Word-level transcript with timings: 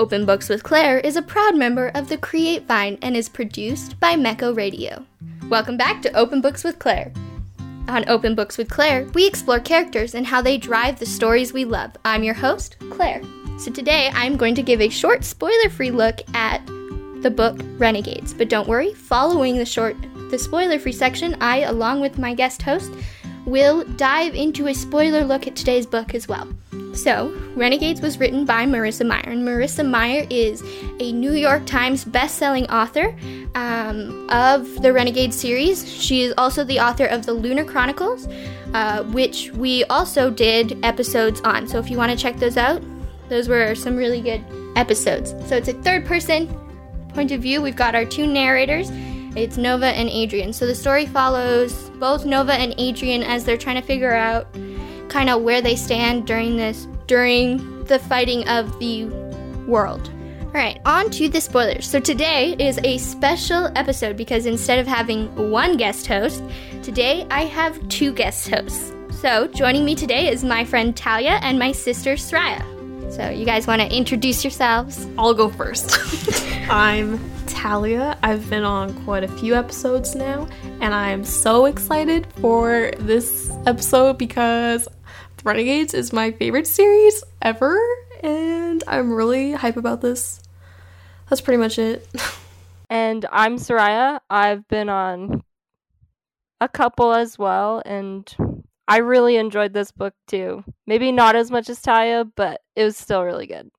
Open 0.00 0.24
Books 0.24 0.48
with 0.48 0.62
Claire 0.62 0.98
is 0.98 1.16
a 1.16 1.20
proud 1.20 1.54
member 1.54 1.88
of 1.88 2.08
the 2.08 2.16
Create 2.16 2.66
Vine 2.66 2.96
and 3.02 3.14
is 3.14 3.28
produced 3.28 4.00
by 4.00 4.14
Mecco 4.14 4.56
Radio. 4.56 5.04
Welcome 5.50 5.76
back 5.76 6.00
to 6.00 6.12
Open 6.14 6.40
Books 6.40 6.64
with 6.64 6.78
Claire. 6.78 7.12
On 7.86 8.08
Open 8.08 8.34
Books 8.34 8.56
with 8.56 8.70
Claire, 8.70 9.04
we 9.12 9.26
explore 9.26 9.60
characters 9.60 10.14
and 10.14 10.26
how 10.26 10.40
they 10.40 10.56
drive 10.56 10.98
the 10.98 11.04
stories 11.04 11.52
we 11.52 11.66
love. 11.66 11.90
I'm 12.02 12.24
your 12.24 12.32
host, 12.32 12.78
Claire. 12.88 13.20
So 13.58 13.70
today 13.70 14.10
I'm 14.14 14.38
going 14.38 14.54
to 14.54 14.62
give 14.62 14.80
a 14.80 14.88
short 14.88 15.22
spoiler 15.22 15.68
free 15.68 15.90
look 15.90 16.22
at 16.34 16.64
the 17.20 17.30
book 17.30 17.60
Renegades. 17.76 18.32
But 18.32 18.48
don't 18.48 18.68
worry, 18.68 18.94
following 18.94 19.58
the 19.58 19.66
short 19.66 19.96
the 20.30 20.38
spoiler 20.38 20.78
free 20.78 20.92
section, 20.92 21.36
I 21.42 21.58
along 21.58 22.00
with 22.00 22.18
my 22.18 22.32
guest 22.32 22.62
host 22.62 22.90
will 23.44 23.84
dive 23.84 24.34
into 24.34 24.68
a 24.68 24.72
spoiler 24.72 25.26
look 25.26 25.46
at 25.46 25.56
today's 25.56 25.84
book 25.84 26.14
as 26.14 26.26
well. 26.26 26.48
So, 26.92 27.32
Renegades 27.54 28.00
was 28.00 28.18
written 28.18 28.44
by 28.44 28.64
Marissa 28.66 29.06
Meyer, 29.06 29.30
and 29.30 29.46
Marissa 29.46 29.88
Meyer 29.88 30.26
is 30.28 30.62
a 30.98 31.12
New 31.12 31.32
York 31.32 31.64
Times 31.64 32.04
best-selling 32.04 32.68
author 32.68 33.16
um, 33.54 34.28
of 34.30 34.82
the 34.82 34.92
Renegade 34.92 35.32
series. 35.32 35.88
She 35.90 36.22
is 36.22 36.34
also 36.36 36.64
the 36.64 36.80
author 36.80 37.06
of 37.06 37.26
the 37.26 37.32
Lunar 37.32 37.64
Chronicles, 37.64 38.26
uh, 38.74 39.04
which 39.04 39.50
we 39.52 39.84
also 39.84 40.30
did 40.30 40.84
episodes 40.84 41.40
on. 41.42 41.68
So, 41.68 41.78
if 41.78 41.90
you 41.90 41.96
want 41.96 42.10
to 42.10 42.18
check 42.18 42.36
those 42.38 42.56
out, 42.56 42.82
those 43.28 43.48
were 43.48 43.74
some 43.74 43.96
really 43.96 44.20
good 44.20 44.44
episodes. 44.76 45.30
So, 45.48 45.56
it's 45.56 45.68
a 45.68 45.74
third-person 45.74 46.48
point 47.14 47.30
of 47.30 47.40
view. 47.40 47.62
We've 47.62 47.76
got 47.76 47.94
our 47.94 48.04
two 48.04 48.26
narrators. 48.26 48.90
It's 49.36 49.56
Nova 49.56 49.86
and 49.86 50.08
Adrian. 50.08 50.52
So 50.52 50.66
the 50.66 50.74
story 50.74 51.06
follows 51.06 51.90
both 52.00 52.24
Nova 52.24 52.52
and 52.52 52.74
Adrian 52.78 53.22
as 53.22 53.44
they're 53.44 53.56
trying 53.56 53.80
to 53.80 53.86
figure 53.86 54.12
out 54.12 54.48
kind 55.10 55.28
of 55.28 55.42
where 55.42 55.60
they 55.60 55.76
stand 55.76 56.26
during 56.26 56.56
this 56.56 56.86
during 57.06 57.84
the 57.84 57.98
fighting 57.98 58.48
of 58.48 58.78
the 58.78 59.04
world. 59.66 60.10
All 60.42 60.54
right, 60.54 60.80
on 60.84 61.10
to 61.10 61.28
the 61.28 61.40
spoilers. 61.40 61.88
So 61.88 62.00
today 62.00 62.56
is 62.58 62.78
a 62.82 62.98
special 62.98 63.70
episode 63.76 64.16
because 64.16 64.46
instead 64.46 64.78
of 64.78 64.86
having 64.86 65.50
one 65.50 65.76
guest 65.76 66.06
host, 66.06 66.42
today 66.82 67.26
I 67.30 67.44
have 67.44 67.88
two 67.88 68.12
guest 68.12 68.48
hosts. 68.48 68.92
So 69.20 69.46
joining 69.48 69.84
me 69.84 69.94
today 69.94 70.28
is 70.28 70.42
my 70.42 70.64
friend 70.64 70.96
Talia 70.96 71.38
and 71.42 71.58
my 71.58 71.72
sister 71.72 72.14
Soraya. 72.14 72.64
So 73.12 73.28
you 73.28 73.44
guys 73.44 73.66
want 73.66 73.82
to 73.82 73.94
introduce 73.94 74.42
yourselves? 74.42 75.06
I'll 75.18 75.34
go 75.34 75.50
first. 75.50 75.98
I'm 76.70 77.20
Talia. 77.46 78.16
I've 78.22 78.48
been 78.48 78.64
on 78.64 78.94
quite 79.04 79.24
a 79.24 79.28
few 79.28 79.54
episodes 79.54 80.14
now, 80.14 80.48
and 80.80 80.94
I'm 80.94 81.24
so 81.24 81.66
excited 81.66 82.26
for 82.40 82.92
this 82.98 83.50
episode 83.66 84.16
because 84.16 84.88
Renegades 85.44 85.94
is 85.94 86.12
my 86.12 86.32
favorite 86.32 86.66
series 86.66 87.24
ever, 87.40 87.78
and 88.22 88.84
I'm 88.86 89.12
really 89.12 89.52
hype 89.52 89.76
about 89.76 90.00
this. 90.00 90.40
That's 91.28 91.40
pretty 91.40 91.58
much 91.58 91.78
it. 91.78 92.06
and 92.90 93.24
I'm 93.32 93.56
Soraya. 93.56 94.20
I've 94.28 94.66
been 94.68 94.88
on 94.88 95.42
a 96.60 96.68
couple 96.68 97.12
as 97.12 97.38
well, 97.38 97.82
and 97.86 98.30
I 98.86 98.98
really 98.98 99.36
enjoyed 99.36 99.72
this 99.72 99.92
book 99.92 100.14
too. 100.26 100.64
Maybe 100.86 101.12
not 101.12 101.36
as 101.36 101.50
much 101.50 101.70
as 101.70 101.80
Talia, 101.80 102.24
but 102.24 102.60
it 102.76 102.84
was 102.84 102.96
still 102.96 103.22
really 103.24 103.46
good. 103.46 103.70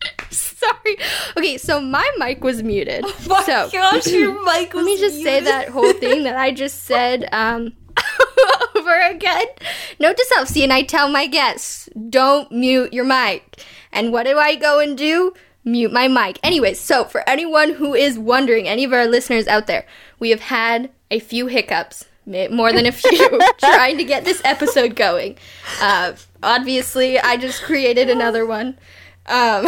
Sorry. 0.30 0.96
Okay, 1.36 1.58
so 1.58 1.80
my 1.80 2.08
mic 2.18 2.42
was 2.42 2.62
muted. 2.62 3.04
Oh 3.28 3.28
my 3.28 3.42
so, 3.42 3.68
gosh, 3.70 4.06
your 4.06 4.42
mic 4.44 4.72
was 4.72 4.84
Let 4.84 4.94
me 4.94 4.98
just 4.98 5.16
muted. 5.16 5.24
say 5.24 5.40
that 5.50 5.68
whole 5.68 5.92
thing 5.92 6.22
that 6.22 6.36
I 6.36 6.52
just 6.52 6.84
said 6.84 7.28
um, 7.32 7.72
over 8.76 9.00
again. 9.00 9.46
Note 9.98 10.16
to 10.16 10.26
self, 10.28 10.48
see, 10.48 10.64
and 10.64 10.72
I 10.72 10.82
tell 10.82 11.08
my 11.08 11.26
guests, 11.26 11.88
don't 12.08 12.50
mute 12.52 12.92
your 12.92 13.04
mic. 13.04 13.64
And 13.92 14.12
what 14.12 14.26
do 14.26 14.38
I 14.38 14.56
go 14.56 14.80
and 14.80 14.96
do? 14.96 15.34
Mute 15.64 15.92
my 15.92 16.08
mic. 16.08 16.38
Anyways, 16.42 16.80
so 16.80 17.04
for 17.04 17.28
anyone 17.28 17.74
who 17.74 17.94
is 17.94 18.18
wondering, 18.18 18.68
any 18.68 18.84
of 18.84 18.92
our 18.92 19.06
listeners 19.06 19.48
out 19.48 19.66
there, 19.66 19.86
we 20.18 20.30
have 20.30 20.40
had 20.40 20.90
a 21.10 21.18
few 21.18 21.46
hiccups 21.46 22.04
more 22.26 22.72
than 22.72 22.86
a 22.86 22.92
few 22.92 23.40
trying 23.58 23.98
to 23.98 24.04
get 24.04 24.24
this 24.24 24.42
episode 24.44 24.96
going. 24.96 25.38
Uh, 25.80 26.12
obviously, 26.42 27.18
I 27.18 27.36
just 27.36 27.62
created 27.62 28.10
another 28.10 28.44
one. 28.44 28.78
Um, 29.26 29.66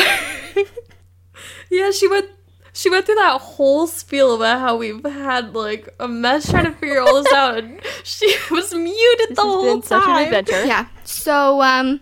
yeah, 1.70 1.90
she 1.90 2.08
went. 2.08 2.30
She 2.78 2.88
went 2.90 3.06
through 3.06 3.16
that 3.16 3.40
whole 3.40 3.88
spiel 3.88 4.36
about 4.36 4.60
how 4.60 4.76
we've 4.76 5.04
had 5.04 5.52
like 5.56 5.88
a 5.98 6.06
mess 6.06 6.48
trying 6.48 6.66
to 6.66 6.72
figure 6.72 7.00
all 7.00 7.20
this 7.20 7.32
out, 7.32 7.58
and 7.58 7.80
she 8.04 8.32
was 8.52 8.72
muted 8.72 9.30
This 9.30 9.36
the 9.36 9.42
has 9.42 9.52
whole 9.52 9.64
been 9.64 9.82
such 9.82 10.06
an 10.06 10.24
adventure. 10.26 10.64
yeah, 10.64 10.86
so 11.02 11.60
um, 11.60 12.00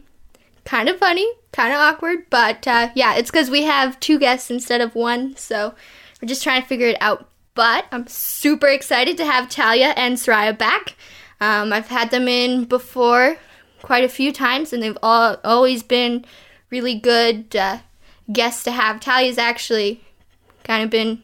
kind 0.67 0.91
of 0.91 0.99
funny, 0.99 1.27
kind 1.53 1.73
of 1.73 1.79
awkward, 1.79 2.29
but 2.29 2.67
uh, 2.69 2.91
yeah, 2.95 3.15
it's 3.17 3.31
because 3.31 3.49
we 3.49 3.63
have 3.63 3.99
two 4.01 4.19
guests 4.19 4.51
instead 4.51 4.83
of 4.83 4.95
one, 4.95 5.35
so 5.37 5.75
we're 6.21 6.29
just 6.29 6.43
trying 6.43 6.61
to 6.61 6.69
figure 6.69 6.89
it 6.89 6.99
out. 7.01 7.27
But 7.55 7.87
I'm 7.91 8.07
super 8.07 8.67
excited 8.69 9.17
to 9.17 9.25
have 9.25 9.49
Talia 9.49 9.95
and 9.97 10.17
Soraya 10.19 10.59
back. 10.59 10.95
Um, 11.41 11.73
I've 11.73 11.89
had 11.89 12.11
them 12.11 12.29
in 12.29 12.67
before 12.67 13.39
quite 13.81 14.05
a 14.05 14.11
few 14.11 14.31
times, 14.31 14.75
and 14.75 14.83
they've 14.83 14.99
all 15.03 15.39
always 15.43 15.83
been 15.83 16.27
really 16.69 16.99
good 16.99 17.57
uh, 17.57 17.79
guests 18.31 18.63
to 18.65 18.73
have. 18.73 19.01
Talia's 19.01 19.39
actually 19.39 20.03
kind 20.67 20.83
of 20.83 20.91
been 20.91 21.23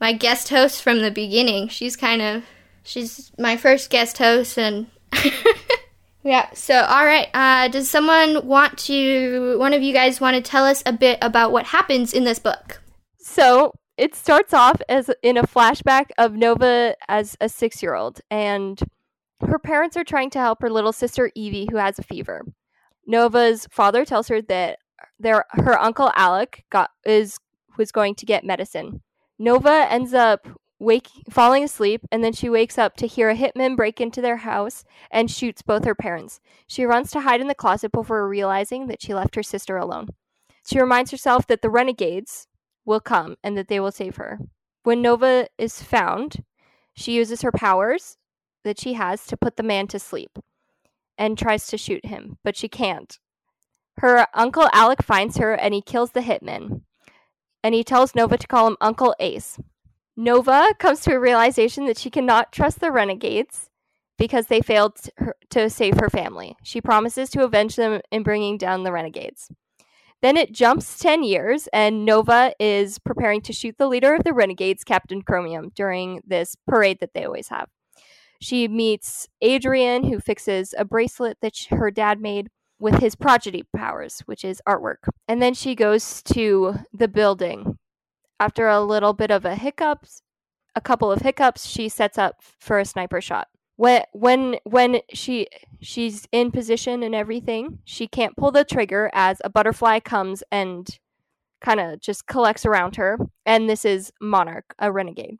my 0.00 0.12
guest 0.12 0.48
host 0.48 0.82
from 0.82 1.00
the 1.00 1.10
beginning. 1.10 1.68
She's 1.68 1.96
kind 1.96 2.22
of 2.22 2.44
she's 2.82 3.32
my 3.38 3.56
first 3.56 3.90
guest 3.90 4.18
host, 4.18 4.58
and 4.58 4.86
yeah. 6.22 6.48
So 6.54 6.82
all 6.82 7.04
right, 7.04 7.28
uh, 7.34 7.68
does 7.68 7.90
someone 7.90 8.46
want 8.46 8.78
to? 8.78 9.58
One 9.58 9.74
of 9.74 9.82
you 9.82 9.92
guys 9.92 10.20
want 10.20 10.36
to 10.36 10.42
tell 10.42 10.64
us 10.64 10.82
a 10.86 10.92
bit 10.92 11.18
about 11.20 11.52
what 11.52 11.66
happens 11.66 12.12
in 12.12 12.24
this 12.24 12.38
book? 12.38 12.80
So 13.18 13.72
it 13.96 14.14
starts 14.14 14.54
off 14.54 14.80
as 14.88 15.10
in 15.22 15.36
a 15.36 15.46
flashback 15.46 16.06
of 16.16 16.34
Nova 16.34 16.94
as 17.08 17.36
a 17.40 17.48
six 17.48 17.82
year 17.82 17.94
old, 17.94 18.20
and 18.30 18.80
her 19.46 19.58
parents 19.58 19.96
are 19.96 20.04
trying 20.04 20.30
to 20.30 20.38
help 20.38 20.62
her 20.62 20.70
little 20.70 20.92
sister 20.92 21.30
Evie, 21.34 21.68
who 21.70 21.76
has 21.76 21.98
a 21.98 22.02
fever. 22.02 22.42
Nova's 23.06 23.66
father 23.70 24.04
tells 24.04 24.28
her 24.28 24.40
that 24.42 24.78
their 25.18 25.44
her 25.50 25.78
uncle 25.78 26.10
Alec 26.14 26.64
got 26.70 26.90
is 27.04 27.38
was 27.76 27.92
going 27.92 28.14
to 28.16 28.26
get 28.26 28.44
medicine. 28.44 29.02
Nova 29.38 29.86
ends 29.90 30.12
up 30.14 30.46
wake 30.78 31.08
falling 31.28 31.62
asleep 31.62 32.00
and 32.10 32.24
then 32.24 32.32
she 32.32 32.48
wakes 32.48 32.78
up 32.78 32.96
to 32.96 33.06
hear 33.06 33.28
a 33.28 33.36
hitman 33.36 33.76
break 33.76 34.00
into 34.00 34.20
their 34.20 34.38
house 34.38 34.82
and 35.10 35.30
shoots 35.30 35.62
both 35.62 35.84
her 35.84 35.94
parents. 35.94 36.40
She 36.66 36.84
runs 36.84 37.10
to 37.10 37.20
hide 37.20 37.40
in 37.40 37.46
the 37.46 37.54
closet 37.54 37.92
before 37.92 38.26
realizing 38.26 38.86
that 38.86 39.02
she 39.02 39.14
left 39.14 39.34
her 39.34 39.42
sister 39.42 39.76
alone. 39.76 40.08
She 40.66 40.80
reminds 40.80 41.10
herself 41.10 41.46
that 41.46 41.62
the 41.62 41.70
renegades 41.70 42.48
will 42.84 43.00
come 43.00 43.36
and 43.44 43.56
that 43.56 43.68
they 43.68 43.78
will 43.78 43.92
save 43.92 44.16
her. 44.16 44.38
When 44.82 45.02
Nova 45.02 45.48
is 45.58 45.82
found, 45.82 46.44
she 46.94 47.12
uses 47.12 47.42
her 47.42 47.52
powers 47.52 48.16
that 48.64 48.80
she 48.80 48.94
has 48.94 49.26
to 49.26 49.36
put 49.36 49.56
the 49.56 49.62
man 49.62 49.86
to 49.88 49.98
sleep 49.98 50.38
and 51.18 51.36
tries 51.36 51.66
to 51.68 51.78
shoot 51.78 52.04
him, 52.06 52.38
but 52.42 52.56
she 52.56 52.68
can't. 52.68 53.18
Her 53.98 54.26
uncle 54.32 54.68
Alec 54.72 55.02
finds 55.02 55.36
her 55.36 55.52
and 55.52 55.74
he 55.74 55.82
kills 55.82 56.12
the 56.12 56.20
hitman. 56.20 56.82
And 57.62 57.74
he 57.74 57.84
tells 57.84 58.14
Nova 58.14 58.38
to 58.38 58.46
call 58.46 58.66
him 58.66 58.76
Uncle 58.80 59.14
Ace. 59.20 59.58
Nova 60.16 60.74
comes 60.78 61.00
to 61.00 61.14
a 61.14 61.20
realization 61.20 61.86
that 61.86 61.98
she 61.98 62.10
cannot 62.10 62.52
trust 62.52 62.80
the 62.80 62.90
renegades 62.90 63.70
because 64.18 64.46
they 64.46 64.60
failed 64.60 64.98
to, 65.48 65.70
save 65.70 65.98
her 65.98 66.10
family. 66.10 66.56
She 66.62 66.80
promises 66.80 67.30
to 67.30 67.42
avenge 67.42 67.76
them 67.76 68.00
in 68.10 68.22
bringing 68.22 68.58
down 68.58 68.82
the 68.82 68.92
renegades. 68.92 69.50
Then 70.20 70.36
it 70.36 70.52
jumps 70.52 70.98
10 70.98 71.22
years, 71.22 71.66
and 71.72 72.04
Nova 72.04 72.52
is 72.60 72.98
preparing 72.98 73.40
to 73.42 73.54
shoot 73.54 73.76
the 73.78 73.88
leader 73.88 74.14
of 74.14 74.24
the 74.24 74.34
renegades, 74.34 74.84
Captain 74.84 75.22
Chromium, 75.22 75.70
during 75.74 76.20
this 76.26 76.54
parade 76.68 76.98
that 77.00 77.14
they 77.14 77.24
always 77.24 77.48
have. 77.48 77.70
She 78.42 78.68
meets 78.68 79.26
Adrian, 79.40 80.04
who 80.04 80.20
fixes 80.20 80.74
a 80.76 80.84
bracelet 80.84 81.38
that 81.40 81.56
her 81.70 81.90
dad 81.90 82.20
made 82.20 82.48
with 82.80 82.96
his 82.96 83.14
prodigy 83.14 83.64
powers, 83.76 84.20
which 84.26 84.44
is 84.44 84.62
artwork. 84.66 85.08
And 85.28 85.40
then 85.40 85.54
she 85.54 85.74
goes 85.74 86.22
to 86.24 86.76
the 86.92 87.08
building. 87.08 87.78
After 88.40 88.68
a 88.68 88.80
little 88.80 89.12
bit 89.12 89.30
of 89.30 89.44
a 89.44 89.54
hiccups, 89.54 90.22
a 90.74 90.80
couple 90.80 91.12
of 91.12 91.20
hiccups, 91.20 91.66
she 91.66 91.88
sets 91.88 92.16
up 92.16 92.36
for 92.58 92.78
a 92.78 92.84
sniper 92.86 93.20
shot. 93.20 93.48
When 93.76 94.04
when 94.12 94.56
when 94.64 95.00
she 95.12 95.46
she's 95.80 96.26
in 96.32 96.50
position 96.50 97.02
and 97.02 97.14
everything, 97.14 97.78
she 97.84 98.06
can't 98.06 98.36
pull 98.36 98.50
the 98.50 98.64
trigger 98.64 99.10
as 99.12 99.40
a 99.44 99.50
butterfly 99.50 100.00
comes 100.00 100.42
and 100.50 100.88
kind 101.60 101.80
of 101.80 102.00
just 102.00 102.26
collects 102.26 102.64
around 102.64 102.96
her. 102.96 103.18
And 103.44 103.68
this 103.68 103.84
is 103.84 104.12
Monarch, 104.20 104.74
a 104.78 104.90
renegade. 104.90 105.38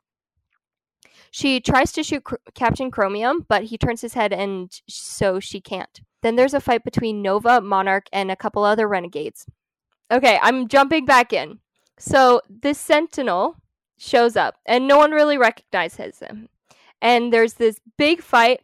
She 1.31 1.61
tries 1.61 1.91
to 1.93 2.03
shoot 2.03 2.25
Cr- 2.25 2.35
Captain 2.53 2.91
Chromium, 2.91 3.45
but 3.47 3.63
he 3.63 3.77
turns 3.77 4.01
his 4.01 4.13
head 4.13 4.33
and 4.33 4.69
so 4.87 5.39
she 5.39 5.61
can't. 5.61 6.01
Then 6.21 6.35
there's 6.35 6.53
a 6.53 6.61
fight 6.61 6.83
between 6.83 7.21
Nova, 7.21 7.61
Monarch, 7.61 8.07
and 8.13 8.29
a 8.29 8.35
couple 8.35 8.63
other 8.63 8.87
renegades. 8.87 9.47
Okay, 10.11 10.37
I'm 10.41 10.67
jumping 10.67 11.05
back 11.05 11.33
in. 11.33 11.59
So 11.97 12.41
this 12.49 12.77
Sentinel 12.77 13.55
shows 13.97 14.35
up, 14.35 14.55
and 14.65 14.87
no 14.87 14.97
one 14.97 15.11
really 15.11 15.37
recognizes 15.37 16.19
him. 16.19 16.49
And 17.01 17.31
there's 17.31 17.53
this 17.53 17.79
big 17.97 18.21
fight, 18.21 18.59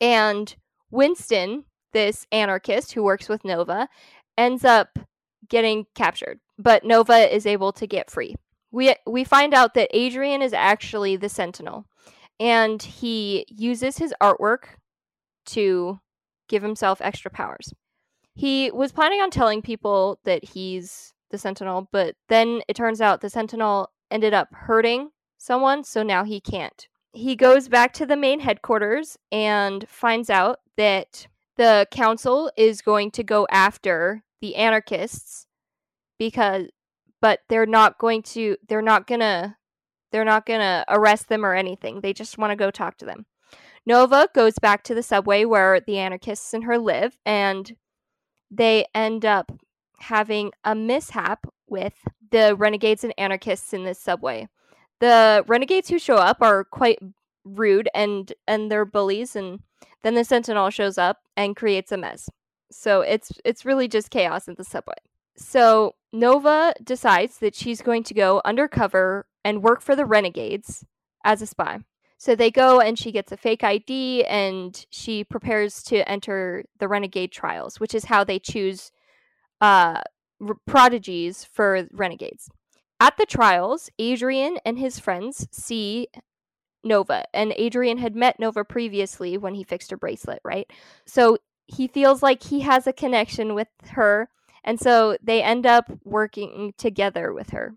and 0.00 0.54
Winston, 0.90 1.64
this 1.92 2.26
anarchist 2.30 2.92
who 2.92 3.02
works 3.02 3.28
with 3.28 3.44
Nova, 3.44 3.88
ends 4.36 4.64
up 4.64 4.98
getting 5.48 5.86
captured, 5.94 6.38
but 6.58 6.84
Nova 6.84 7.34
is 7.34 7.46
able 7.46 7.72
to 7.72 7.86
get 7.86 8.10
free. 8.10 8.36
We 8.70 8.94
we 9.06 9.24
find 9.24 9.54
out 9.54 9.74
that 9.74 9.88
Adrian 9.96 10.42
is 10.42 10.52
actually 10.52 11.16
the 11.16 11.28
Sentinel, 11.28 11.86
and 12.38 12.82
he 12.82 13.46
uses 13.48 13.98
his 13.98 14.14
artwork 14.22 14.76
to 15.46 16.00
give 16.48 16.62
himself 16.62 17.00
extra 17.00 17.30
powers. 17.30 17.72
He 18.34 18.70
was 18.70 18.92
planning 18.92 19.20
on 19.20 19.30
telling 19.30 19.62
people 19.62 20.20
that 20.24 20.44
he's 20.44 21.12
the 21.30 21.38
Sentinel, 21.38 21.88
but 21.92 22.14
then 22.28 22.62
it 22.68 22.76
turns 22.76 23.00
out 23.00 23.20
the 23.20 23.30
Sentinel 23.30 23.90
ended 24.10 24.32
up 24.32 24.48
hurting 24.52 25.10
someone, 25.38 25.84
so 25.84 26.02
now 26.02 26.24
he 26.24 26.40
can't. 26.40 26.88
He 27.12 27.36
goes 27.36 27.68
back 27.68 27.92
to 27.94 28.06
the 28.06 28.16
main 28.16 28.40
headquarters 28.40 29.16
and 29.32 29.88
finds 29.88 30.30
out 30.30 30.60
that 30.76 31.26
the 31.56 31.86
council 31.90 32.50
is 32.56 32.80
going 32.80 33.10
to 33.12 33.24
go 33.24 33.46
after 33.50 34.22
the 34.40 34.54
anarchists 34.54 35.46
because 36.18 36.68
but 37.20 37.40
they're 37.48 37.66
not 37.66 37.98
going 37.98 38.22
to 38.22 38.56
they're 38.68 38.82
not 38.82 39.06
to 39.20 39.56
they're 40.10 40.24
not 40.24 40.46
to 40.46 40.84
arrest 40.88 41.28
them 41.28 41.44
or 41.44 41.54
anything. 41.54 42.00
They 42.00 42.12
just 42.12 42.38
want 42.38 42.50
to 42.50 42.56
go 42.56 42.70
talk 42.70 42.96
to 42.98 43.04
them. 43.04 43.26
Nova 43.84 44.28
goes 44.34 44.58
back 44.58 44.82
to 44.84 44.94
the 44.94 45.02
subway 45.02 45.44
where 45.44 45.80
the 45.80 45.98
anarchists 45.98 46.52
and 46.54 46.64
her 46.64 46.78
live 46.78 47.16
and 47.24 47.76
they 48.50 48.86
end 48.94 49.24
up 49.24 49.52
having 50.00 50.52
a 50.64 50.74
mishap 50.74 51.46
with 51.66 51.94
the 52.30 52.54
renegades 52.56 53.04
and 53.04 53.14
anarchists 53.18 53.72
in 53.72 53.84
this 53.84 53.98
subway. 53.98 54.48
The 55.00 55.44
renegades 55.46 55.88
who 55.88 55.98
show 55.98 56.16
up 56.16 56.38
are 56.40 56.64
quite 56.64 56.98
rude 57.44 57.88
and 57.94 58.32
and 58.46 58.70
they're 58.70 58.84
bullies 58.84 59.34
and 59.36 59.60
then 60.02 60.14
the 60.14 60.24
sentinel 60.24 60.70
shows 60.70 60.98
up 60.98 61.18
and 61.36 61.56
creates 61.56 61.92
a 61.92 61.96
mess. 61.96 62.28
So 62.70 63.00
it's 63.00 63.32
it's 63.44 63.64
really 63.64 63.88
just 63.88 64.10
chaos 64.10 64.48
in 64.48 64.54
the 64.56 64.64
subway. 64.64 64.94
So 65.36 65.94
Nova 66.12 66.74
decides 66.82 67.38
that 67.38 67.54
she's 67.54 67.82
going 67.82 68.02
to 68.04 68.14
go 68.14 68.40
undercover 68.44 69.26
and 69.44 69.62
work 69.62 69.80
for 69.80 69.94
the 69.94 70.06
renegades 70.06 70.84
as 71.24 71.42
a 71.42 71.46
spy. 71.46 71.80
So 72.16 72.34
they 72.34 72.50
go 72.50 72.80
and 72.80 72.98
she 72.98 73.12
gets 73.12 73.30
a 73.30 73.36
fake 73.36 73.62
ID 73.62 74.24
and 74.24 74.86
she 74.90 75.22
prepares 75.22 75.82
to 75.84 76.08
enter 76.08 76.64
the 76.78 76.88
renegade 76.88 77.30
trials, 77.30 77.78
which 77.78 77.94
is 77.94 78.06
how 78.06 78.24
they 78.24 78.38
choose 78.40 78.90
uh, 79.60 80.00
prodigies 80.66 81.44
for 81.44 81.86
renegades. 81.92 82.48
At 83.00 83.16
the 83.16 83.26
trials, 83.26 83.88
Adrian 83.98 84.58
and 84.64 84.78
his 84.78 84.98
friends 84.98 85.46
see 85.52 86.08
Nova, 86.82 87.24
and 87.32 87.52
Adrian 87.56 87.98
had 87.98 88.16
met 88.16 88.40
Nova 88.40 88.64
previously 88.64 89.38
when 89.38 89.54
he 89.54 89.62
fixed 89.62 89.90
her 89.90 89.96
bracelet, 89.96 90.40
right? 90.44 90.68
So 91.06 91.38
he 91.66 91.86
feels 91.86 92.22
like 92.22 92.42
he 92.42 92.60
has 92.60 92.86
a 92.86 92.92
connection 92.92 93.54
with 93.54 93.68
her, 93.90 94.28
and 94.64 94.80
so 94.80 95.16
they 95.22 95.42
end 95.42 95.66
up 95.66 95.90
working 96.04 96.74
together 96.76 97.32
with 97.32 97.50
her 97.50 97.74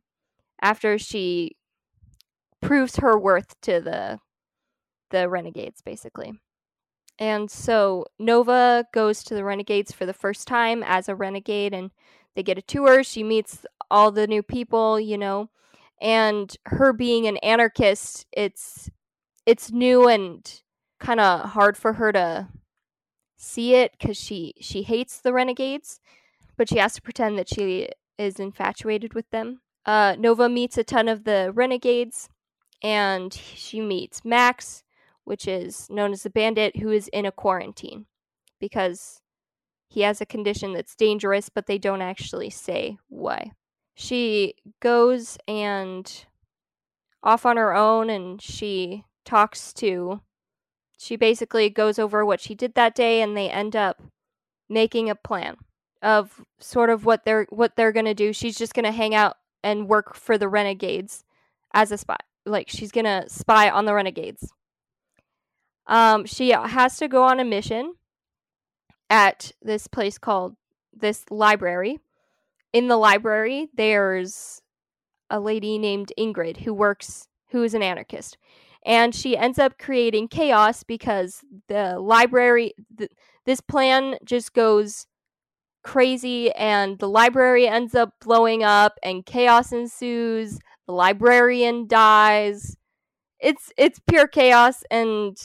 after 0.61 0.97
she 0.97 1.57
proves 2.61 2.97
her 2.97 3.17
worth 3.17 3.59
to 3.61 3.81
the 3.81 4.19
the 5.09 5.27
renegades 5.29 5.81
basically. 5.81 6.33
And 7.19 7.51
so 7.51 8.05
Nova 8.17 8.85
goes 8.93 9.23
to 9.25 9.35
the 9.35 9.43
Renegades 9.43 9.91
for 9.91 10.07
the 10.07 10.13
first 10.13 10.47
time 10.47 10.81
as 10.83 11.07
a 11.07 11.15
renegade 11.15 11.73
and 11.73 11.91
they 12.35 12.41
get 12.41 12.57
a 12.57 12.63
tour. 12.63 13.03
She 13.03 13.23
meets 13.23 13.65
all 13.91 14.11
the 14.11 14.25
new 14.25 14.41
people, 14.41 14.99
you 14.99 15.17
know. 15.17 15.49
And 16.01 16.55
her 16.65 16.93
being 16.93 17.27
an 17.27 17.37
anarchist, 17.37 18.25
it's 18.31 18.89
it's 19.45 19.71
new 19.71 20.07
and 20.07 20.61
kind 20.99 21.19
of 21.19 21.51
hard 21.51 21.77
for 21.77 21.93
her 21.93 22.11
to 22.11 22.47
see 23.37 23.75
it 23.75 23.99
cuz 23.99 24.17
she 24.17 24.53
she 24.61 24.83
hates 24.83 25.19
the 25.21 25.33
renegades, 25.33 25.99
but 26.57 26.69
she 26.69 26.77
has 26.77 26.93
to 26.93 27.01
pretend 27.01 27.37
that 27.37 27.49
she 27.49 27.89
is 28.17 28.39
infatuated 28.39 29.13
with 29.13 29.29
them. 29.31 29.61
Uh, 29.85 30.15
Nova 30.17 30.47
meets 30.47 30.77
a 30.77 30.83
ton 30.83 31.07
of 31.07 31.23
the 31.23 31.51
renegades 31.53 32.29
and 32.83 33.33
she 33.33 33.81
meets 33.81 34.23
Max, 34.23 34.83
which 35.23 35.47
is 35.47 35.89
known 35.89 36.11
as 36.11 36.23
the 36.23 36.29
bandit 36.29 36.77
who 36.77 36.91
is 36.91 37.07
in 37.09 37.25
a 37.25 37.31
quarantine 37.31 38.05
because 38.59 39.21
he 39.87 40.01
has 40.01 40.21
a 40.21 40.25
condition 40.25 40.73
that's 40.73 40.95
dangerous, 40.95 41.49
but 41.49 41.65
they 41.65 41.77
don't 41.77 42.01
actually 42.01 42.49
say 42.49 42.97
why. 43.09 43.51
She 43.95 44.55
goes 44.79 45.37
and 45.47 46.25
off 47.23 47.45
on 47.45 47.57
her 47.57 47.75
own 47.75 48.09
and 48.09 48.41
she 48.41 49.05
talks 49.25 49.73
to 49.73 50.21
she 50.97 51.15
basically 51.15 51.69
goes 51.69 51.97
over 51.97 52.23
what 52.25 52.39
she 52.39 52.53
did 52.53 52.75
that 52.75 52.95
day 52.95 53.21
and 53.21 53.35
they 53.35 53.49
end 53.49 53.75
up 53.75 54.01
making 54.69 55.09
a 55.09 55.15
plan 55.15 55.57
of 56.01 56.41
sort 56.59 56.89
of 56.89 57.05
what 57.05 57.25
they're 57.25 57.47
what 57.49 57.75
they're 57.75 57.91
to 58.05 58.13
do. 58.13 58.33
She's 58.33 58.57
just 58.57 58.73
to 58.85 58.91
hang 58.91 59.13
out 59.13 59.37
and 59.63 59.87
work 59.87 60.15
for 60.15 60.37
the 60.37 60.47
renegades 60.47 61.23
as 61.73 61.91
a 61.91 61.97
spy. 61.97 62.17
Like 62.45 62.69
she's 62.69 62.91
to 63.05 63.25
spy 63.27 63.69
on 63.69 63.85
the 63.85 63.93
renegades. 63.93 64.51
Um, 65.87 66.25
she 66.25 66.51
has 66.51 66.97
to 66.97 67.07
go 67.07 67.23
on 67.23 67.39
a 67.39 67.45
mission 67.45 67.95
at 69.09 69.51
this 69.61 69.87
place 69.87 70.17
called 70.17 70.55
this 70.93 71.25
library. 71.29 71.99
In 72.73 72.87
the 72.87 72.97
library, 72.97 73.67
there's 73.73 74.61
a 75.29 75.39
lady 75.39 75.77
named 75.77 76.13
Ingrid 76.17 76.57
who 76.57 76.73
works, 76.73 77.27
who 77.49 77.63
is 77.63 77.73
an 77.73 77.83
anarchist. 77.83 78.37
And 78.85 79.13
she 79.13 79.37
ends 79.37 79.59
up 79.59 79.77
creating 79.77 80.29
chaos 80.29 80.83
because 80.83 81.41
the 81.67 81.99
library, 81.99 82.73
th- 82.97 83.11
this 83.45 83.61
plan 83.61 84.15
just 84.23 84.53
goes 84.53 85.05
crazy 85.83 86.51
and 86.53 86.99
the 86.99 87.09
library 87.09 87.67
ends 87.67 87.95
up 87.95 88.13
blowing 88.21 88.63
up 88.63 88.97
and 89.03 89.25
chaos 89.25 89.71
ensues. 89.71 90.59
The 90.87 90.93
librarian 90.93 91.87
dies. 91.87 92.75
It's 93.39 93.71
it's 93.77 93.99
pure 93.99 94.27
chaos 94.27 94.83
and 94.91 95.37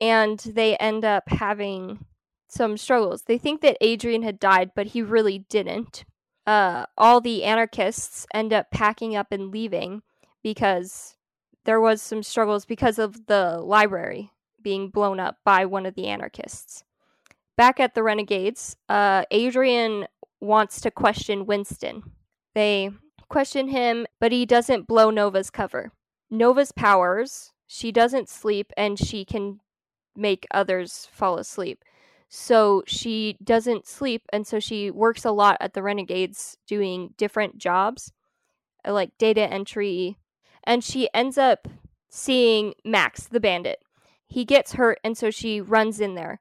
and 0.00 0.38
they 0.38 0.76
end 0.76 1.04
up 1.04 1.24
having 1.28 2.04
some 2.48 2.76
struggles. 2.76 3.22
They 3.22 3.38
think 3.38 3.60
that 3.62 3.78
Adrian 3.80 4.22
had 4.22 4.38
died, 4.38 4.70
but 4.74 4.88
he 4.88 5.02
really 5.02 5.40
didn't. 5.48 6.04
Uh, 6.46 6.86
all 6.96 7.20
the 7.20 7.44
anarchists 7.44 8.26
end 8.32 8.52
up 8.52 8.70
packing 8.70 9.16
up 9.16 9.32
and 9.32 9.50
leaving 9.50 10.02
because 10.42 11.16
there 11.64 11.80
was 11.80 12.00
some 12.00 12.22
struggles 12.22 12.64
because 12.64 12.98
of 12.98 13.26
the 13.26 13.58
library 13.58 14.30
being 14.62 14.88
blown 14.88 15.18
up 15.18 15.38
by 15.44 15.64
one 15.64 15.86
of 15.86 15.94
the 15.94 16.06
anarchists. 16.06 16.84
Back 17.56 17.80
at 17.80 17.94
the 17.94 18.02
Renegades, 18.02 18.76
uh, 18.88 19.24
Adrian 19.30 20.06
wants 20.40 20.80
to 20.82 20.90
question 20.90 21.46
Winston. 21.46 22.02
They 22.54 22.90
question 23.28 23.68
him, 23.68 24.06
but 24.20 24.32
he 24.32 24.44
doesn't 24.44 24.86
blow 24.86 25.10
Nova's 25.10 25.50
cover. 25.50 25.92
Nova's 26.30 26.72
powers, 26.72 27.52
she 27.66 27.90
doesn't 27.92 28.28
sleep 28.28 28.72
and 28.76 28.98
she 28.98 29.24
can 29.24 29.60
make 30.14 30.46
others 30.50 31.08
fall 31.10 31.38
asleep. 31.38 31.82
So 32.28 32.82
she 32.86 33.36
doesn't 33.42 33.86
sleep, 33.86 34.22
and 34.32 34.46
so 34.46 34.58
she 34.58 34.90
works 34.90 35.24
a 35.24 35.30
lot 35.30 35.56
at 35.60 35.74
the 35.74 35.82
Renegades 35.82 36.56
doing 36.66 37.14
different 37.16 37.56
jobs, 37.56 38.12
uh, 38.84 38.92
like 38.92 39.16
data 39.16 39.42
entry. 39.42 40.18
And 40.64 40.82
she 40.82 41.08
ends 41.14 41.38
up 41.38 41.68
seeing 42.08 42.74
Max, 42.84 43.28
the 43.28 43.38
bandit. 43.38 43.78
He 44.26 44.44
gets 44.44 44.72
hurt, 44.72 44.98
and 45.04 45.16
so 45.16 45.30
she 45.30 45.60
runs 45.60 46.00
in 46.00 46.16
there. 46.16 46.40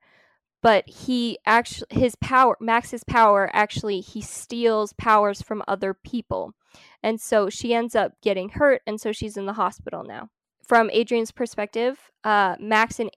But 0.65 0.89
he 0.89 1.37
actually, 1.45 1.85
his 1.91 2.15
power, 2.15 2.57
Max's 2.59 3.03
power, 3.03 3.51
actually, 3.53 3.99
he 3.99 4.19
steals 4.19 4.93
powers 4.93 5.39
from 5.39 5.61
other 5.67 5.93
people. 5.93 6.55
And 7.03 7.21
so 7.21 7.51
she 7.51 7.75
ends 7.75 7.95
up 7.95 8.13
getting 8.23 8.49
hurt, 8.49 8.81
and 8.87 8.99
so 8.99 9.11
she's 9.11 9.37
in 9.37 9.45
the 9.45 9.53
hospital 9.53 10.03
now. 10.03 10.29
From 10.67 10.89
Adrian's 10.91 11.31
perspective, 11.31 12.09
uh, 12.23 12.55
Max 12.59 12.99
and 12.99 13.11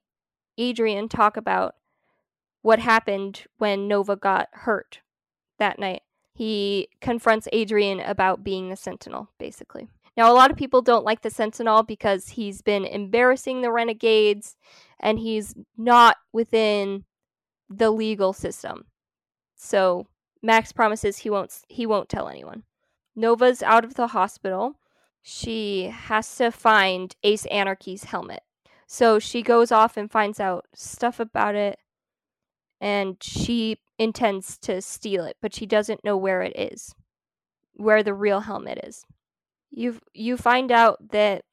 Adrian 0.59 1.09
talk 1.09 1.39
about 1.39 1.77
what 2.61 2.81
happened 2.81 3.47
when 3.57 3.89
Nova 3.89 4.15
got 4.15 4.49
hurt 4.53 5.01
that 5.59 5.79
night. 5.79 6.03
He 6.35 6.91
confronts 7.01 7.49
Adrian 7.51 7.99
about 8.01 8.45
being 8.45 8.69
the 8.69 8.77
Sentinel, 8.77 9.31
basically. 9.39 9.89
Now, 10.19 10.31
a 10.31 10.37
lot 10.37 10.51
of 10.51 10.59
people 10.59 10.83
don't 10.83 11.05
like 11.07 11.23
the 11.23 11.31
Sentinel 11.31 11.83
because 11.83 12.29
he's 12.29 12.61
been 12.61 12.85
embarrassing 12.85 13.63
the 13.63 13.73
Renegades 13.73 14.55
and 15.01 15.19
he's 15.19 15.55
not 15.79 16.17
within 16.31 17.05
the 17.69 17.91
legal 17.91 18.33
system. 18.33 18.87
So 19.57 20.07
Max 20.43 20.73
promises 20.73 21.19
he 21.19 21.31
won't 21.31 21.63
he 21.69 21.87
won't 21.87 22.09
tell 22.09 22.29
anyone. 22.29 22.65
Nova's 23.17 23.63
out 23.63 23.85
of 23.85 23.95
the 23.95 24.09
hospital. 24.09 24.79
She 25.23 25.85
has 25.93 26.37
to 26.37 26.51
find 26.51 27.15
Ace 27.25 27.47
Anarchy's 27.47 28.05
helmet. 28.05 28.43
So 28.87 29.19
she 29.19 29.43
goes 29.43 29.71
off 29.71 29.97
and 29.97 30.11
finds 30.11 30.41
out 30.41 30.67
stuff 30.75 31.21
about 31.21 31.55
it 31.55 31.79
and 32.81 33.17
she 33.21 33.79
intends 33.99 34.57
to 34.59 34.81
steal 34.81 35.25
it, 35.25 35.37
but 35.43 35.55
she 35.55 35.67
doesn't 35.67 36.05
know 36.05 36.17
where 36.17 36.43
it 36.43 36.57
is. 36.57 36.95
Where 37.75 38.03
the 38.03 38.15
real 38.15 38.41
helmet 38.41 38.81
is. 38.85 39.05
You 39.71 40.01
you 40.15 40.37
find 40.37 40.73
out 40.73 41.11
that 41.11 41.45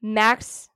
Max 0.00 0.68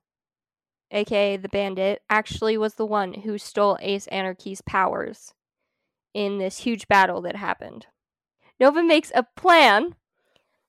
aka 0.91 1.37
the 1.37 1.49
bandit 1.49 2.01
actually 2.09 2.57
was 2.57 2.75
the 2.75 2.85
one 2.85 3.13
who 3.13 3.37
stole 3.37 3.77
Ace 3.81 4.07
Anarchy's 4.07 4.61
powers 4.61 5.33
in 6.13 6.37
this 6.37 6.59
huge 6.59 6.87
battle 6.87 7.21
that 7.21 7.35
happened. 7.35 7.87
Nova 8.59 8.81
makes 8.83 9.11
a 9.13 9.25
plan 9.35 9.95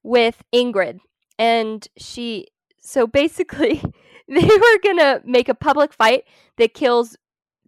with 0.02 0.42
Ingrid, 0.54 1.00
and 1.38 1.86
she. 1.96 2.48
So 2.80 3.06
basically, 3.06 3.82
they 4.28 4.44
were 4.44 4.78
gonna 4.82 5.20
make 5.24 5.48
a 5.48 5.54
public 5.54 5.92
fight 5.92 6.24
that 6.56 6.74
kills 6.74 7.16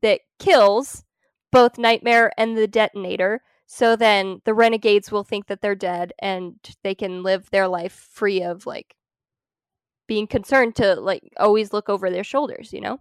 that 0.02 0.20
kills 0.38 1.04
both 1.52 1.78
Nightmare 1.78 2.32
and 2.38 2.56
the 2.56 2.68
detonator. 2.68 3.42
So 3.66 3.94
then 3.94 4.40
the 4.44 4.54
renegades 4.54 5.12
will 5.12 5.24
think 5.24 5.46
that 5.46 5.60
they're 5.60 5.74
dead 5.76 6.12
and 6.18 6.56
they 6.82 6.94
can 6.94 7.22
live 7.22 7.50
their 7.50 7.68
life 7.68 7.92
free 7.92 8.42
of 8.42 8.66
like 8.66 8.96
being 10.10 10.26
concerned 10.26 10.74
to 10.74 10.96
like 10.96 11.22
always 11.36 11.72
look 11.72 11.88
over 11.88 12.10
their 12.10 12.24
shoulders, 12.24 12.72
you 12.72 12.80
know? 12.80 12.98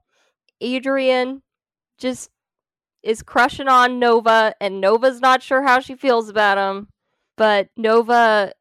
Adrian 0.61 1.41
just 1.97 2.29
is 3.01 3.23
crushing 3.23 3.67
on 3.67 3.97
Nova 3.97 4.53
and 4.61 4.79
Nova's 4.79 5.19
not 5.19 5.41
sure 5.41 5.63
how 5.63 5.79
she 5.79 5.95
feels 5.95 6.29
about 6.29 6.59
him, 6.59 6.89
but 7.35 7.69
Nova 7.75 8.53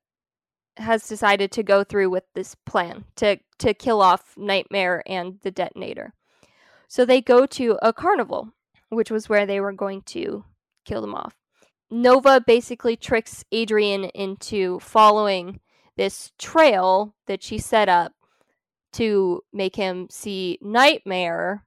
has 0.79 1.07
decided 1.07 1.53
to 1.53 1.63
go 1.63 1.85
through 1.85 2.09
with 2.09 2.25
this 2.35 2.55
plan 2.65 3.05
to 3.17 3.37
to 3.59 3.75
kill 3.75 4.01
off 4.01 4.33
Nightmare 4.39 5.03
and 5.07 5.41
the 5.43 5.51
detonator. 5.51 6.15
So 6.89 7.05
they 7.05 7.21
go 7.21 7.45
to 7.45 7.79
a 7.83 7.93
carnival, 7.93 8.55
which 8.89 9.11
was 9.11 9.29
where 9.29 9.45
they 9.45 9.61
were 9.61 9.75
going 9.75 10.01
to 10.17 10.47
kill 10.87 11.03
them 11.03 11.15
off. 11.15 11.35
Nova 11.91 12.41
basically 12.41 12.97
tricks 12.97 13.45
Adrian 13.53 14.05
into 14.05 14.81
following 14.81 15.61
this 15.99 16.33
trail 16.39 17.15
that 17.27 17.43
she 17.43 17.59
set 17.59 17.91
up 17.91 18.15
to 18.93 19.43
make 19.53 19.77
him 19.77 20.09
see 20.11 20.59
Nightmare, 20.61 21.65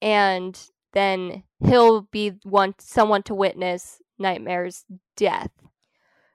and 0.00 0.58
then 0.92 1.44
he'll 1.64 2.02
be 2.02 2.32
one 2.42 2.74
someone 2.78 3.22
to 3.24 3.34
witness 3.34 4.02
Nightmare's 4.18 4.84
death. 5.16 5.50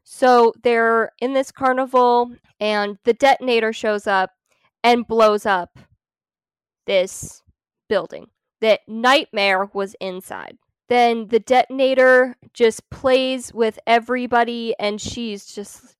So 0.03 0.53
they're 0.63 1.11
in 1.19 1.33
this 1.33 1.51
carnival, 1.51 2.31
and 2.59 2.97
the 3.03 3.13
detonator 3.13 3.73
shows 3.73 4.07
up 4.07 4.31
and 4.83 5.07
blows 5.07 5.45
up 5.45 5.77
this 6.85 7.43
building 7.89 8.27
that 8.61 8.79
Nightmare 8.87 9.69
was 9.73 9.95
inside. 9.99 10.57
Then 10.89 11.27
the 11.27 11.39
detonator 11.39 12.37
just 12.53 12.89
plays 12.89 13.53
with 13.53 13.77
everybody, 13.85 14.73
and 14.79 15.01
she's 15.01 15.45
just, 15.45 15.97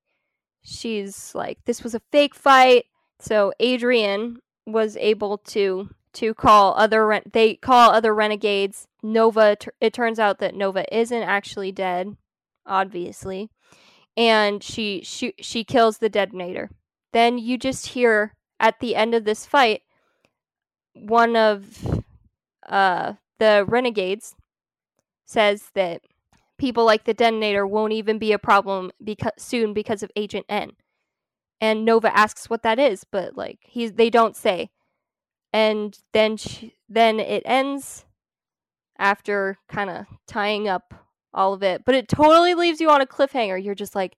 she's 0.63 1.35
like, 1.35 1.59
this 1.65 1.83
was 1.83 1.93
a 1.93 2.01
fake 2.11 2.33
fight. 2.33 2.85
So 3.19 3.53
Adrian 3.59 4.39
was 4.65 4.97
able 4.97 5.38
to 5.39 5.89
to 6.13 6.33
call 6.33 6.74
other 6.77 7.05
ren- 7.05 7.31
they 7.31 7.55
call 7.55 7.91
other 7.91 8.13
renegades. 8.13 8.88
Nova. 9.03 9.57
It 9.79 9.93
turns 9.93 10.19
out 10.19 10.39
that 10.39 10.55
Nova 10.55 10.86
isn't 10.95 11.24
actually 11.24 11.71
dead, 11.71 12.17
obviously, 12.65 13.50
and 14.15 14.63
she 14.63 15.01
she 15.03 15.33
she 15.39 15.63
kills 15.63 15.97
the 16.00 16.09
detonator. 16.09 16.69
Then 17.13 17.38
you 17.38 17.57
just 17.57 17.88
hear 17.88 18.33
at 18.59 18.79
the 18.79 18.95
end 18.95 19.13
of 19.15 19.24
this 19.24 19.45
fight, 19.45 19.81
one 20.93 21.36
of 21.36 22.03
uh 22.67 23.13
the 23.39 23.63
renegades 23.67 24.36
says 25.25 25.69
that 25.75 26.01
people 26.57 26.83
like 26.86 27.05
the 27.05 27.13
detonator 27.13 27.65
won't 27.67 27.93
even 27.93 28.17
be 28.17 28.31
a 28.31 28.39
problem 28.39 28.91
because 29.03 29.31
soon 29.38 29.74
because 29.74 30.01
of 30.01 30.12
Agent 30.15 30.45
N 30.50 30.71
and 31.59 31.85
Nova 31.85 32.15
asks 32.15 32.49
what 32.49 32.63
that 32.63 32.79
is, 32.79 33.03
but 33.03 33.35
like 33.35 33.59
he's 33.63 33.93
they 33.93 34.09
don't 34.09 34.35
say. 34.35 34.69
And 35.53 35.97
then 36.13 36.37
she, 36.37 36.75
then 36.89 37.19
it 37.19 37.41
ends 37.45 38.05
after 38.99 39.57
kind 39.69 39.89
of 39.89 40.05
tying 40.27 40.67
up 40.67 40.93
all 41.33 41.53
of 41.53 41.63
it, 41.63 41.83
but 41.85 41.95
it 41.95 42.07
totally 42.07 42.53
leaves 42.53 42.81
you 42.81 42.89
on 42.89 43.01
a 43.01 43.05
cliffhanger. 43.05 43.63
You're 43.63 43.75
just 43.75 43.95
like, 43.95 44.17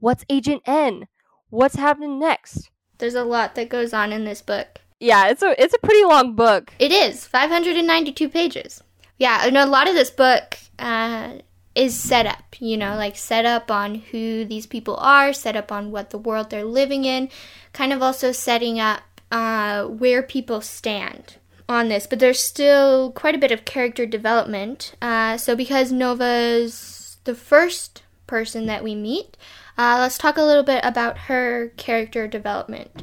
what's 0.00 0.24
Agent 0.28 0.62
N? 0.66 1.06
What's 1.50 1.76
happening 1.76 2.18
next? 2.18 2.70
There's 2.98 3.14
a 3.14 3.24
lot 3.24 3.54
that 3.54 3.68
goes 3.68 3.92
on 3.92 4.12
in 4.12 4.24
this 4.24 4.42
book. 4.42 4.80
Yeah, 4.98 5.28
it's 5.28 5.42
a 5.42 5.62
it's 5.62 5.74
a 5.74 5.78
pretty 5.78 6.04
long 6.04 6.34
book. 6.34 6.72
It 6.78 6.90
is 6.90 7.26
592 7.26 8.28
pages. 8.28 8.82
Yeah, 9.18 9.46
and 9.46 9.56
a 9.56 9.66
lot 9.66 9.88
of 9.88 9.94
this 9.94 10.10
book 10.10 10.58
uh, 10.78 11.34
is 11.76 11.94
set 11.94 12.24
up, 12.24 12.56
you 12.58 12.76
know, 12.76 12.96
like 12.96 13.16
set 13.16 13.44
up 13.44 13.70
on 13.70 13.96
who 13.96 14.46
these 14.46 14.66
people 14.66 14.96
are, 14.96 15.32
set 15.32 15.54
up 15.54 15.70
on 15.70 15.90
what 15.90 16.08
the 16.08 16.18
world 16.18 16.48
they're 16.48 16.64
living 16.64 17.04
in, 17.04 17.28
kind 17.74 17.92
of 17.92 18.02
also 18.02 18.32
setting 18.32 18.80
up 18.80 19.02
uh, 19.30 19.84
where 19.84 20.22
people 20.22 20.62
stand 20.62 21.36
on 21.68 21.88
this. 21.88 22.06
But 22.06 22.18
there's 22.18 22.40
still 22.40 23.12
quite 23.12 23.34
a 23.34 23.38
bit 23.38 23.52
of 23.52 23.66
character 23.66 24.06
development. 24.06 24.94
Uh, 25.02 25.36
so, 25.36 25.54
because 25.54 25.92
Nova's 25.92 27.18
the 27.24 27.34
first 27.34 28.02
person 28.26 28.64
that 28.66 28.82
we 28.82 28.94
meet, 28.94 29.36
uh, 29.76 29.98
let's 30.00 30.16
talk 30.16 30.38
a 30.38 30.42
little 30.42 30.62
bit 30.62 30.82
about 30.82 31.18
her 31.18 31.72
character 31.76 32.26
development. 32.26 33.02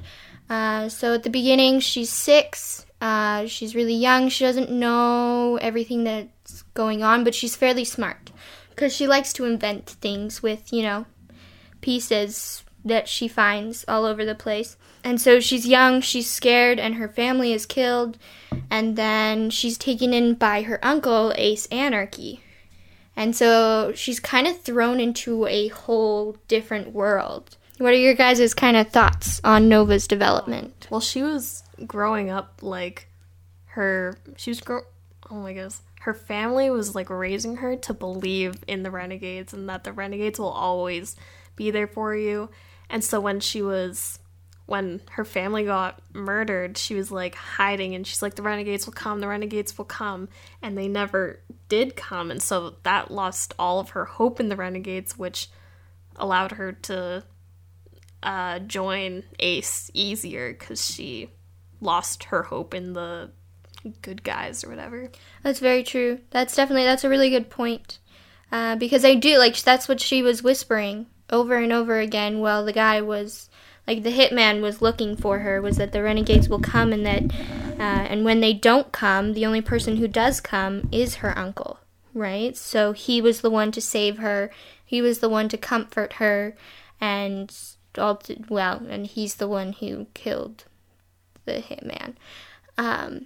Uh, 0.50 0.90
so, 0.90 1.14
at 1.14 1.22
the 1.22 1.30
beginning, 1.30 1.80
she's 1.80 2.10
six. 2.10 2.88
Uh, 3.00 3.46
she's 3.46 3.76
really 3.76 3.94
young. 3.94 4.30
She 4.30 4.46
doesn't 4.46 4.72
know 4.72 5.60
everything 5.62 6.06
that's 6.06 6.64
going 6.74 7.04
on, 7.04 7.24
but 7.24 7.36
she's 7.36 7.56
fairly 7.56 7.84
smart 7.84 8.32
because 8.76 8.96
she 8.96 9.08
likes 9.08 9.34
to 9.34 9.46
invent 9.46 9.90
things 9.90 10.42
with, 10.42 10.74
you 10.74 10.82
know, 10.82 11.06
pieces 11.82 12.64
that 12.84 13.08
she 13.08 13.28
finds 13.28 13.86
all 13.88 14.06
over 14.06 14.26
the 14.26 14.36
place. 14.36 14.78
And 15.04 15.20
so 15.20 15.40
she's 15.40 15.68
young, 15.68 16.02
she's 16.02 16.30
scared, 16.30 16.80
and 16.80 16.96
her 16.96 17.08
family 17.08 17.54
is 17.54 17.66
killed. 17.66 18.18
And 18.70 18.96
then 18.96 19.50
she's 19.50 19.78
taken 19.78 20.14
in 20.14 20.36
by 20.36 20.64
her 20.64 20.84
uncle, 20.84 21.34
Ace 21.36 21.66
Anarchy. 21.68 22.42
And 23.16 23.36
so 23.36 23.92
she's 23.94 24.20
kind 24.20 24.48
of 24.48 24.62
thrown 24.62 25.00
into 25.00 25.46
a 25.46 25.68
whole 25.68 26.38
different 26.48 26.94
world. 26.94 27.58
What 27.78 27.94
are 27.94 27.98
your 27.98 28.16
guys' 28.16 28.54
kind 28.54 28.78
of 28.78 28.90
thoughts 28.90 29.40
on 29.44 29.70
Nova's 29.70 30.08
development? 30.08 30.88
Well, 30.90 31.02
she 31.02 31.22
was 31.22 31.64
growing 31.86 32.30
up 32.30 32.60
like 32.62 33.08
her. 33.66 34.18
She 34.38 34.52
was 34.52 34.62
grow. 34.62 34.82
Oh 35.30 35.36
my 35.36 35.54
goodness 35.54 35.82
her 36.04 36.14
family 36.14 36.70
was 36.70 36.96
like 36.96 37.10
raising 37.10 37.56
her 37.58 37.78
to 37.78 37.94
believe 37.94 38.62
in 38.68 38.84
the 38.84 38.92
renegades 38.92 39.54
and 39.54 39.70
that 39.70 39.86
the 39.86 39.94
renegades 39.94 40.38
will 40.38 40.50
always 40.50 41.16
be 41.56 41.72
there 41.72 41.88
for 41.88 42.14
you. 42.14 42.50
And 42.90 43.02
so 43.02 43.22
when 43.22 43.40
she 43.40 43.62
was 43.62 44.20
when 44.66 45.00
her 45.12 45.24
family 45.24 45.64
got 45.64 46.02
murdered, 46.12 46.78
she 46.78 46.96
was 46.96 47.10
like 47.10 47.36
hiding 47.36 47.96
and 47.96 48.06
she's 48.06 48.22
like 48.22 48.36
the 48.36 48.42
renegades 48.42 48.86
will 48.86 48.94
come, 48.94 49.22
the 49.22 49.30
renegades 49.30 49.78
will 49.78 49.86
come, 49.86 50.28
and 50.62 50.78
they 50.78 50.90
never 50.90 51.40
did 51.70 51.96
come. 51.96 52.32
And 52.32 52.42
so 52.42 52.76
that 52.84 53.10
lost 53.10 53.54
all 53.58 53.80
of 53.80 53.92
her 53.92 54.04
hope 54.04 54.42
in 54.42 54.50
the 54.50 54.58
renegades 54.58 55.18
which 55.18 55.50
allowed 56.18 56.52
her 56.54 56.74
to 56.74 57.24
uh, 58.24 58.60
join 58.60 59.24
Ace 59.40 59.90
easier 59.94 60.54
cuz 60.54 60.86
she 60.86 61.30
lost 61.80 62.26
her 62.26 62.44
hope 62.44 62.74
in 62.74 62.92
the 62.92 63.32
good 64.02 64.24
guys 64.24 64.64
or 64.64 64.70
whatever. 64.70 65.12
That's 65.44 65.60
very 65.60 65.84
true. 65.84 66.20
That's 66.32 66.56
definitely 66.56 66.86
that's 66.86 67.04
a 67.04 67.10
really 67.10 67.30
good 67.30 67.50
point. 67.50 68.00
Uh, 68.52 68.76
because 68.76 69.04
I 69.04 69.16
do 69.16 69.38
like 69.38 69.60
that's 69.62 69.88
what 69.88 70.00
she 70.00 70.22
was 70.22 70.44
whispering 70.44 71.08
over 71.30 71.56
and 71.56 71.74
over 71.74 72.00
again 72.00 72.40
while 72.40 72.64
the 72.64 72.74
guy 72.74 73.02
was 73.02 73.50
like 73.88 74.04
the 74.04 74.16
hitman 74.16 74.62
was 74.62 74.82
looking 74.82 75.16
for 75.16 75.40
her 75.40 75.62
was 75.62 75.78
that 75.78 75.92
the 75.92 76.04
renegades 76.04 76.48
will 76.48 76.60
come 76.60 76.94
and 76.94 77.06
that 77.06 77.24
uh, 77.80 78.06
and 78.08 78.24
when 78.24 78.40
they 78.40 78.54
don't 78.54 78.92
come 78.92 79.34
the 79.34 79.46
only 79.46 79.62
person 79.62 79.98
who 79.98 80.08
does 80.08 80.40
come 80.40 80.88
is 80.92 81.16
her 81.16 81.38
uncle 81.38 81.80
right 82.14 82.56
so 82.56 82.92
he 82.92 83.22
was 83.22 83.42
the 83.42 83.50
one 83.50 83.72
to 83.72 83.82
save 83.82 84.20
her 84.20 84.52
he 84.86 85.02
was 85.02 85.20
the 85.20 85.30
one 85.30 85.50
to 85.50 85.58
comfort 85.58 86.14
her 86.14 86.56
and 87.02 87.58
all 87.98 88.18
to, 88.18 88.38
well 88.50 88.84
and 88.88 89.08
he's 89.08 89.36
the 89.36 89.48
one 89.48 89.74
who 89.74 90.06
killed 90.14 90.66
the 91.46 91.54
hitman 91.54 92.14
um, 92.78 93.26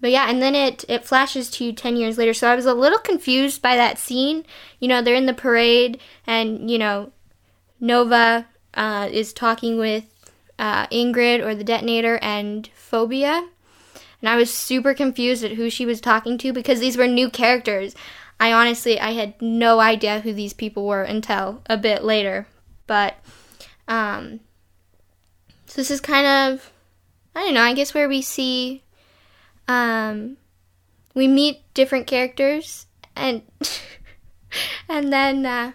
but 0.00 0.10
yeah, 0.10 0.28
and 0.28 0.42
then 0.42 0.54
it 0.54 0.84
it 0.88 1.04
flashes 1.04 1.50
to 1.52 1.64
you 1.64 1.72
10 1.72 1.96
years 1.96 2.18
later. 2.18 2.34
So 2.34 2.50
I 2.50 2.54
was 2.54 2.66
a 2.66 2.74
little 2.74 2.98
confused 2.98 3.62
by 3.62 3.76
that 3.76 3.98
scene. 3.98 4.44
You 4.78 4.88
know, 4.88 5.02
they're 5.02 5.14
in 5.14 5.26
the 5.26 5.34
parade 5.34 6.00
and, 6.26 6.70
you 6.70 6.78
know, 6.78 7.12
Nova 7.80 8.46
uh, 8.74 9.08
is 9.10 9.32
talking 9.32 9.78
with 9.78 10.04
uh, 10.58 10.86
Ingrid 10.88 11.44
or 11.44 11.54
the 11.54 11.64
detonator 11.64 12.18
and 12.20 12.68
Phobia. 12.74 13.48
And 14.20 14.28
I 14.28 14.36
was 14.36 14.52
super 14.52 14.94
confused 14.94 15.44
at 15.44 15.52
who 15.52 15.70
she 15.70 15.86
was 15.86 16.00
talking 16.00 16.38
to 16.38 16.52
because 16.52 16.80
these 16.80 16.96
were 16.96 17.06
new 17.06 17.30
characters. 17.30 17.94
I 18.38 18.52
honestly 18.52 19.00
I 19.00 19.12
had 19.12 19.40
no 19.40 19.80
idea 19.80 20.20
who 20.20 20.32
these 20.32 20.52
people 20.52 20.86
were 20.86 21.02
until 21.02 21.62
a 21.66 21.76
bit 21.76 22.04
later. 22.04 22.46
But 22.86 23.16
um 23.88 24.40
so 25.66 25.80
this 25.80 25.90
is 25.90 26.00
kind 26.00 26.26
of 26.26 26.70
I 27.34 27.44
don't 27.44 27.54
know, 27.54 27.62
I 27.62 27.74
guess 27.74 27.94
where 27.94 28.08
we 28.08 28.22
see 28.22 28.82
um, 29.68 30.36
we 31.14 31.28
meet 31.28 31.62
different 31.74 32.06
characters 32.06 32.86
and 33.14 33.42
and 34.88 35.12
then 35.12 35.74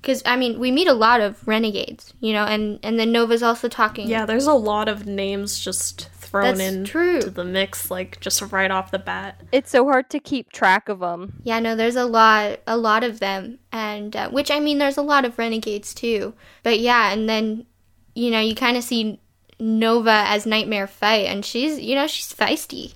because 0.00 0.22
uh, 0.22 0.30
I 0.30 0.36
mean 0.36 0.58
we 0.58 0.70
meet 0.70 0.88
a 0.88 0.94
lot 0.94 1.20
of 1.20 1.46
renegades, 1.46 2.12
you 2.20 2.32
know, 2.32 2.44
and 2.44 2.78
and 2.82 2.98
then 2.98 3.12
Nova's 3.12 3.42
also 3.42 3.68
talking. 3.68 4.08
Yeah, 4.08 4.26
there's 4.26 4.46
a 4.46 4.54
lot 4.54 4.88
of 4.88 5.06
names 5.06 5.58
just 5.58 6.08
thrown 6.12 6.56
That's 6.56 6.60
in 6.60 6.84
true. 6.84 7.20
to 7.20 7.30
the 7.30 7.44
mix 7.44 7.90
like 7.90 8.20
just 8.20 8.40
right 8.52 8.70
off 8.70 8.90
the 8.90 8.98
bat. 8.98 9.40
It's 9.52 9.70
so 9.70 9.84
hard 9.84 10.10
to 10.10 10.20
keep 10.20 10.52
track 10.52 10.88
of 10.88 11.00
them. 11.00 11.40
Yeah, 11.42 11.60
no, 11.60 11.76
there's 11.76 11.96
a 11.96 12.06
lot, 12.06 12.60
a 12.66 12.76
lot 12.76 13.04
of 13.04 13.20
them, 13.20 13.58
and 13.70 14.14
uh, 14.14 14.30
which 14.30 14.50
I 14.50 14.60
mean, 14.60 14.78
there's 14.78 14.96
a 14.96 15.02
lot 15.02 15.24
of 15.24 15.38
renegades 15.38 15.94
too. 15.94 16.34
But 16.62 16.80
yeah, 16.80 17.12
and 17.12 17.28
then 17.28 17.66
you 18.14 18.30
know, 18.30 18.40
you 18.40 18.54
kind 18.54 18.76
of 18.76 18.84
see 18.84 19.20
Nova 19.58 20.24
as 20.26 20.46
Nightmare 20.46 20.86
fight, 20.86 21.26
and 21.26 21.44
she's, 21.44 21.80
you 21.80 21.94
know, 21.94 22.06
she's 22.06 22.32
feisty. 22.32 22.94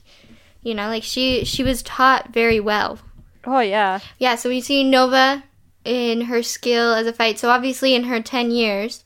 You 0.66 0.74
know, 0.74 0.88
like 0.88 1.04
she 1.04 1.44
she 1.44 1.62
was 1.62 1.80
taught 1.80 2.32
very 2.32 2.58
well. 2.58 2.98
Oh 3.44 3.60
yeah. 3.60 4.00
Yeah, 4.18 4.34
so 4.34 4.48
we 4.48 4.60
see 4.60 4.82
Nova 4.82 5.44
in 5.84 6.22
her 6.22 6.42
skill 6.42 6.92
as 6.92 7.06
a 7.06 7.12
fight. 7.12 7.38
So 7.38 7.50
obviously, 7.50 7.94
in 7.94 8.02
her 8.02 8.20
ten 8.20 8.50
years, 8.50 9.04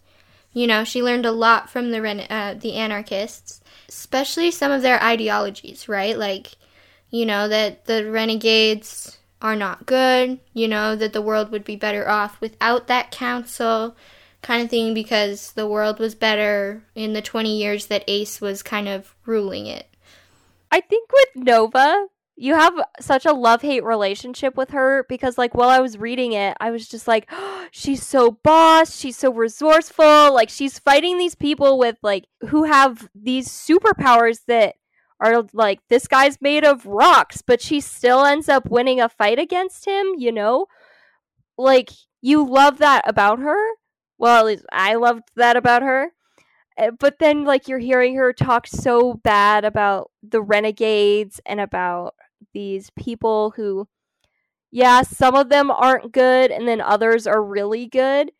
you 0.54 0.66
know, 0.66 0.84
she 0.84 1.02
learned 1.02 1.26
a 1.26 1.32
lot 1.32 1.68
from 1.68 1.90
the 1.90 2.00
ren- 2.00 2.26
uh, 2.30 2.54
the 2.58 2.76
anarchists, 2.76 3.60
especially 3.90 4.50
some 4.50 4.72
of 4.72 4.80
their 4.80 5.02
ideologies, 5.02 5.86
right? 5.86 6.16
Like, 6.16 6.56
you 7.10 7.26
know, 7.26 7.46
that 7.48 7.84
the 7.84 8.10
renegades 8.10 9.18
are 9.42 9.54
not 9.54 9.84
good. 9.84 10.40
You 10.54 10.66
know, 10.66 10.96
that 10.96 11.12
the 11.12 11.20
world 11.20 11.50
would 11.52 11.64
be 11.64 11.76
better 11.76 12.08
off 12.08 12.40
without 12.40 12.86
that 12.86 13.10
council, 13.10 13.94
kind 14.40 14.62
of 14.62 14.70
thing, 14.70 14.94
because 14.94 15.52
the 15.52 15.68
world 15.68 15.98
was 15.98 16.14
better 16.14 16.84
in 16.94 17.12
the 17.12 17.20
twenty 17.20 17.58
years 17.58 17.88
that 17.88 18.04
Ace 18.08 18.40
was 18.40 18.62
kind 18.62 18.88
of 18.88 19.14
ruling 19.26 19.66
it. 19.66 19.89
I 20.70 20.80
think 20.80 21.10
with 21.12 21.44
Nova, 21.44 22.06
you 22.36 22.54
have 22.54 22.74
such 23.00 23.26
a 23.26 23.32
love 23.32 23.60
hate 23.60 23.84
relationship 23.84 24.56
with 24.56 24.70
her 24.70 25.04
because, 25.08 25.36
like, 25.36 25.54
while 25.54 25.68
I 25.68 25.80
was 25.80 25.98
reading 25.98 26.32
it, 26.32 26.56
I 26.60 26.70
was 26.70 26.88
just 26.88 27.06
like, 27.06 27.30
she's 27.70 28.02
so 28.06 28.30
boss, 28.42 28.96
she's 28.96 29.16
so 29.16 29.32
resourceful. 29.32 30.32
Like, 30.32 30.48
she's 30.48 30.78
fighting 30.78 31.18
these 31.18 31.34
people 31.34 31.78
with, 31.78 31.96
like, 32.02 32.24
who 32.48 32.64
have 32.64 33.08
these 33.14 33.48
superpowers 33.48 34.40
that 34.46 34.76
are 35.20 35.44
like, 35.52 35.80
this 35.88 36.08
guy's 36.08 36.40
made 36.40 36.64
of 36.64 36.86
rocks, 36.86 37.42
but 37.42 37.60
she 37.60 37.80
still 37.80 38.24
ends 38.24 38.48
up 38.48 38.70
winning 38.70 39.00
a 39.00 39.08
fight 39.08 39.38
against 39.38 39.84
him, 39.84 40.14
you 40.16 40.32
know? 40.32 40.66
Like, 41.58 41.90
you 42.22 42.46
love 42.48 42.78
that 42.78 43.02
about 43.06 43.38
her. 43.40 43.60
Well, 44.16 44.38
at 44.38 44.46
least 44.46 44.64
I 44.72 44.94
loved 44.94 45.24
that 45.36 45.56
about 45.56 45.82
her. 45.82 46.12
Uh, 46.78 46.90
but 46.98 47.18
then 47.18 47.44
like 47.44 47.68
you're 47.68 47.78
hearing 47.78 48.14
her 48.14 48.32
talk 48.32 48.66
so 48.66 49.14
bad 49.14 49.64
about 49.64 50.10
the 50.22 50.42
renegades 50.42 51.40
and 51.46 51.60
about 51.60 52.14
these 52.52 52.90
people 52.90 53.52
who 53.56 53.86
yeah 54.70 55.02
some 55.02 55.34
of 55.34 55.48
them 55.48 55.70
aren't 55.70 56.12
good 56.12 56.50
and 56.50 56.66
then 56.66 56.80
others 56.80 57.26
are 57.26 57.42
really 57.42 57.86
good 57.86 58.30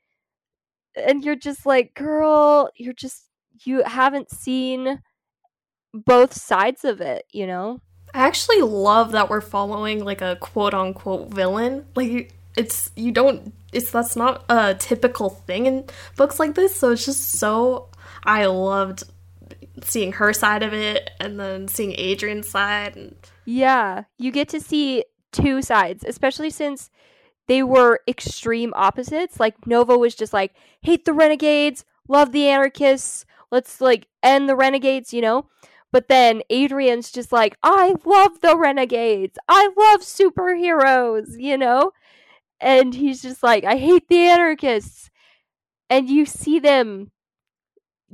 and 0.96 1.24
you're 1.24 1.36
just 1.36 1.66
like 1.66 1.94
girl 1.94 2.70
you're 2.76 2.92
just 2.92 3.28
you 3.64 3.82
haven't 3.84 4.30
seen 4.30 5.00
both 5.92 6.32
sides 6.32 6.84
of 6.84 7.00
it 7.00 7.24
you 7.32 7.46
know 7.46 7.80
I 8.14 8.26
actually 8.26 8.62
love 8.62 9.12
that 9.12 9.30
we're 9.30 9.40
following 9.40 10.04
like 10.04 10.20
a 10.20 10.36
quote 10.36 10.74
unquote 10.74 11.28
villain. 11.32 11.86
Like 11.94 12.34
it's 12.56 12.90
you 12.96 13.12
don't 13.12 13.52
it's 13.72 13.90
that's 13.90 14.16
not 14.16 14.44
a 14.48 14.74
typical 14.74 15.30
thing 15.30 15.66
in 15.66 15.84
books 16.16 16.38
like 16.38 16.54
this, 16.54 16.74
so 16.74 16.90
it's 16.90 17.04
just 17.04 17.32
so 17.32 17.88
I 18.24 18.46
loved 18.46 19.04
seeing 19.82 20.12
her 20.12 20.32
side 20.32 20.62
of 20.62 20.72
it 20.72 21.10
and 21.20 21.38
then 21.38 21.68
seeing 21.68 21.94
Adrian's 21.96 22.48
side 22.48 22.96
and 22.96 23.16
yeah 23.46 24.04
you 24.18 24.30
get 24.30 24.48
to 24.48 24.60
see 24.60 25.04
two 25.32 25.62
sides 25.62 26.04
especially 26.06 26.50
since 26.50 26.90
they 27.48 27.62
were 27.62 28.00
extreme 28.06 28.72
opposites. 28.76 29.40
Like 29.40 29.66
nova 29.66 29.96
was 29.96 30.14
just 30.14 30.32
like 30.32 30.54
hate 30.82 31.04
the 31.04 31.12
renegades 31.12 31.84
love 32.08 32.32
the 32.32 32.46
anarchists 32.46 33.24
let's 33.50 33.80
like 33.80 34.06
end 34.22 34.48
the 34.48 34.56
renegades 34.56 35.12
you 35.12 35.20
know? 35.20 35.48
But 35.92 36.08
then 36.08 36.42
adrian's 36.50 37.10
just 37.10 37.32
like 37.32 37.56
i 37.62 37.94
love 38.04 38.40
the 38.40 38.56
renegades 38.56 39.38
i 39.48 39.70
love 39.76 40.02
superheroes 40.02 41.38
you 41.38 41.56
know? 41.58 41.92
And 42.60 42.94
he's 42.94 43.22
just 43.22 43.42
like 43.42 43.64
i 43.64 43.76
hate 43.76 44.08
the 44.08 44.18
anarchists. 44.18 45.10
And 45.88 46.08
you 46.08 46.24
see 46.26 46.60
them 46.60 47.10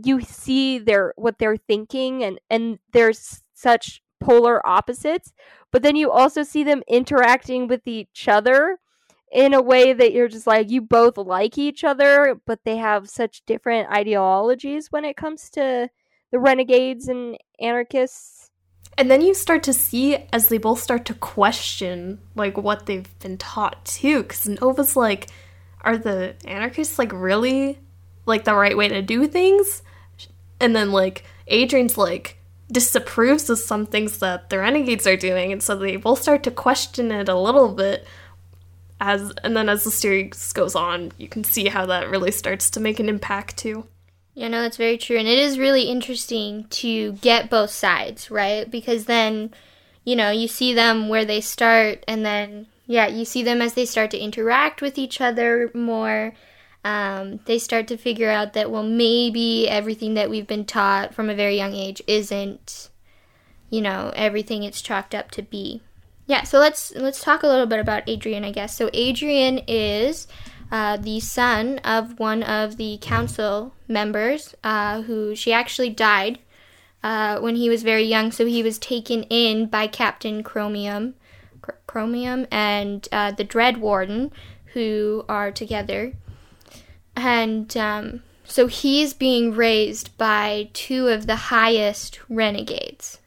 you 0.03 0.21
see 0.21 0.79
their 0.79 1.13
what 1.17 1.39
they're 1.39 1.57
thinking 1.57 2.23
and 2.23 2.39
and 2.51 2.79
there's 2.93 3.43
such 3.55 4.03
polar 4.21 4.67
opposites 4.67 5.33
but 5.73 5.83
then 5.83 5.97
you 5.97 6.11
also 6.11 6.43
see 6.43 6.65
them 6.65 6.83
interacting 6.89 7.67
with 7.67 7.87
each 7.87 8.29
other 8.29 8.79
in 9.33 9.53
a 9.53 9.61
way 9.61 9.93
that 9.93 10.13
you're 10.13 10.29
just 10.29 10.47
like 10.47 10.71
you 10.71 10.81
both 10.81 11.17
like 11.17 11.59
each 11.59 11.85
other 11.85 12.41
but 12.47 12.61
they 12.65 12.77
have 12.77 13.09
such 13.09 13.45
different 13.47 13.91
ideologies 13.91 14.89
when 14.91 15.05
it 15.05 15.17
comes 15.17 15.51
to 15.51 15.89
the 16.31 16.39
renegades 16.39 17.09
and 17.09 17.37
anarchists. 17.61 18.51
And 18.99 19.11
then 19.11 19.21
you 19.21 19.35
start 19.35 19.63
to 19.65 19.73
see 19.73 20.17
as 20.33 20.49
they 20.49 20.59
both 20.59 20.81
start 20.81 21.05
to 21.07 21.15
question 21.15 22.21
like 22.35 22.57
what 22.57 22.87
they've 22.87 23.19
been 23.19 23.37
taught 23.37 23.85
too 23.85 24.23
cuz 24.25 24.49
Nova's 24.49 24.97
like 24.97 25.29
are 25.83 25.99
the 25.99 26.35
anarchists 26.47 26.99
like 26.99 27.13
really 27.13 27.79
like 28.25 28.45
the 28.45 28.55
right 28.55 28.77
way 28.77 28.89
to 28.89 29.03
do 29.03 29.27
things 29.27 29.83
and 30.61 30.75
then 30.75 30.93
like 30.93 31.25
Adrian's 31.49 31.99
like 31.99 32.39
disapproves 32.71 33.49
of 33.49 33.59
some 33.59 33.87
things 33.87 34.19
that 34.19 34.51
the 34.51 34.59
renegades 34.59 35.07
are 35.07 35.17
doing 35.17 35.53
and 35.53 35.63
so 35.63 35.77
they 35.77 35.97
both 35.97 36.21
start 36.21 36.43
to 36.43 36.51
question 36.51 37.13
it 37.13 37.29
a 37.29 37.39
little 37.39 37.69
bit 37.73 38.07
as 39.01 39.33
and 39.45 39.57
then 39.57 39.69
as 39.69 39.85
the 39.85 39.91
series 39.91 40.53
goes 40.53 40.75
on 40.75 41.13
you 41.17 41.29
can 41.29 41.45
see 41.45 41.69
how 41.69 41.87
that 41.87 42.11
really 42.11 42.33
starts 42.33 42.71
to 42.71 42.81
make 42.81 42.99
an 42.99 43.09
impact 43.09 43.57
too 43.57 43.87
Yeah, 44.37 44.49
no, 44.49 44.61
that's 44.61 44.77
very 44.77 44.99
true. 44.99 45.17
And 45.17 45.27
it 45.27 45.39
is 45.39 45.59
really 45.59 45.85
interesting 45.85 46.67
to 46.83 47.13
get 47.13 47.49
both 47.49 47.71
sides, 47.71 48.31
right? 48.31 48.71
Because 48.71 49.07
then, 49.07 49.55
you 50.05 50.15
know, 50.15 50.31
you 50.31 50.47
see 50.47 50.75
them 50.75 51.09
where 51.09 51.25
they 51.25 51.41
start, 51.41 52.05
and 52.07 52.23
then, 52.23 52.67
yeah, 52.85 53.07
you 53.07 53.25
see 53.25 53.43
them 53.43 53.63
as 53.63 53.73
they 53.73 53.87
start 53.87 54.11
to 54.11 54.19
interact 54.19 54.83
with 54.83 54.99
each 54.99 55.23
other 55.23 55.71
more. 55.73 56.35
Um, 56.87 57.41
they 57.47 57.59
start 57.59 57.89
to 57.89 57.97
figure 57.97 58.31
out 58.31 58.53
that, 58.53 58.71
well, 58.71 58.85
maybe 58.85 59.69
everything 59.69 60.15
that 60.15 60.31
we've 60.31 60.47
been 60.47 60.65
taught 60.65 61.15
from 61.15 61.29
a 61.29 61.35
very 61.35 61.57
young 61.57 61.75
age 61.75 62.01
isn't, 62.07 62.91
you 63.69 63.81
know, 63.81 64.13
everything 64.15 64.63
it's 64.63 64.81
chalked 64.81 65.13
up 65.13 65.33
to 65.33 65.43
be. 65.43 65.83
Yeah, 66.27 66.45
so 66.45 66.61
let's 66.61 66.95
let's 66.95 67.21
talk 67.21 67.43
a 67.43 67.49
little 67.49 67.67
bit 67.67 67.81
about 67.81 68.09
Adrian, 68.09 68.45
I 68.45 68.53
guess. 68.53 68.77
So 68.77 68.89
Adrian 68.93 69.63
is 69.67 70.29
uh, 70.71 70.97
the 70.99 71.19
son 71.19 71.79
of 71.79 72.21
one 72.21 72.45
of 72.45 72.77
the 72.77 72.99
council 73.01 73.75
members, 73.89 74.55
uh, 74.63 75.03
who 75.03 75.35
she 75.35 75.53
actually 75.53 75.91
died 75.91 76.39
uh, 77.03 77.41
when 77.41 77.57
he 77.57 77.69
was 77.69 77.83
very 77.83 78.05
young. 78.05 78.31
So 78.31 78.47
he 78.47 78.63
was 78.63 78.79
taken 78.79 79.25
in 79.25 79.67
by 79.67 79.89
Captain 79.89 80.45
Chromium, 80.45 81.15
Chromium, 81.89 82.47
and 82.53 83.09
uh, 83.11 83.33
the 83.33 83.43
Dread 83.43 83.79
Warden, 83.79 84.31
who 84.67 85.25
are 85.29 85.51
together. 85.51 86.13
And 87.17 87.75
um, 87.77 88.23
so 88.45 88.67
he's 88.67 89.15
being 89.15 89.55
raised 89.55 90.17
by 90.19 90.69
two 90.73 91.09
of 91.09 91.27
the 91.27 91.37
highest 91.37 92.21
renegades 92.29 93.19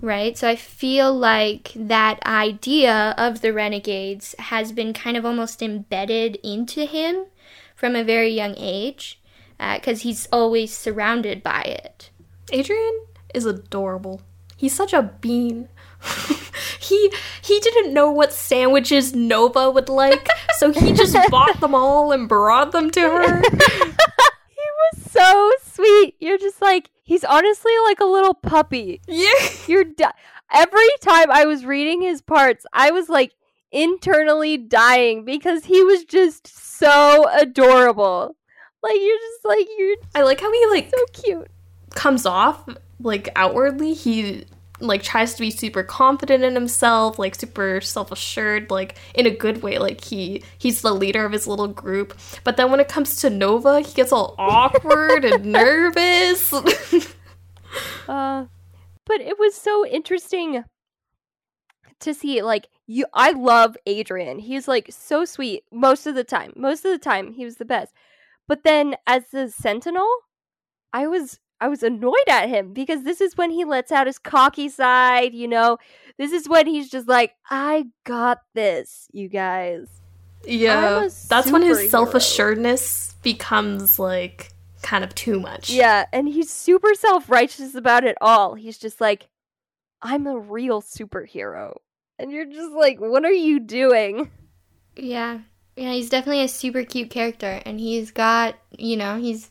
right? 0.00 0.36
So 0.36 0.48
I 0.48 0.56
feel 0.56 1.12
like 1.12 1.72
that 1.74 2.24
idea 2.26 3.14
of 3.16 3.40
the 3.40 3.52
renegades 3.52 4.34
has 4.38 4.72
been 4.72 4.92
kind 4.92 5.16
of 5.16 5.24
almost 5.24 5.62
embedded 5.62 6.36
into 6.42 6.84
him 6.84 7.26
from 7.74 7.96
a 7.96 8.04
very 8.04 8.30
young 8.30 8.54
age 8.56 9.20
because 9.58 10.02
he's 10.02 10.28
always 10.30 10.76
surrounded 10.76 11.42
by 11.42 11.62
it. 11.62 12.10
Adrian 12.52 13.06
is 13.34 13.46
adorable. 13.46 14.22
He's 14.56 14.74
such 14.74 14.92
a 14.92 15.02
bean. 15.02 15.68
he 16.88 17.12
he 17.42 17.60
didn't 17.60 17.92
know 17.94 18.10
what 18.10 18.32
sandwiches 18.32 19.14
Nova 19.14 19.70
would 19.70 19.88
like, 19.88 20.28
so 20.58 20.72
he 20.72 20.92
just 20.92 21.16
bought 21.30 21.60
them 21.60 21.74
all 21.74 22.12
and 22.12 22.28
brought 22.28 22.72
them 22.72 22.90
to 22.90 23.00
her. 23.00 23.40
he 23.50 24.66
was 24.94 25.10
so 25.10 25.52
sweet 25.72 26.14
you're 26.20 26.38
just 26.38 26.60
like 26.62 26.90
he's 27.02 27.24
honestly 27.24 27.72
like 27.86 28.00
a 28.00 28.04
little 28.04 28.34
puppy 28.34 29.00
Yeah. 29.06 29.30
You're 29.66 29.84
di- 29.84 30.12
every 30.52 30.88
time 31.00 31.30
I 31.30 31.44
was 31.44 31.64
reading 31.64 32.02
his 32.02 32.22
parts, 32.22 32.64
I 32.72 32.90
was 32.90 33.08
like 33.08 33.32
internally 33.72 34.56
dying 34.56 35.24
because 35.24 35.64
he 35.64 35.82
was 35.82 36.04
just 36.04 36.46
so 36.78 37.28
adorable. 37.38 38.36
Like 38.82 38.96
you're 39.00 39.18
just 39.18 39.44
like 39.44 39.66
you're 39.78 39.96
I 40.14 40.22
like 40.22 40.40
how 40.40 40.52
he 40.52 40.66
like 40.68 40.90
so 40.90 41.04
cute. 41.12 41.48
comes 41.94 42.24
off 42.26 42.68
like 43.00 43.28
outwardly 43.36 43.92
he 43.94 44.44
like 44.80 45.02
tries 45.02 45.34
to 45.34 45.40
be 45.40 45.50
super 45.50 45.82
confident 45.82 46.44
in 46.44 46.54
himself 46.54 47.18
like 47.18 47.34
super 47.34 47.80
self-assured 47.80 48.70
like 48.70 48.96
in 49.14 49.26
a 49.26 49.30
good 49.30 49.62
way 49.62 49.78
like 49.78 50.04
he 50.04 50.42
he's 50.58 50.82
the 50.82 50.94
leader 50.94 51.24
of 51.24 51.32
his 51.32 51.46
little 51.46 51.68
group 51.68 52.16
but 52.44 52.56
then 52.56 52.70
when 52.70 52.80
it 52.80 52.88
comes 52.88 53.20
to 53.20 53.30
nova 53.30 53.80
he 53.80 53.92
gets 53.94 54.12
all 54.12 54.34
awkward 54.38 55.24
and 55.24 55.44
nervous 55.52 56.52
Uh, 58.08 58.46
but 59.04 59.20
it 59.20 59.38
was 59.38 59.54
so 59.54 59.86
interesting 59.86 60.64
to 62.00 62.14
see 62.14 62.42
like 62.42 62.68
you 62.86 63.06
I 63.14 63.32
love 63.32 63.76
Adrian. 63.86 64.38
He's 64.38 64.68
like 64.68 64.88
so 64.90 65.24
sweet 65.24 65.64
most 65.72 66.06
of 66.06 66.14
the 66.14 66.24
time. 66.24 66.52
Most 66.56 66.84
of 66.84 66.92
the 66.92 66.98
time 66.98 67.32
he 67.32 67.44
was 67.44 67.56
the 67.56 67.64
best. 67.64 67.94
But 68.48 68.62
then 68.64 68.96
as 69.06 69.24
the 69.32 69.50
sentinel, 69.50 70.08
I 70.92 71.06
was 71.06 71.40
I 71.60 71.68
was 71.68 71.82
annoyed 71.82 72.28
at 72.28 72.48
him 72.48 72.72
because 72.72 73.02
this 73.02 73.20
is 73.20 73.36
when 73.36 73.50
he 73.50 73.64
lets 73.64 73.90
out 73.90 74.06
his 74.06 74.18
cocky 74.18 74.68
side, 74.68 75.34
you 75.34 75.48
know. 75.48 75.78
This 76.18 76.32
is 76.32 76.48
when 76.48 76.66
he's 76.66 76.90
just 76.90 77.08
like, 77.08 77.34
"I 77.50 77.86
got 78.04 78.42
this, 78.54 79.08
you 79.12 79.28
guys." 79.28 79.88
Yeah, 80.44 81.08
that's 81.28 81.50
when 81.50 81.62
his 81.62 81.90
self 81.90 82.14
assuredness 82.14 83.14
becomes 83.22 83.98
like 83.98 84.52
kind 84.82 85.02
of 85.02 85.14
too 85.14 85.40
much. 85.40 85.70
Yeah, 85.70 86.06
and 86.12 86.28
he's 86.28 86.50
super 86.50 86.94
self-righteous 86.94 87.74
about 87.74 88.04
it 88.04 88.16
all. 88.20 88.54
He's 88.54 88.78
just 88.78 89.00
like, 89.00 89.28
"I'm 90.02 90.26
a 90.26 90.38
real 90.38 90.82
superhero." 90.82 91.76
And 92.18 92.30
you're 92.30 92.46
just 92.46 92.72
like, 92.72 93.00
"What 93.00 93.24
are 93.24 93.32
you 93.32 93.60
doing?" 93.60 94.30
Yeah. 94.96 95.40
Yeah, 95.76 95.92
he's 95.92 96.08
definitely 96.08 96.42
a 96.42 96.48
super 96.48 96.84
cute 96.84 97.10
character 97.10 97.60
and 97.66 97.78
he's 97.78 98.10
got, 98.10 98.56
you 98.78 98.96
know, 98.96 99.18
he's 99.18 99.50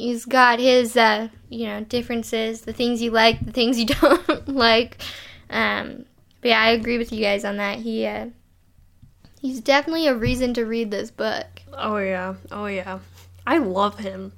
he's 0.00 0.24
got 0.24 0.58
his 0.58 0.96
uh, 0.96 1.28
you 1.48 1.66
know, 1.66 1.82
differences, 1.84 2.62
the 2.62 2.72
things 2.72 3.02
you 3.02 3.10
like, 3.10 3.44
the 3.44 3.52
things 3.52 3.78
you 3.78 3.86
don't 4.00 4.48
like. 4.48 4.98
Um 5.48 6.04
but 6.40 6.48
yeah, 6.48 6.60
I 6.60 6.70
agree 6.70 6.96
with 6.98 7.12
you 7.12 7.20
guys 7.20 7.44
on 7.44 7.56
that. 7.58 7.78
He 7.78 8.06
uh 8.06 8.28
he's 9.40 9.60
definitely 9.60 10.06
a 10.06 10.14
reason 10.14 10.54
to 10.54 10.64
read 10.64 10.90
this 10.90 11.10
book. 11.10 11.46
Oh 11.72 11.98
yeah. 11.98 12.34
Oh 12.50 12.66
yeah. 12.66 13.00
I 13.46 13.58
love 13.58 13.98
him. 13.98 14.32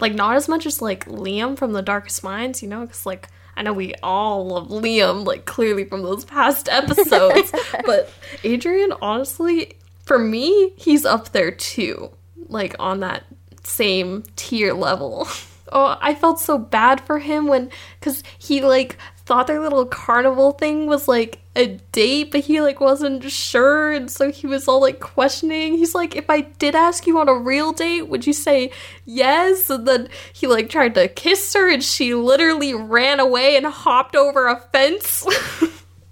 Like 0.00 0.14
not 0.14 0.36
as 0.36 0.48
much 0.48 0.66
as 0.66 0.82
like 0.82 1.06
Liam 1.06 1.56
from 1.56 1.72
The 1.72 1.82
Darkest 1.82 2.22
Minds, 2.22 2.62
you 2.62 2.68
know, 2.68 2.82
because 2.82 3.06
like 3.06 3.28
I 3.56 3.62
know 3.62 3.72
we 3.72 3.94
all 4.02 4.46
love 4.46 4.68
Liam, 4.68 5.24
like 5.24 5.46
clearly 5.46 5.84
from 5.84 6.02
those 6.02 6.24
past 6.26 6.68
episodes. 6.68 7.52
but 7.86 8.10
Adrian, 8.44 8.92
honestly, 9.00 9.76
for 10.04 10.18
me, 10.18 10.72
he's 10.76 11.04
up 11.04 11.32
there 11.32 11.50
too. 11.50 12.10
Like 12.48 12.76
on 12.78 13.00
that 13.00 13.24
same 13.66 14.24
tier 14.36 14.72
level. 14.72 15.28
Oh, 15.72 15.98
I 16.00 16.14
felt 16.14 16.38
so 16.38 16.58
bad 16.58 17.00
for 17.00 17.18
him 17.18 17.48
when 17.48 17.70
cuz 18.00 18.22
he 18.38 18.62
like 18.62 18.96
thought 19.24 19.48
their 19.48 19.58
little 19.58 19.84
carnival 19.84 20.52
thing 20.52 20.86
was 20.86 21.08
like 21.08 21.40
a 21.56 21.66
date, 21.90 22.30
but 22.30 22.42
he 22.42 22.60
like 22.60 22.78
wasn't 22.80 23.24
sure 23.24 23.90
and 23.90 24.08
so 24.08 24.30
he 24.30 24.46
was 24.46 24.68
all 24.68 24.80
like 24.80 25.00
questioning. 25.00 25.76
He's 25.76 25.92
like, 25.92 26.14
"If 26.14 26.30
I 26.30 26.42
did 26.42 26.76
ask 26.76 27.04
you 27.04 27.18
on 27.18 27.28
a 27.28 27.34
real 27.34 27.72
date, 27.72 28.02
would 28.02 28.28
you 28.28 28.32
say 28.32 28.70
yes?" 29.04 29.68
And 29.68 29.88
then 29.88 30.08
he 30.32 30.46
like 30.46 30.68
tried 30.70 30.94
to 30.94 31.08
kiss 31.08 31.52
her 31.54 31.68
and 31.68 31.82
she 31.82 32.14
literally 32.14 32.72
ran 32.72 33.18
away 33.18 33.56
and 33.56 33.66
hopped 33.66 34.14
over 34.14 34.46
a 34.46 34.60
fence. 34.72 35.26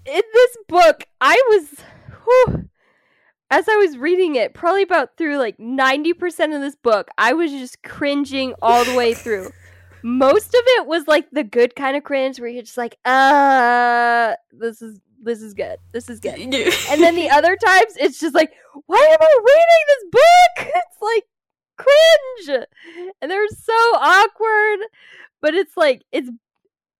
in 0.05 0.23
this 0.33 0.57
book, 0.69 1.05
I 1.21 1.41
was, 1.51 1.69
whew, 2.25 2.69
as 3.55 3.69
I 3.69 3.77
was 3.77 3.97
reading 3.97 4.35
it, 4.35 4.53
probably 4.53 4.83
about 4.83 5.17
through 5.17 5.39
like 5.39 5.57
90% 5.59 6.57
of 6.57 6.61
this 6.61 6.75
book, 6.75 7.09
I 7.17 7.35
was 7.35 7.53
just 7.53 7.85
cringing 7.85 8.53
all 8.61 8.85
the 8.85 8.97
way 8.97 9.15
through. 9.15 9.53
Most 10.03 10.49
of 10.49 10.61
it 10.61 10.89
was 10.89 11.07
like 11.07 11.31
the 11.31 11.45
good 11.45 11.77
kind 11.77 11.97
of 11.97 12.03
cringe 12.03 12.41
where 12.41 12.49
you're 12.49 12.65
just 12.65 12.77
like, 12.77 12.99
uh, 13.05 14.35
this 14.51 14.83
is 14.83 14.99
this 15.23 15.41
is 15.41 15.55
good. 15.55 15.79
This 15.93 16.11
is 16.11 16.19
good. 16.19 16.37
And 16.91 17.01
then 17.01 17.15
the 17.15 17.31
other 17.31 17.55
times 17.55 17.97
it's 17.97 18.19
just 18.19 18.35
like, 18.35 18.53
why 18.87 18.99
am 18.99 19.19
I 19.21 19.41
reading 19.47 19.85
this 19.89 20.05
book? 20.11 20.73
It's 20.91 21.01
like 21.01 21.25
cringe. 21.77 22.67
And 23.23 23.31
they're 23.31 23.49
so 23.49 23.73
awkward, 23.73 24.81
but 25.41 25.55
it's 25.55 25.77
like 25.77 26.03
it's 26.11 26.29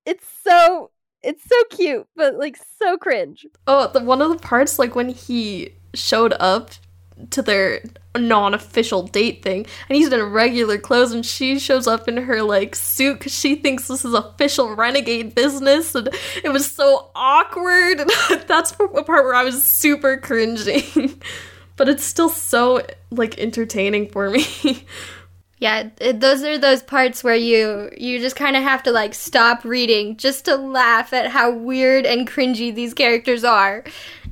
it's 0.07 0.27
so 0.45 0.93
it's 1.21 1.43
so 1.49 1.57
cute, 1.71 2.07
but 2.15 2.37
like 2.37 2.57
so 2.81 2.97
cringe. 2.97 3.45
Oh, 3.67 3.89
the 3.89 4.01
one 4.01 4.23
of 4.23 4.31
the 4.31 4.39
parts 4.39 4.79
like 4.79 4.95
when 4.95 5.09
he 5.09 5.75
showed 5.95 6.35
up 6.41 6.73
to 7.31 7.43
their 7.43 7.81
non-official 8.17 9.05
date 9.09 9.43
thing 9.43 9.67
and 9.89 9.97
he's 9.97 10.13
in 10.13 10.23
regular 10.23 10.79
clothes 10.79 11.13
and 11.13 11.27
she 11.27 11.59
shows 11.59 11.87
up 11.87 12.09
in 12.09 12.17
her 12.17 12.43
like 12.43 12.77
suit 12.77 13.19
because 13.19 13.37
she 13.37 13.57
thinks 13.57 13.89
this 13.89 14.05
is 14.05 14.15
official 14.15 14.75
renegade 14.75 15.35
business 15.35 15.95
and 15.95 16.09
it 16.45 16.51
was 16.51 16.71
so 16.71 17.11
awkward 17.15 18.01
and 18.01 18.11
that's 18.47 18.73
the 18.73 19.03
part 19.05 19.25
where 19.25 19.35
i 19.35 19.45
was 19.45 19.63
super 19.63 20.17
cringing. 20.17 21.21
But 21.77 21.89
it's 21.89 22.05
still 22.05 22.29
so 22.29 22.87
like 23.11 23.39
entertaining 23.39 24.09
for 24.11 24.31
me. 24.31 24.47
Yeah, 25.61 25.91
it, 25.99 26.21
those 26.21 26.43
are 26.43 26.59
those 26.59 26.83
parts 26.83 27.25
where 27.25 27.37
you 27.37 27.89
you 27.97 28.19
just 28.19 28.37
kind 28.37 28.55
of 28.55 28.63
have 28.63 28.83
to 28.83 28.91
like 28.91 29.15
stop 29.15 29.65
reading 29.65 30.17
just 30.19 30.45
to 30.45 30.57
laugh 30.57 31.15
at 31.15 31.31
how 31.31 31.53
weird 31.53 32.05
and 32.05 32.29
cringy 32.29 32.75
these 32.75 32.93
characters 32.93 33.45
are, 33.45 33.83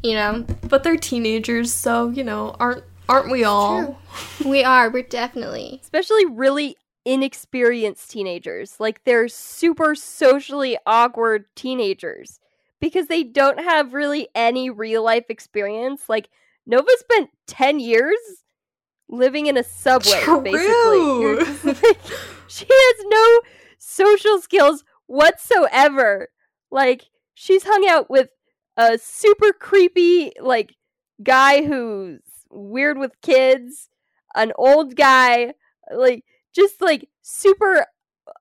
you 0.02 0.14
know. 0.14 0.44
but 0.68 0.82
they're 0.82 0.96
teenagers 0.96 1.72
so 1.72 2.08
you 2.08 2.24
know 2.24 2.54
aren't 2.60 2.84
aren't 3.08 3.30
we 3.30 3.44
all 3.44 3.98
We 4.44 4.62
are, 4.64 4.90
we're 4.90 5.02
definitely. 5.02 5.80
especially 5.82 6.24
really 6.26 6.76
inexperienced 7.04 8.10
teenagers. 8.10 8.76
Like 8.78 9.04
they're 9.04 9.28
super 9.28 9.94
socially 9.94 10.76
awkward 10.86 11.46
teenagers 11.56 12.38
because 12.80 13.06
they 13.06 13.22
don't 13.24 13.58
have 13.60 13.94
really 13.94 14.28
any 14.34 14.70
real 14.70 15.02
life 15.02 15.26
experience. 15.28 16.08
Like 16.08 16.28
Nova 16.66 16.90
spent 16.98 17.30
10 17.46 17.80
years 17.80 18.16
living 19.08 19.46
in 19.46 19.56
a 19.56 19.64
subway 19.64 20.12
basically. 20.42 20.60
True. 20.60 21.38
just 21.44 21.64
like, 21.64 22.00
she 22.48 22.66
has 22.68 23.04
no 23.08 23.40
social 23.78 24.40
skills 24.40 24.84
whatsoever. 25.06 26.28
Like 26.70 27.06
she's 27.34 27.64
hung 27.64 27.86
out 27.88 28.08
with 28.10 28.28
a 28.76 28.98
super 28.98 29.52
creepy 29.52 30.32
like 30.40 30.76
guy 31.22 31.62
who's 31.64 32.20
weird 32.50 32.98
with 32.98 33.20
kids, 33.20 33.88
an 34.34 34.52
old 34.56 34.96
guy, 34.96 35.54
like 35.94 36.24
just 36.54 36.80
like 36.80 37.08
super 37.22 37.86
uh, 38.26 38.32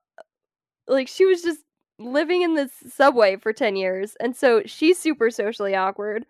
like 0.88 1.08
she 1.08 1.24
was 1.24 1.42
just 1.42 1.60
living 1.98 2.42
in 2.42 2.54
this 2.54 2.72
subway 2.88 3.36
for 3.36 3.52
10 3.52 3.76
years 3.76 4.16
and 4.18 4.34
so 4.36 4.62
she's 4.66 4.98
super 4.98 5.30
socially 5.30 5.74
awkward. 5.74 6.26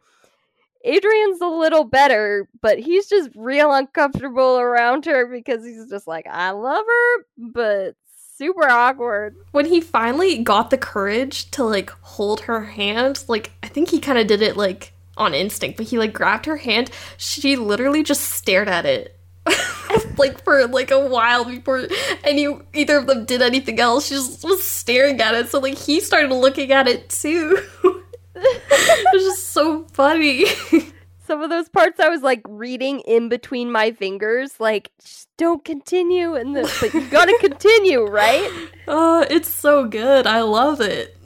Adrian's 0.85 1.41
a 1.41 1.47
little 1.47 1.85
better, 1.85 2.49
but 2.61 2.79
he's 2.79 3.07
just 3.07 3.31
real 3.37 3.73
uncomfortable 3.73 4.59
around 4.59 5.05
her 5.05 5.27
because 5.27 5.65
he's 5.65 5.89
just 5.89 6.09
like, 6.09 6.27
I 6.29 6.51
love 6.51 6.85
her, 6.85 7.25
but 7.39 7.95
super 8.43 8.69
awkward. 8.69 9.37
when 9.53 9.67
he 9.67 9.81
finally 9.81 10.43
got 10.43 10.71
the 10.71 10.79
courage 10.79 11.51
to 11.53 11.63
like 11.63 11.91
hold 12.01 12.41
her 12.41 12.65
hand, 12.65 13.25
like 13.29 13.53
I 13.63 13.69
think 13.69 13.91
he 13.91 14.01
kind 14.01 14.19
of 14.19 14.27
did 14.27 14.43
it 14.43 14.57
like 14.57 14.93
on 15.17 15.33
instinct, 15.33 15.77
but 15.77 15.87
he 15.87 15.99
like 15.99 16.13
grabbed 16.13 16.47
her 16.47 16.57
hand. 16.57 16.91
She 17.17 17.55
literally 17.57 18.03
just 18.03 18.23
stared 18.23 18.69
at 18.69 18.85
it. 18.85 19.17
like 20.19 20.43
for 20.43 20.67
like 20.67 20.91
a 20.91 21.07
while 21.09 21.45
before 21.45 21.87
any 22.25 22.49
either 22.75 22.99
of 22.99 23.07
them 23.07 23.25
did 23.25 23.43
anything 23.43 23.79
else. 23.79 24.07
She 24.07 24.15
just 24.15 24.43
was 24.43 24.67
staring 24.67 25.21
at 25.21 25.35
it. 25.35 25.49
So 25.49 25.61
like 25.61 25.79
he 25.79 26.01
started 26.01 26.35
looking 26.35 26.73
at 26.73 26.89
it 26.89 27.11
too. 27.11 27.63
it 28.35 29.07
was 29.13 29.23
just 29.23 29.51
so 29.51 29.85
funny. 29.93 30.47
Some 31.33 31.41
of 31.41 31.49
those 31.49 31.71
parts 31.71 31.99
I 31.99 32.11
was 32.11 32.21
like 32.21 32.43
reading 32.47 33.01
in 33.01 33.31
between 33.31 33.73
my 33.73 33.93
fingers, 33.93 34.61
like, 34.61 34.91
just 35.03 35.35
don't 35.39 35.65
continue, 35.65 36.35
and 36.35 36.55
the, 36.55 36.71
but 36.79 36.93
you 36.93 37.09
gotta 37.09 37.35
continue, 37.41 38.05
right? 38.05 38.51
Oh, 38.87 39.25
it's 39.31 39.49
so 39.49 39.87
good. 39.87 40.27
I 40.27 40.43
love 40.43 40.83
it. 40.83 41.17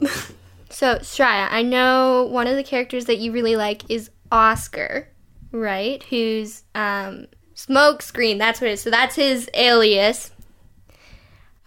So, 0.69 0.99
Soraya, 0.99 1.49
I 1.51 1.61
know 1.61 2.25
one 2.31 2.47
of 2.47 2.55
the 2.55 2.63
characters 2.63 3.03
that 3.07 3.17
you 3.17 3.33
really 3.33 3.57
like 3.57 3.81
is 3.91 4.09
Oscar, 4.31 5.09
right? 5.51 6.01
Who's 6.03 6.63
um 6.73 7.27
Smokescreen, 7.53 8.37
that's 8.37 8.61
what 8.61 8.69
it 8.69 8.73
is. 8.75 8.81
So 8.81 8.89
that's 8.89 9.17
his 9.17 9.49
alias. 9.53 10.31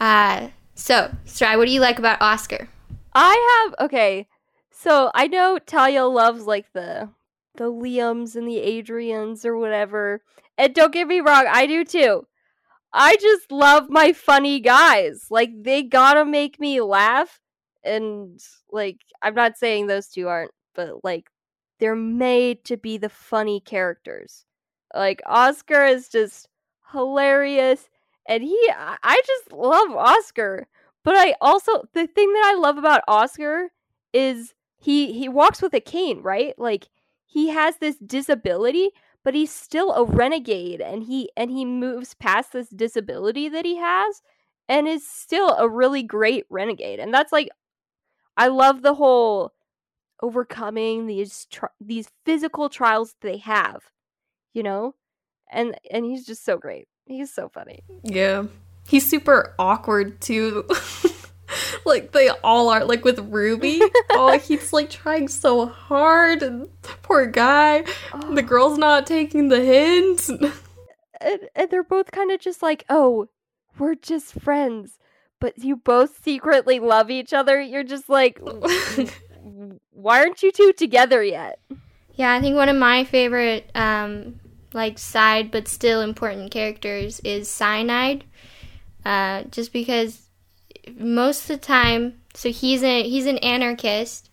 Uh 0.01 0.49
so, 0.75 1.15
Soraya, 1.27 1.59
what 1.59 1.67
do 1.67 1.73
you 1.73 1.83
like 1.83 1.99
about 1.99 2.23
Oscar? 2.23 2.71
I 3.13 3.67
have 3.69 3.87
okay. 3.87 4.27
So 4.71 5.11
I 5.15 5.27
know 5.27 5.59
Talia 5.59 6.07
loves 6.07 6.47
like 6.47 6.73
the 6.73 7.11
the 7.57 7.71
Liams 7.73 8.37
and 8.37 8.47
the 8.47 8.59
Adrians 8.59 9.45
or 9.45 9.57
whatever. 9.57 10.23
And 10.57 10.75
don't 10.75 10.93
get 10.93 11.07
me 11.09 11.21
wrong, 11.21 11.47
I 11.49 11.67
do 11.67 11.85
too. 11.85 12.27
I 12.93 13.17
just 13.17 13.53
love 13.53 13.89
my 13.89 14.13
funny 14.13 14.61
guys. 14.61 15.27
Like 15.31 15.51
they 15.63 15.83
gotta 15.83 16.25
make 16.25 16.59
me 16.59 16.81
laugh. 16.81 17.41
And 17.85 18.41
like 18.71 18.99
I'm 19.23 19.35
not 19.35 19.57
saying 19.57 19.87
those 19.87 20.09
two 20.09 20.29
aren't, 20.29 20.53
but 20.75 21.05
like 21.05 21.31
they're 21.79 21.97
made 21.97 22.65
to 22.65 22.77
be 22.77 22.99
the 22.99 23.09
funny 23.09 23.61
characters. 23.61 24.45
Like 24.95 25.23
Oscar 25.27 25.85
is 25.85 26.09
just 26.09 26.49
hilarious 26.93 27.89
and 28.27 28.43
he 28.43 28.73
I 28.77 29.23
just 29.27 29.53
love 29.53 29.93
Oscar. 29.93 30.69
But 31.05 31.15
I 31.17 31.35
also 31.41 31.85
the 31.95 32.07
thing 32.07 32.33
that 32.33 32.53
I 32.55 32.59
love 32.59 32.77
about 32.77 33.03
Oscar 33.09 33.71
is 34.13 34.55
he 34.79 35.13
he 35.13 35.29
walks 35.29 35.63
with 35.63 35.75
a 35.75 35.81
cane, 35.81 36.23
right? 36.23 36.59
Like 36.59 36.89
he 37.31 37.51
has 37.51 37.77
this 37.77 37.97
disability, 37.97 38.91
but 39.23 39.35
he's 39.35 39.53
still 39.53 39.93
a 39.93 40.05
renegade 40.05 40.81
and 40.81 41.05
he 41.05 41.31
and 41.37 41.49
he 41.49 41.65
moves 41.65 42.13
past 42.15 42.53
this 42.53 42.69
disability 42.69 43.49
that 43.49 43.65
he 43.65 43.77
has 43.77 44.21
and 44.69 44.89
is 44.89 45.07
still 45.07 45.51
a 45.51 45.69
really 45.69 46.03
great 46.03 46.45
renegade. 46.51 46.99
And 46.99 47.15
that's 47.15 47.31
like 47.31 47.49
I 48.37 48.49
love 48.49 48.83
the 48.83 48.95
whole 48.95 49.53
overcoming 50.21 51.07
these 51.07 51.47
tri- 51.47 51.69
these 51.81 52.11
physical 52.27 52.69
trials 52.69 53.15
they 53.21 53.37
have, 53.37 53.85
you 54.53 54.65
know? 54.65 54.97
And 55.53 55.77
and 55.89 56.05
he's 56.05 56.27
just 56.27 56.45
so 56.45 56.59
great. 56.59 56.89
He's 57.07 57.33
so 57.33 57.49
funny. 57.49 57.85
Yeah. 58.03 58.47
He's 58.89 59.09
super 59.09 59.55
awkward 59.57 60.21
too. 60.21 60.69
like 61.87 62.13
they 62.13 62.29
all 62.29 62.69
are 62.69 62.85
like 62.85 63.05
with 63.05 63.19
Ruby. 63.19 63.81
oh, 64.11 64.39
he's 64.39 64.73
like 64.73 64.91
trying 64.91 65.29
so 65.29 65.67
hard 65.67 66.43
and 66.43 66.69
poor 67.03 67.27
guy. 67.27 67.85
Oh. 68.13 68.35
The 68.35 68.43
girl's 68.43 68.79
not 68.79 69.07
taking 69.07 69.49
the 69.49 69.61
hint. 69.61 70.29
and, 71.21 71.41
and 71.55 71.71
they're 71.71 71.83
both 71.83 72.11
kind 72.11 72.31
of 72.31 72.41
just 72.41 72.63
like, 72.63 72.85
oh, 72.89 73.29
we're 73.79 73.95
just 73.95 74.41
friends, 74.41 74.99
but 75.41 75.59
you 75.59 75.77
both 75.77 76.23
secretly 76.23 76.79
love 76.81 77.11
each 77.11 77.33
other. 77.33 77.61
You're 77.61 77.85
just 77.85 78.09
like, 78.09 78.41
why 79.91 80.21
aren't 80.21 80.43
you 80.43 80.53
two 80.53 80.73
together 80.73 81.23
yet? 81.23 81.61
Yeah, 82.15 82.33
I 82.35 82.41
think 82.41 82.57
one 82.57 82.69
of 82.69 82.77
my 82.77 83.05
favorite, 83.05 83.71
um, 83.75 84.41
like 84.73 84.99
side 84.99 85.51
but 85.51 85.67
still 85.69 86.01
important 86.01 86.51
characters 86.51 87.21
is 87.21 87.49
Cyanide. 87.49 88.25
Uh, 89.05 89.45
just 89.45 89.73
because 89.73 90.30
most 90.99 91.43
of 91.43 91.49
the 91.49 91.57
time, 91.59 92.21
so 92.35 92.51
he's 92.51 92.83
a 92.83 93.03
he's 93.03 93.27
an 93.27 93.39
anarchist, 93.39 94.31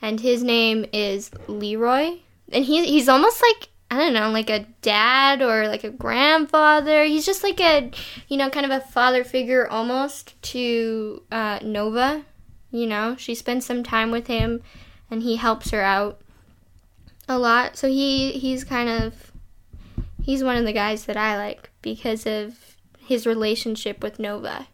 and 0.00 0.20
his 0.20 0.42
name 0.42 0.86
is 0.92 1.30
Leroy, 1.48 2.18
and 2.52 2.64
he 2.64 2.86
he's 2.86 3.08
almost 3.08 3.42
like 3.42 3.68
I 3.90 3.98
don't 3.98 4.12
know, 4.12 4.30
like 4.30 4.50
a 4.50 4.66
dad 4.82 5.42
or 5.42 5.66
like 5.66 5.82
a 5.82 5.90
grandfather. 5.90 7.04
He's 7.04 7.26
just 7.26 7.42
like 7.42 7.60
a 7.60 7.90
you 8.28 8.36
know 8.36 8.50
kind 8.50 8.64
of 8.64 8.72
a 8.72 8.86
father 8.86 9.24
figure 9.24 9.68
almost 9.68 10.40
to 10.42 11.22
uh, 11.32 11.58
Nova. 11.62 12.24
You 12.70 12.86
know, 12.86 13.16
she 13.16 13.34
spends 13.34 13.66
some 13.66 13.82
time 13.82 14.12
with 14.12 14.28
him, 14.28 14.62
and 15.10 15.22
he 15.22 15.36
helps 15.36 15.70
her 15.70 15.82
out 15.82 16.20
a 17.28 17.38
lot. 17.38 17.76
So 17.76 17.88
he 17.88 18.32
he's 18.32 18.62
kind 18.62 18.88
of 18.88 19.32
he's 20.22 20.44
one 20.44 20.56
of 20.56 20.64
the 20.64 20.72
guys 20.72 21.06
that 21.06 21.16
I 21.16 21.36
like 21.36 21.70
because 21.82 22.26
of 22.26 22.76
his 22.98 23.26
relationship 23.26 24.02
with 24.02 24.20
Nova. 24.20 24.68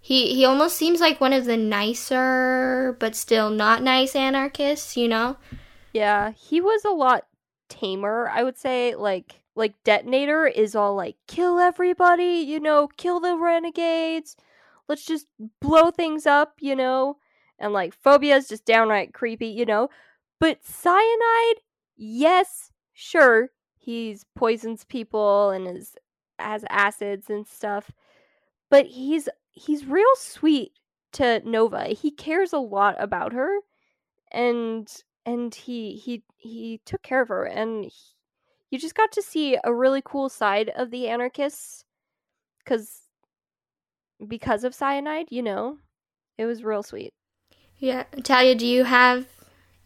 He 0.00 0.34
he 0.34 0.44
almost 0.44 0.76
seems 0.76 1.00
like 1.00 1.20
one 1.20 1.32
of 1.32 1.44
the 1.44 1.56
nicer 1.56 2.96
but 2.98 3.14
still 3.14 3.50
not 3.50 3.82
nice 3.82 4.16
anarchists, 4.16 4.96
you 4.96 5.08
know? 5.08 5.36
Yeah, 5.92 6.32
he 6.32 6.60
was 6.60 6.84
a 6.84 6.90
lot 6.90 7.26
tamer, 7.68 8.28
I 8.28 8.42
would 8.42 8.56
say. 8.56 8.94
Like, 8.94 9.42
like 9.54 9.74
Detonator 9.84 10.46
is 10.46 10.74
all 10.74 10.94
like, 10.94 11.16
kill 11.26 11.58
everybody, 11.58 12.44
you 12.46 12.60
know, 12.60 12.88
kill 12.96 13.20
the 13.20 13.36
renegades. 13.36 14.36
Let's 14.88 15.04
just 15.04 15.26
blow 15.60 15.90
things 15.90 16.26
up, 16.26 16.54
you 16.60 16.74
know. 16.74 17.16
And 17.58 17.72
like 17.72 17.94
Phobia 17.94 18.36
is 18.36 18.48
just 18.48 18.64
downright 18.64 19.12
creepy, 19.12 19.48
you 19.48 19.66
know. 19.66 19.88
But 20.38 20.64
Cyanide, 20.64 21.60
yes, 21.96 22.70
sure, 22.94 23.50
he's 23.76 24.24
poisons 24.34 24.84
people 24.84 25.50
and 25.50 25.68
is 25.68 25.94
has 26.38 26.64
acids 26.70 27.28
and 27.28 27.46
stuff. 27.46 27.90
But 28.70 28.86
he's 28.86 29.28
he's 29.52 29.86
real 29.86 30.14
sweet 30.16 30.72
to 31.12 31.40
Nova. 31.44 31.86
He 31.88 32.10
cares 32.10 32.52
a 32.52 32.58
lot 32.58 32.96
about 32.98 33.32
her 33.32 33.58
and 34.32 34.88
and 35.26 35.54
he 35.54 35.96
he 35.96 36.22
he 36.36 36.80
took 36.84 37.02
care 37.02 37.22
of 37.22 37.28
her 37.28 37.44
and 37.44 37.84
he, 37.84 37.92
you 38.70 38.78
just 38.78 38.94
got 38.94 39.12
to 39.12 39.22
see 39.22 39.58
a 39.64 39.74
really 39.74 40.02
cool 40.04 40.28
side 40.28 40.70
of 40.70 40.90
the 40.90 41.08
anarchists 41.08 41.84
cuz 42.64 43.02
because 44.26 44.64
of 44.64 44.74
cyanide, 44.74 45.28
you 45.30 45.42
know. 45.42 45.78
It 46.38 46.46
was 46.46 46.64
real 46.64 46.82
sweet. 46.82 47.12
Yeah, 47.78 48.04
Talia, 48.22 48.54
do 48.54 48.66
you 48.66 48.84
have 48.84 49.26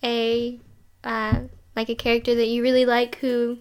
a 0.03 0.61
uh, 1.03 1.43
like 1.75 1.89
a 1.89 1.95
character 1.95 2.35
that 2.35 2.49
you 2.49 2.63
really 2.63 2.85
like 2.85 3.17
who 3.17 3.59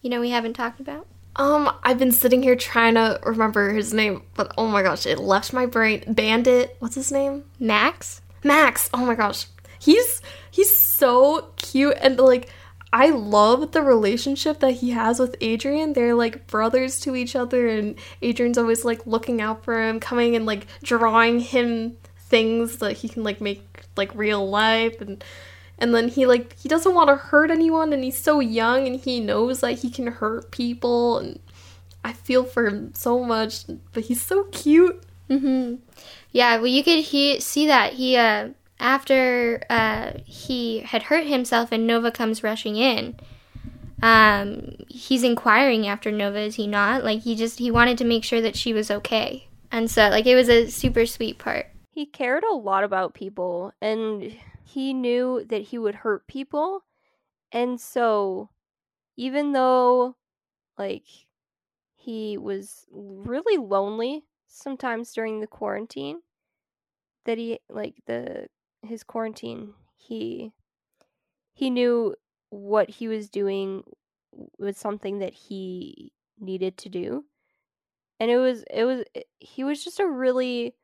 you 0.00 0.10
know 0.10 0.20
we 0.20 0.30
haven't 0.30 0.54
talked 0.54 0.80
about? 0.80 1.06
Um, 1.40 1.74
I've 1.82 1.98
been 1.98 2.12
sitting 2.12 2.42
here 2.42 2.54
trying 2.54 2.96
to 2.96 3.18
remember 3.24 3.72
his 3.72 3.94
name, 3.94 4.24
but 4.34 4.52
oh 4.58 4.68
my 4.68 4.82
gosh, 4.82 5.06
it 5.06 5.18
left 5.18 5.54
my 5.54 5.64
brain. 5.64 6.04
Bandit, 6.06 6.76
what's 6.80 6.96
his 6.96 7.10
name? 7.10 7.44
Max? 7.58 8.20
Max. 8.44 8.90
Oh 8.92 9.06
my 9.06 9.14
gosh. 9.14 9.46
He's 9.78 10.20
he's 10.50 10.78
so 10.78 11.50
cute 11.56 11.96
and 12.02 12.18
like 12.18 12.50
I 12.92 13.08
love 13.08 13.72
the 13.72 13.80
relationship 13.80 14.60
that 14.60 14.72
he 14.72 14.90
has 14.90 15.18
with 15.18 15.34
Adrian. 15.40 15.94
They're 15.94 16.14
like 16.14 16.46
brothers 16.46 17.00
to 17.00 17.16
each 17.16 17.34
other 17.34 17.68
and 17.68 17.98
Adrian's 18.20 18.58
always 18.58 18.84
like 18.84 19.06
looking 19.06 19.40
out 19.40 19.64
for 19.64 19.80
him, 19.80 19.98
coming 19.98 20.36
and 20.36 20.44
like 20.44 20.66
drawing 20.82 21.40
him 21.40 21.96
things 22.18 22.76
that 22.80 22.98
he 22.98 23.08
can 23.08 23.24
like 23.24 23.40
make 23.40 23.64
like 23.96 24.14
real 24.14 24.46
life 24.46 25.00
and 25.00 25.24
and 25.80 25.94
then 25.94 26.08
he 26.08 26.26
like 26.26 26.58
he 26.58 26.68
doesn't 26.68 26.94
want 26.94 27.08
to 27.08 27.16
hurt 27.16 27.50
anyone 27.50 27.92
and 27.92 28.04
he's 28.04 28.18
so 28.18 28.38
young 28.40 28.86
and 28.86 29.00
he 29.00 29.18
knows 29.18 29.60
that 29.60 29.78
he 29.80 29.90
can 29.90 30.06
hurt 30.08 30.50
people 30.50 31.18
and 31.18 31.40
I 32.04 32.12
feel 32.12 32.44
for 32.44 32.66
him 32.66 32.94
so 32.94 33.24
much, 33.24 33.64
but 33.92 34.04
he's 34.04 34.22
so 34.22 34.44
cute. 34.44 35.02
Mm-hmm. 35.28 35.76
Yeah, 36.32 36.56
well, 36.56 36.66
you 36.66 36.82
could 36.82 37.04
he 37.04 37.40
see 37.40 37.66
that 37.66 37.94
he 37.94 38.16
uh, 38.16 38.50
after 38.78 39.62
uh, 39.68 40.12
he 40.24 40.80
had 40.80 41.04
hurt 41.04 41.26
himself 41.26 41.72
and 41.72 41.86
Nova 41.86 42.10
comes 42.10 42.42
rushing 42.42 42.76
in. 42.76 43.16
Um, 44.02 44.76
he's 44.88 45.22
inquiring 45.22 45.86
after 45.86 46.10
Nova, 46.10 46.40
is 46.40 46.54
he 46.54 46.66
not? 46.66 47.04
Like 47.04 47.20
he 47.20 47.36
just 47.36 47.58
he 47.58 47.70
wanted 47.70 47.98
to 47.98 48.04
make 48.04 48.24
sure 48.24 48.40
that 48.40 48.56
she 48.56 48.72
was 48.72 48.90
okay, 48.90 49.48
and 49.70 49.90
so 49.90 50.08
like 50.08 50.26
it 50.26 50.34
was 50.34 50.48
a 50.48 50.68
super 50.68 51.04
sweet 51.04 51.38
part. 51.38 51.66
He 51.92 52.06
cared 52.06 52.44
a 52.44 52.54
lot 52.54 52.82
about 52.82 53.12
people 53.12 53.74
and 53.82 54.34
he 54.74 54.94
knew 54.94 55.44
that 55.48 55.62
he 55.62 55.78
would 55.78 55.96
hurt 55.96 56.26
people. 56.26 56.84
And 57.52 57.80
so 57.80 58.50
even 59.16 59.52
though 59.52 60.16
like 60.78 61.04
he 61.96 62.38
was 62.38 62.86
really 62.90 63.58
lonely 63.58 64.24
sometimes 64.46 65.12
during 65.12 65.40
the 65.40 65.46
quarantine 65.46 66.20
that 67.26 67.36
he 67.36 67.58
like 67.68 67.96
the 68.06 68.46
his 68.82 69.02
quarantine 69.02 69.74
he 69.96 70.52
he 71.52 71.68
knew 71.68 72.14
what 72.48 72.88
he 72.88 73.08
was 73.08 73.28
doing 73.28 73.82
was 74.58 74.78
something 74.78 75.18
that 75.18 75.34
he 75.34 76.12
needed 76.38 76.78
to 76.78 76.88
do 76.88 77.24
and 78.18 78.30
it 78.30 78.38
was 78.38 78.64
it 78.70 78.84
was 78.84 79.04
he 79.38 79.62
was 79.64 79.84
just 79.84 80.00
a 80.00 80.06
really 80.08 80.74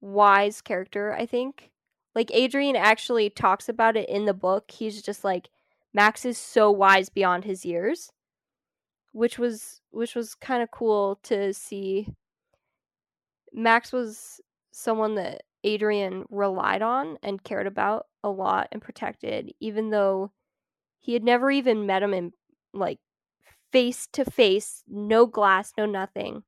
wise 0.00 0.60
character 0.60 1.14
i 1.14 1.24
think 1.24 1.70
like 2.18 2.32
adrian 2.34 2.74
actually 2.74 3.30
talks 3.30 3.68
about 3.68 3.96
it 3.96 4.08
in 4.08 4.24
the 4.24 4.34
book. 4.34 4.72
He's 4.72 5.00
just 5.02 5.22
like 5.22 5.50
max 5.94 6.24
is 6.24 6.36
so 6.36 6.68
wise 6.68 7.08
beyond 7.08 7.44
his 7.44 7.64
years 7.64 8.10
which 9.12 9.38
was 9.38 9.80
which 9.90 10.16
was 10.16 10.34
kind 10.34 10.60
of 10.62 10.70
cool 10.72 11.20
to 11.22 11.54
see. 11.54 12.08
Max 13.52 13.92
was 13.92 14.40
someone 14.72 15.14
that 15.14 15.42
adrian 15.62 16.24
relied 16.28 16.82
on 16.82 17.18
and 17.22 17.44
cared 17.44 17.68
about 17.68 18.06
a 18.24 18.28
lot 18.28 18.66
and 18.72 18.82
protected 18.82 19.52
even 19.60 19.90
though 19.90 20.32
he 20.98 21.12
had 21.12 21.22
never 21.22 21.52
even 21.52 21.86
met 21.86 22.02
him 22.02 22.12
in 22.12 22.32
like 22.74 22.98
face 23.70 24.08
to 24.12 24.24
face 24.24 24.82
no 24.88 25.24
glass 25.24 25.72
no 25.78 25.86
nothing. 25.86 26.42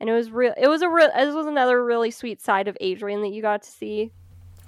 And 0.00 0.08
it 0.08 0.14
was 0.14 0.30
real 0.30 0.54
it 0.56 0.68
was 0.68 0.80
a 0.80 0.88
real 0.88 1.10
this 1.14 1.34
was 1.34 1.46
another 1.46 1.84
really 1.84 2.10
sweet 2.10 2.40
side 2.40 2.66
of 2.66 2.78
adrian 2.80 3.20
that 3.20 3.34
you 3.34 3.42
got 3.42 3.62
to 3.62 3.70
see 3.70 4.12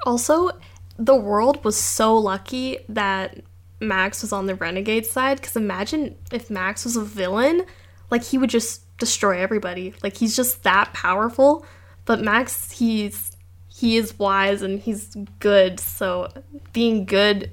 Also, 0.04 0.50
the 0.98 1.16
world 1.16 1.64
was 1.64 1.76
so 1.76 2.16
lucky 2.16 2.78
that 2.88 3.40
Max 3.80 4.22
was 4.22 4.32
on 4.32 4.46
the 4.46 4.54
renegade 4.54 5.06
side 5.06 5.40
because 5.40 5.56
imagine 5.56 6.16
if 6.32 6.50
Max 6.50 6.84
was 6.84 6.96
a 6.96 7.04
villain, 7.04 7.64
like 8.11 8.24
he 8.24 8.38
would 8.38 8.50
just 8.50 8.82
destroy 8.98 9.38
everybody. 9.38 9.94
Like 10.02 10.16
he's 10.16 10.34
just 10.34 10.62
that 10.64 10.92
powerful. 10.92 11.64
But 12.04 12.20
Max, 12.20 12.72
he's 12.72 13.37
he 13.68 13.96
is 13.96 14.18
wise 14.18 14.62
and 14.62 14.80
he's 14.80 15.14
good. 15.38 15.78
So 15.78 16.28
being 16.72 17.04
good 17.04 17.52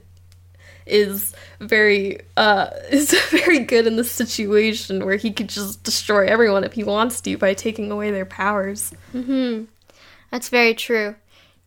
is 0.85 1.33
very 1.59 2.19
uh 2.37 2.69
is 2.91 3.13
very 3.29 3.59
good 3.59 3.87
in 3.87 3.95
this 3.95 4.11
situation 4.11 5.05
where 5.05 5.17
he 5.17 5.31
could 5.31 5.49
just 5.49 5.83
destroy 5.83 6.25
everyone 6.25 6.63
if 6.63 6.73
he 6.73 6.83
wants 6.83 7.21
to 7.21 7.37
by 7.37 7.53
taking 7.53 7.91
away 7.91 8.11
their 8.11 8.25
powers. 8.25 8.91
Mm-hmm. 9.13 9.65
That's 10.31 10.49
very 10.49 10.73
true. 10.73 11.15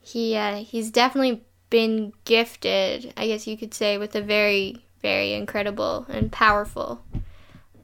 He 0.08 0.36
uh, 0.36 0.56
he's 0.56 0.90
definitely 0.90 1.44
been 1.68 2.14
gifted, 2.24 3.12
I 3.14 3.26
guess 3.26 3.46
you 3.46 3.58
could 3.58 3.74
say, 3.74 3.98
with 3.98 4.14
a 4.14 4.22
very 4.22 4.86
very 5.02 5.34
incredible 5.34 6.06
and 6.08 6.32
powerful 6.32 7.04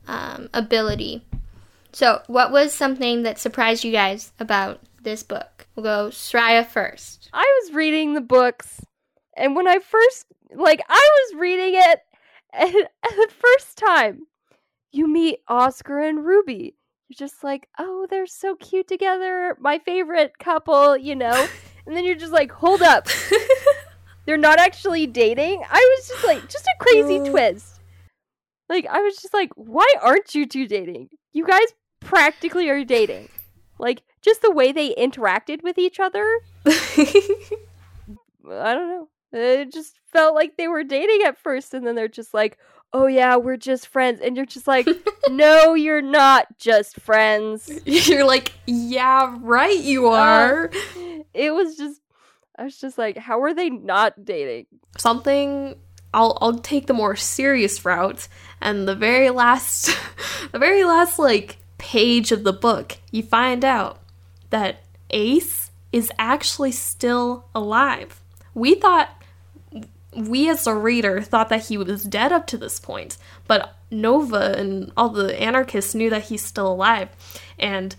um, 0.08 0.48
ability. 0.54 1.22
So, 1.92 2.22
what 2.26 2.50
was 2.50 2.72
something 2.72 3.24
that 3.24 3.38
surprised 3.38 3.84
you 3.84 3.92
guys 3.92 4.32
about 4.40 4.80
this 5.02 5.22
book? 5.22 5.66
We'll 5.76 5.84
go 5.84 6.08
Soraya 6.08 6.66
first. 6.66 7.28
I 7.34 7.60
was 7.62 7.74
reading 7.74 8.14
the 8.14 8.22
books, 8.22 8.80
and 9.36 9.54
when 9.54 9.68
I 9.68 9.78
first, 9.78 10.24
like, 10.54 10.80
I 10.88 11.10
was 11.28 11.38
reading 11.38 11.74
it, 11.74 12.00
and 12.54 12.72
the 13.02 13.28
first 13.38 13.76
time 13.76 14.26
you 14.92 15.06
meet 15.06 15.40
Oscar 15.46 15.98
and 15.98 16.24
Ruby, 16.24 16.74
you're 17.08 17.28
just 17.28 17.44
like, 17.44 17.68
oh, 17.78 18.06
they're 18.08 18.26
so 18.26 18.56
cute 18.56 18.88
together, 18.88 19.58
my 19.60 19.78
favorite 19.78 20.38
couple, 20.38 20.96
you 20.96 21.14
know? 21.14 21.46
and 21.86 21.96
then 21.96 22.04
you're 22.04 22.14
just 22.14 22.32
like, 22.32 22.52
hold 22.52 22.82
up, 22.82 23.08
they're 24.26 24.36
not 24.36 24.58
actually 24.58 25.06
dating? 25.06 25.62
I 25.68 25.96
was 25.96 26.08
just 26.08 26.24
like, 26.24 26.48
just 26.48 26.66
a 26.66 26.74
crazy 26.78 27.18
twist. 27.30 27.80
Like, 28.68 28.86
I 28.86 29.00
was 29.00 29.16
just 29.16 29.34
like, 29.34 29.50
why 29.56 29.86
aren't 30.00 30.34
you 30.34 30.46
two 30.46 30.66
dating? 30.66 31.10
You 31.32 31.46
guys 31.46 31.66
practically 32.00 32.68
are 32.70 32.84
dating. 32.84 33.28
Like, 33.78 34.02
just 34.22 34.40
the 34.40 34.50
way 34.50 34.72
they 34.72 34.94
interacted 34.94 35.62
with 35.62 35.78
each 35.78 36.00
other. 36.00 36.24
I 36.66 36.74
don't 38.44 38.88
know. 38.88 39.08
It 39.32 39.72
just 39.72 39.98
felt 40.12 40.34
like 40.34 40.56
they 40.56 40.68
were 40.68 40.84
dating 40.84 41.22
at 41.26 41.38
first, 41.38 41.74
and 41.74 41.86
then 41.86 41.94
they're 41.94 42.08
just 42.08 42.32
like, 42.32 42.56
"Oh 42.94 43.06
yeah, 43.06 43.36
we're 43.36 43.56
just 43.56 43.88
friends," 43.88 44.20
and 44.20 44.36
you're 44.36 44.46
just 44.46 44.68
like, 44.68 44.88
"No, 45.28 45.74
you're 45.74 46.00
not 46.00 46.58
just 46.58 47.00
friends." 47.00 47.68
You're 47.84 48.24
like, 48.24 48.52
yeah, 48.66 49.36
right, 49.40 49.76
you 49.76 50.06
are. 50.06 50.70
It 51.34 51.52
was 51.52 51.76
just, 51.76 52.00
I 52.56 52.64
was 52.64 52.78
just 52.80 52.96
like, 52.96 53.18
"How 53.18 53.42
are 53.42 53.52
they 53.52 53.68
not 53.68 54.24
dating?" 54.24 54.66
Something. 54.96 55.74
I'll 56.14 56.38
I'll 56.40 56.58
take 56.60 56.86
the 56.86 56.94
more 56.94 57.16
serious 57.16 57.84
route, 57.84 58.28
and 58.60 58.86
the 58.86 58.94
very 58.94 59.30
last, 59.30 59.90
the 60.52 60.60
very 60.60 60.84
last 60.84 61.18
like 61.18 61.58
page 61.78 62.30
of 62.30 62.44
the 62.44 62.52
book, 62.52 62.98
you 63.10 63.24
find 63.24 63.64
out 63.64 63.98
that 64.50 64.84
Ace 65.10 65.72
is 65.90 66.10
actually 66.18 66.72
still 66.72 67.46
alive. 67.54 68.20
We 68.54 68.76
thought 68.76 69.10
we 70.16 70.48
as 70.48 70.66
a 70.66 70.74
reader 70.74 71.20
thought 71.20 71.48
that 71.48 71.66
he 71.66 71.76
was 71.76 72.04
dead 72.04 72.32
up 72.32 72.46
to 72.48 72.56
this 72.56 72.78
point, 72.78 73.16
but 73.46 73.76
Nova 73.90 74.58
and 74.58 74.92
all 74.96 75.08
the 75.08 75.40
anarchists 75.40 75.94
knew 75.94 76.10
that 76.10 76.24
he's 76.24 76.44
still 76.44 76.72
alive. 76.72 77.08
And 77.58 77.94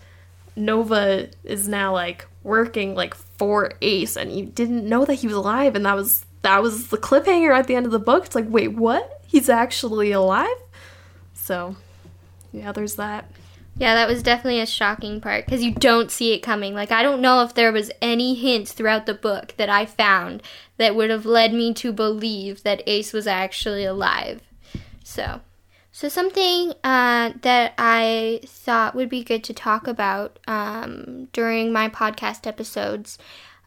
Nova 0.54 1.28
is 1.44 1.68
now 1.68 1.92
like 1.92 2.26
working 2.42 2.94
like 2.94 3.14
for 3.14 3.72
Ace 3.82 4.16
and 4.16 4.32
you 4.32 4.46
didn't 4.46 4.88
know 4.88 5.04
that 5.04 5.14
he 5.14 5.26
was 5.26 5.36
alive 5.36 5.74
and 5.74 5.84
that 5.84 5.96
was 5.96 6.24
that 6.42 6.62
was 6.62 6.88
the 6.88 6.98
cliffhanger 6.98 7.56
at 7.56 7.66
the 7.66 7.74
end 7.74 7.86
of 7.86 7.92
the 7.92 7.98
book. 7.98 8.26
It's 8.26 8.34
like, 8.34 8.48
wait, 8.48 8.68
what? 8.68 9.22
He's 9.26 9.48
actually 9.48 10.12
alive? 10.12 10.56
So, 11.34 11.76
yeah, 12.52 12.72
there's 12.72 12.94
that. 12.96 13.28
Yeah, 13.78 13.94
that 13.94 14.08
was 14.08 14.22
definitely 14.22 14.60
a 14.60 14.66
shocking 14.66 15.20
part 15.20 15.44
because 15.44 15.62
you 15.62 15.72
don't 15.72 16.10
see 16.10 16.32
it 16.32 16.40
coming. 16.40 16.72
Like, 16.72 16.90
I 16.90 17.02
don't 17.02 17.20
know 17.20 17.42
if 17.42 17.52
there 17.52 17.72
was 17.72 17.90
any 18.00 18.34
hints 18.34 18.72
throughout 18.72 19.04
the 19.04 19.12
book 19.12 19.52
that 19.58 19.68
I 19.68 19.84
found 19.84 20.42
that 20.78 20.94
would 20.96 21.10
have 21.10 21.26
led 21.26 21.52
me 21.52 21.74
to 21.74 21.92
believe 21.92 22.62
that 22.62 22.82
Ace 22.86 23.12
was 23.12 23.26
actually 23.26 23.84
alive. 23.84 24.40
So, 25.04 25.42
so 25.92 26.08
something 26.08 26.72
uh, 26.84 27.32
that 27.42 27.74
I 27.76 28.40
thought 28.46 28.94
would 28.94 29.10
be 29.10 29.22
good 29.22 29.44
to 29.44 29.52
talk 29.52 29.86
about 29.86 30.38
um, 30.48 31.28
during 31.34 31.70
my 31.70 31.90
podcast 31.90 32.46
episodes 32.46 33.18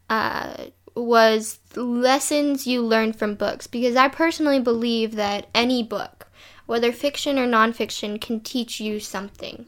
uh, 0.10 0.56
was 0.96 1.60
lessons 1.76 2.66
you 2.66 2.82
learn 2.82 3.14
from 3.14 3.36
books 3.36 3.68
because 3.68 3.96
I 3.96 4.08
personally 4.08 4.60
believe 4.60 5.16
that 5.18 5.48
any 5.54 5.84
book, 5.84 6.28
whether 6.66 6.92
fiction 6.92 7.38
or 7.38 7.46
nonfiction, 7.46 8.20
can 8.20 8.40
teach 8.40 8.80
you 8.80 9.00
something 9.00 9.68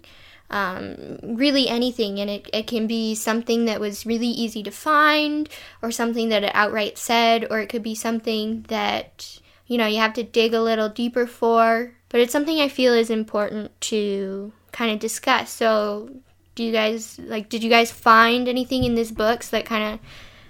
um, 0.52 1.18
really 1.24 1.68
anything. 1.68 2.20
And 2.20 2.30
it, 2.30 2.48
it 2.54 2.68
can 2.68 2.86
be 2.86 3.16
something 3.16 3.66
that 3.66 3.80
was 3.80 4.06
really 4.06 4.28
easy 4.28 4.62
to 4.64 4.72
find, 4.72 5.50
or 5.82 5.90
something 5.92 6.30
that 6.30 6.44
it 6.44 6.52
outright 6.54 7.00
said, 7.00 7.48
or 7.50 7.60
it 7.60 7.68
could 7.68 7.82
be 7.82 7.96
something 7.96 8.64
that, 8.68 9.40
you 9.66 9.78
know, 9.78 9.88
you 9.88 9.98
have 9.98 10.14
to 10.14 10.24
dig 10.24 10.54
a 10.54 10.62
little 10.62 10.90
deeper 10.90 11.26
for. 11.26 11.94
But 12.10 12.22
it's 12.22 12.34
something 12.34 12.60
I 12.60 12.68
feel 12.68 12.94
is 12.94 13.10
important 13.10 13.80
to 13.82 14.52
kind 14.72 14.92
of 14.92 15.00
discuss. 15.00 15.50
So, 15.50 16.10
do 16.54 16.64
you 16.64 16.72
guys, 16.72 17.18
like, 17.18 17.50
did 17.50 17.64
you 17.64 17.70
guys 17.70 17.92
find 17.92 18.48
anything 18.48 18.84
in 18.84 18.96
this 18.96 19.12
books 19.12 19.50
that 19.50 19.66
kind 19.66 19.94
of, 19.94 20.00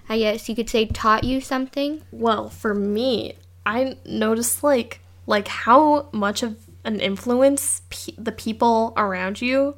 I 0.10 0.18
guess 0.18 0.50
you 0.50 0.56
could 0.56 0.70
say, 0.70 0.88
taught 0.88 1.24
you 1.24 1.40
something? 1.40 2.02
Well, 2.12 2.50
for 2.50 2.74
me, 2.74 3.36
I 3.66 3.98
noticed 4.06 4.64
like 4.64 5.00
like 5.28 5.48
how 5.48 6.10
much 6.12 6.44
of 6.44 6.58
an 6.84 7.00
influence 7.00 7.82
pe- 7.90 8.16
the 8.18 8.32
people 8.32 8.94
around 8.98 9.40
you 9.40 9.76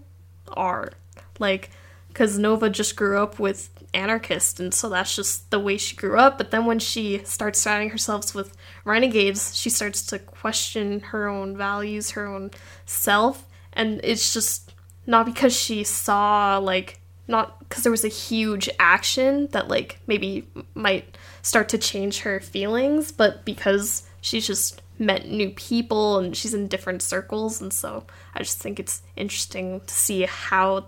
are. 0.49 0.91
Like, 1.39 1.71
because 2.07 2.37
Nova 2.37 2.69
just 2.69 2.95
grew 2.95 3.17
up 3.17 3.39
with 3.39 3.69
anarchists, 3.93 4.59
and 4.59 4.73
so 4.73 4.89
that's 4.89 5.15
just 5.15 5.49
the 5.49 5.59
way 5.59 5.77
she 5.77 5.95
grew 5.95 6.17
up. 6.17 6.37
But 6.37 6.51
then 6.51 6.65
when 6.65 6.79
she 6.79 7.23
starts 7.23 7.59
surrounding 7.59 7.89
herself 7.89 8.35
with 8.35 8.55
renegades, 8.85 9.57
she 9.57 9.69
starts 9.69 10.05
to 10.07 10.19
question 10.19 10.99
her 10.99 11.27
own 11.27 11.57
values, 11.57 12.11
her 12.11 12.27
own 12.27 12.51
self, 12.85 13.45
and 13.73 13.99
it's 14.03 14.31
just 14.33 14.73
not 15.05 15.25
because 15.25 15.55
she 15.59 15.83
saw 15.83 16.57
like 16.57 16.99
not 17.27 17.59
because 17.59 17.83
there 17.83 17.91
was 17.91 18.05
a 18.05 18.09
huge 18.09 18.69
action 18.79 19.47
that 19.51 19.67
like 19.67 19.99
maybe 20.07 20.47
might 20.75 21.17
start 21.41 21.69
to 21.69 21.77
change 21.79 22.19
her 22.19 22.39
feelings, 22.39 23.11
but 23.11 23.43
because 23.43 24.03
she's 24.21 24.45
just 24.45 24.82
met 24.99 25.27
new 25.27 25.49
people 25.51 26.19
and 26.19 26.35
she's 26.35 26.53
in 26.53 26.67
different 26.67 27.01
circles 27.01 27.61
and 27.61 27.73
so 27.73 28.05
I 28.35 28.39
just 28.39 28.59
think 28.59 28.79
it's 28.79 29.01
interesting 29.15 29.81
to 29.81 29.93
see 29.93 30.23
how 30.23 30.87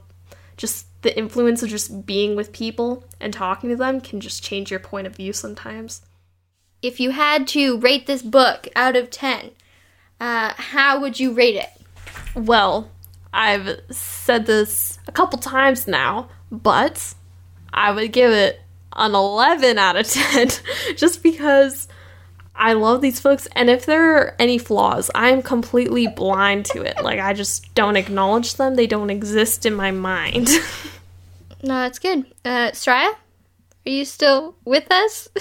just 0.57 0.87
the 1.01 1.17
influence 1.17 1.61
of 1.61 1.69
just 1.69 2.05
being 2.05 2.35
with 2.35 2.51
people 2.51 3.03
and 3.19 3.33
talking 3.33 3.69
to 3.69 3.75
them 3.75 4.01
can 4.01 4.19
just 4.19 4.43
change 4.43 4.71
your 4.71 4.79
point 4.79 5.05
of 5.05 5.15
view 5.15 5.33
sometimes. 5.33 6.01
If 6.81 6.99
you 6.99 7.11
had 7.11 7.47
to 7.49 7.79
rate 7.79 8.07
this 8.07 8.21
book 8.21 8.67
out 8.75 8.95
of 8.95 9.09
10, 9.09 9.51
uh, 10.19 10.53
how 10.55 10.99
would 11.01 11.19
you 11.19 11.33
rate 11.33 11.55
it? 11.55 11.69
Well, 12.35 12.89
I've 13.33 13.81
said 13.91 14.45
this 14.45 14.97
a 15.07 15.11
couple 15.11 15.39
times 15.39 15.87
now, 15.87 16.29
but 16.51 17.13
I 17.73 17.91
would 17.91 18.11
give 18.11 18.31
it 18.31 18.61
an 18.95 19.13
11 19.13 19.77
out 19.77 19.97
of 19.97 20.07
10 20.07 20.49
just 20.95 21.21
because 21.21 21.87
I 22.57 22.73
love 22.73 23.01
these 23.01 23.19
books, 23.19 23.47
and 23.53 23.69
if 23.69 23.85
there 23.85 24.15
are 24.15 24.35
any 24.39 24.57
flaws, 24.57 25.11
I 25.13 25.29
am 25.29 25.41
completely 25.41 26.07
blind 26.07 26.65
to 26.67 26.81
it. 26.81 27.03
Like, 27.03 27.19
I 27.19 27.33
just 27.33 27.73
don't 27.75 27.97
acknowledge 27.97 28.53
them, 28.55 28.75
they 28.75 28.87
don't 28.87 29.09
exist 29.09 29.65
in 29.65 29.73
my 29.73 29.91
mind. 29.91 30.47
no, 31.63 31.81
that's 31.81 31.99
good. 31.99 32.25
Uh, 32.45 32.71
Soraya, 32.71 33.13
are 33.13 33.89
you 33.89 34.05
still 34.05 34.55
with 34.63 34.89
us? 34.91 35.27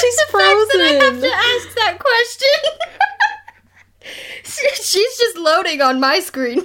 She's 0.00 0.20
frozen. 0.30 0.80
I 0.80 0.98
have 1.02 1.20
to 1.20 1.26
ask 1.26 1.74
that 1.74 1.98
question. 1.98 2.48
She's 4.44 5.18
just 5.18 5.36
loading 5.36 5.82
on 5.82 6.00
my 6.00 6.20
screen. 6.20 6.62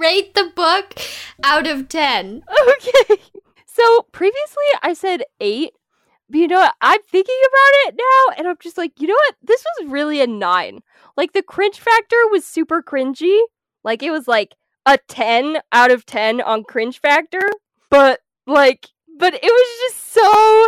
Rate 0.00 0.34
the 0.34 0.50
book 0.56 0.98
out 1.44 1.66
of 1.66 1.88
10. 1.88 2.42
Okay. 2.48 3.22
So 3.66 4.02
previously 4.12 4.64
I 4.82 4.94
said 4.94 5.24
8. 5.40 5.72
But 6.28 6.38
you 6.38 6.48
know 6.48 6.60
what? 6.60 6.74
I'm 6.80 7.02
thinking 7.02 7.40
about 7.48 7.88
it 7.88 7.94
now 7.98 8.34
and 8.36 8.48
I'm 8.48 8.56
just 8.62 8.78
like, 8.78 9.00
you 9.00 9.06
know 9.08 9.14
what? 9.14 9.34
This 9.42 9.64
was 9.64 9.90
really 9.90 10.20
a 10.20 10.26
9. 10.26 10.80
Like 11.16 11.32
the 11.32 11.42
cringe 11.42 11.78
factor 11.78 12.16
was 12.30 12.44
super 12.44 12.82
cringy. 12.82 13.38
Like 13.84 14.02
it 14.02 14.10
was 14.10 14.26
like 14.26 14.54
a 14.86 14.98
10 15.08 15.58
out 15.72 15.90
of 15.90 16.06
10 16.06 16.40
on 16.40 16.64
cringe 16.64 17.00
factor. 17.00 17.48
But 17.90 18.20
like 18.46 18.88
but 19.18 19.34
it 19.34 19.42
was 19.42 19.92
just 19.92 20.12
so 20.12 20.66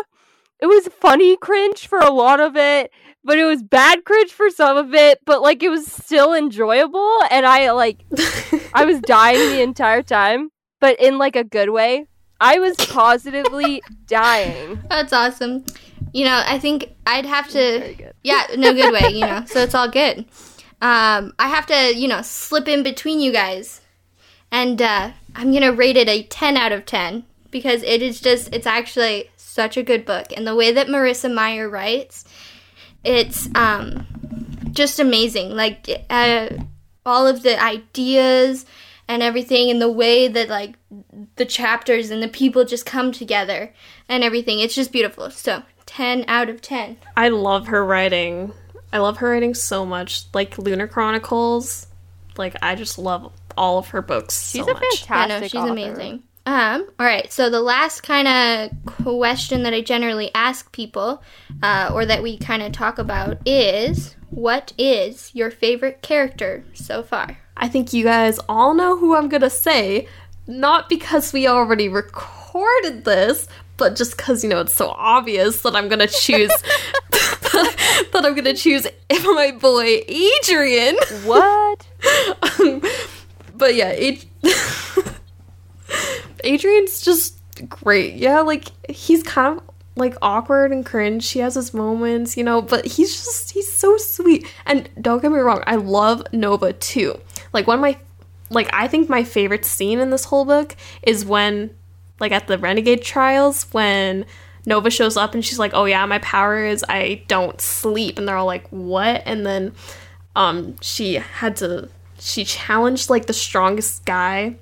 it 0.61 0.67
was 0.67 0.89
funny 0.89 1.37
cringe 1.37 1.87
for 1.87 1.99
a 1.99 2.13
lot 2.13 2.39
of 2.39 2.55
it 2.55 2.93
but 3.25 3.39
it 3.39 3.45
was 3.45 3.63
bad 3.63 4.05
cringe 4.05 4.33
for 4.33 4.51
some 4.51 4.77
of 4.77 4.95
it, 4.95 5.21
but 5.25 5.43
like 5.43 5.63
it 5.63 5.69
was 5.69 5.87
still 5.87 6.35
enjoyable 6.35 7.21
and 7.31 7.47
I 7.47 7.71
like 7.73 8.05
I 8.75 8.85
was 8.85 9.01
dying 9.01 9.39
the 9.39 9.63
entire 9.63 10.03
time, 10.03 10.51
but 10.81 11.01
in 11.01 11.19
like 11.19 11.37
a 11.37 11.45
good 11.45 11.71
way. 11.71 12.07
I 12.41 12.59
was 12.59 12.75
positively 12.77 13.83
dying. 14.07 14.81
That's 14.89 15.13
awesome. 15.13 15.65
You 16.13 16.25
know, 16.25 16.43
I 16.45 16.59
think 16.59 16.93
I'd 17.07 17.27
have 17.27 17.49
to 17.51 18.13
Yeah, 18.23 18.47
no 18.57 18.73
good 18.73 18.93
way, 18.93 19.11
you 19.11 19.21
know. 19.21 19.45
So 19.47 19.61
it's 19.61 19.75
all 19.75 19.89
good. 19.89 20.27
Um 20.81 21.35
I 21.39 21.49
have 21.49 21.67
to, 21.67 21.97
you 21.97 22.09
know, 22.09 22.23
slip 22.23 22.67
in 22.67 22.83
between 22.83 23.21
you 23.21 23.33
guys. 23.33 23.81
And 24.51 24.83
uh 24.83 25.13
I'm 25.37 25.51
going 25.51 25.63
to 25.63 25.71
rate 25.71 25.97
it 25.97 26.09
a 26.09 26.25
10 26.25 26.59
out 26.59 26.73
of 26.73 26.85
10 26.85 27.25
because 27.51 27.83
it 27.85 28.03
is 28.03 28.21
just 28.21 28.53
it's 28.53 28.67
actually 28.67 29.31
such 29.37 29.77
a 29.77 29.83
good 29.83 30.05
book 30.05 30.27
and 30.37 30.47
the 30.47 30.55
way 30.55 30.73
that 30.73 30.89
Marissa 30.89 31.33
Meyer 31.33 31.69
writes 31.69 32.27
it's 33.05 33.49
um, 33.55 34.07
just 34.73 35.01
amazing. 35.01 35.51
Like 35.51 35.89
uh, 36.09 36.49
all 37.05 37.27
of 37.27 37.43
the 37.43 37.61
ideas 37.63 38.65
and 39.09 39.23
everything, 39.23 39.71
and 39.71 39.83
the 39.83 39.91
way 39.91 40.29
that 40.29 40.49
like 40.49 40.77
the 41.37 41.45
chapters 41.45 42.11
and 42.11 42.23
the 42.23 42.29
people 42.29 42.65
just 42.65 42.87
come 42.87 43.13
together 43.13 43.73
and 44.09 44.23
everything. 44.25 44.61
It's 44.61 44.75
just 44.75 44.93
beautiful. 44.93 45.31
So 45.31 45.63
ten 45.87 46.25
out 46.29 46.49
of 46.49 46.63
ten. 46.63 46.97
I 47.17 47.29
love 47.29 47.67
her 47.69 47.85
writing. 47.85 48.53
I 48.93 48.99
love 48.99 49.19
her 49.19 49.31
writing 49.31 49.55
so 49.55 49.85
much. 49.85 50.25
Like 50.33 50.59
Lunar 50.59 50.87
Chronicles. 50.87 51.87
Like 52.37 52.57
I 52.63 52.75
just 52.75 52.99
love 52.99 53.33
all 53.57 53.79
of 53.79 53.89
her 53.89 54.03
books. 54.03 54.51
She's 54.51 54.65
so 54.65 54.71
a 54.71 54.75
much. 54.75 55.05
fantastic. 55.05 55.09
Yeah, 55.09 55.27
no, 55.27 55.47
she's 55.47 55.55
author. 55.55 55.73
amazing. 55.73 56.23
Um, 56.45 56.89
all 56.99 57.07
right, 57.07 57.33
so 57.33 57.51
the 57.51 57.61
last 57.61 58.01
kind 58.03 58.27
of 58.27 58.71
question 59.05 59.63
that 59.63 59.73
I 59.73 59.81
generally 59.81 60.29
ask 60.35 60.73
people, 60.73 61.23
uh, 61.63 61.93
or 61.95 62.05
that 62.05 62.21
we 62.21 62.37
kind 62.37 62.65
of 62.65 62.73
talk 62.73 62.99
about, 62.99 63.39
is 63.47 64.17
what 64.33 64.73
is 64.79 65.31
your 65.35 65.51
favorite 65.51 66.01
character 66.03 66.65
so 66.73 67.03
far? 67.03 67.39
I 67.57 67.69
think 67.69 67.93
you 67.93 68.03
guys 68.03 68.39
all 68.49 68.73
know 68.75 68.97
who 68.97 69.15
I'm 69.15 69.29
gonna 69.29 69.51
say, 69.51 70.09
not 70.47 70.89
because 70.89 71.33
we 71.33 71.47
already 71.47 71.89
recorded 71.89 73.05
this, 73.05 73.47
but 73.77 73.95
just 73.95 74.17
because, 74.17 74.43
you 74.43 74.49
know, 74.49 74.61
it's 74.61 74.75
so 74.75 74.89
obvious 74.89 75.63
that 75.63 75.77
I'm 75.77 75.89
gonna 75.89 76.07
choose 76.07 76.51
that 77.11 78.23
I'm 78.25 78.35
gonna 78.35 78.55
choose 78.55 78.87
my 79.23 79.53
boy 79.53 80.03
Adrian. 80.09 80.97
What? 81.25 81.87
Um, 82.61 82.83
but 83.55 83.75
yeah, 83.77 83.91
Ad- 83.91 84.25
Adrian's 86.43 87.01
just 87.01 87.39
great. 87.69 88.15
Yeah, 88.15 88.41
like 88.41 88.65
he's 88.91 89.23
kind 89.23 89.59
of 89.59 89.72
like 89.97 90.17
awkward 90.23 90.73
and 90.73 90.85
cringe. 90.85 91.31
He 91.31 91.41
has 91.41 91.55
his 91.55 91.75
moments, 91.75 92.37
you 92.37 92.45
know, 92.45 92.63
but 92.63 92.85
he's 92.85 93.15
just 93.15 93.53
he's 93.53 93.73
so 93.73 93.97
sweet. 93.97 94.47
And 94.67 94.89
don't 95.01 95.21
get 95.21 95.31
me 95.31 95.39
wrong, 95.39 95.63
I 95.67 95.77
love 95.77 96.23
Nova 96.33 96.73
too. 96.73 97.21
Like 97.53 97.67
one 97.67 97.79
of 97.79 97.83
my 97.83 97.99
like 98.51 98.69
I 98.73 98.89
think 98.89 99.09
my 99.09 99.25
favorite 99.25 99.65
scene 99.65 99.99
in 99.99 100.11
this 100.11 100.25
whole 100.25 100.45
book 100.45 100.77
is 101.03 101.25
when 101.25 101.71
like 102.21 102.33
at 102.33 102.47
the 102.47 102.59
Renegade 102.59 103.03
trials 103.03 103.65
when 103.73 104.25
Nova 104.65 104.91
shows 104.91 105.17
up 105.17 105.35
and 105.35 105.45
she's 105.45 105.59
like, 105.59 105.73
"Oh 105.75 105.87
yeah, 105.87 106.07
my 106.07 106.19
power 106.19 106.65
is 106.65 106.85
I 106.89 107.25
don't 107.29 107.61
sleep." 107.61 108.19
And 108.19 108.29
they're 108.29 108.37
all 108.37 108.47
like, 108.47 108.69
"What?" 108.69 109.23
And 109.27 109.45
then 109.45 109.73
um 110.37 110.77
she 110.81 111.15
had 111.15 111.57
to 111.57 111.89
she 112.19 112.45
challenged 112.45 113.11
like 113.11 113.27
the 113.27 113.33
strongest 113.33 114.05
guy 114.05 114.57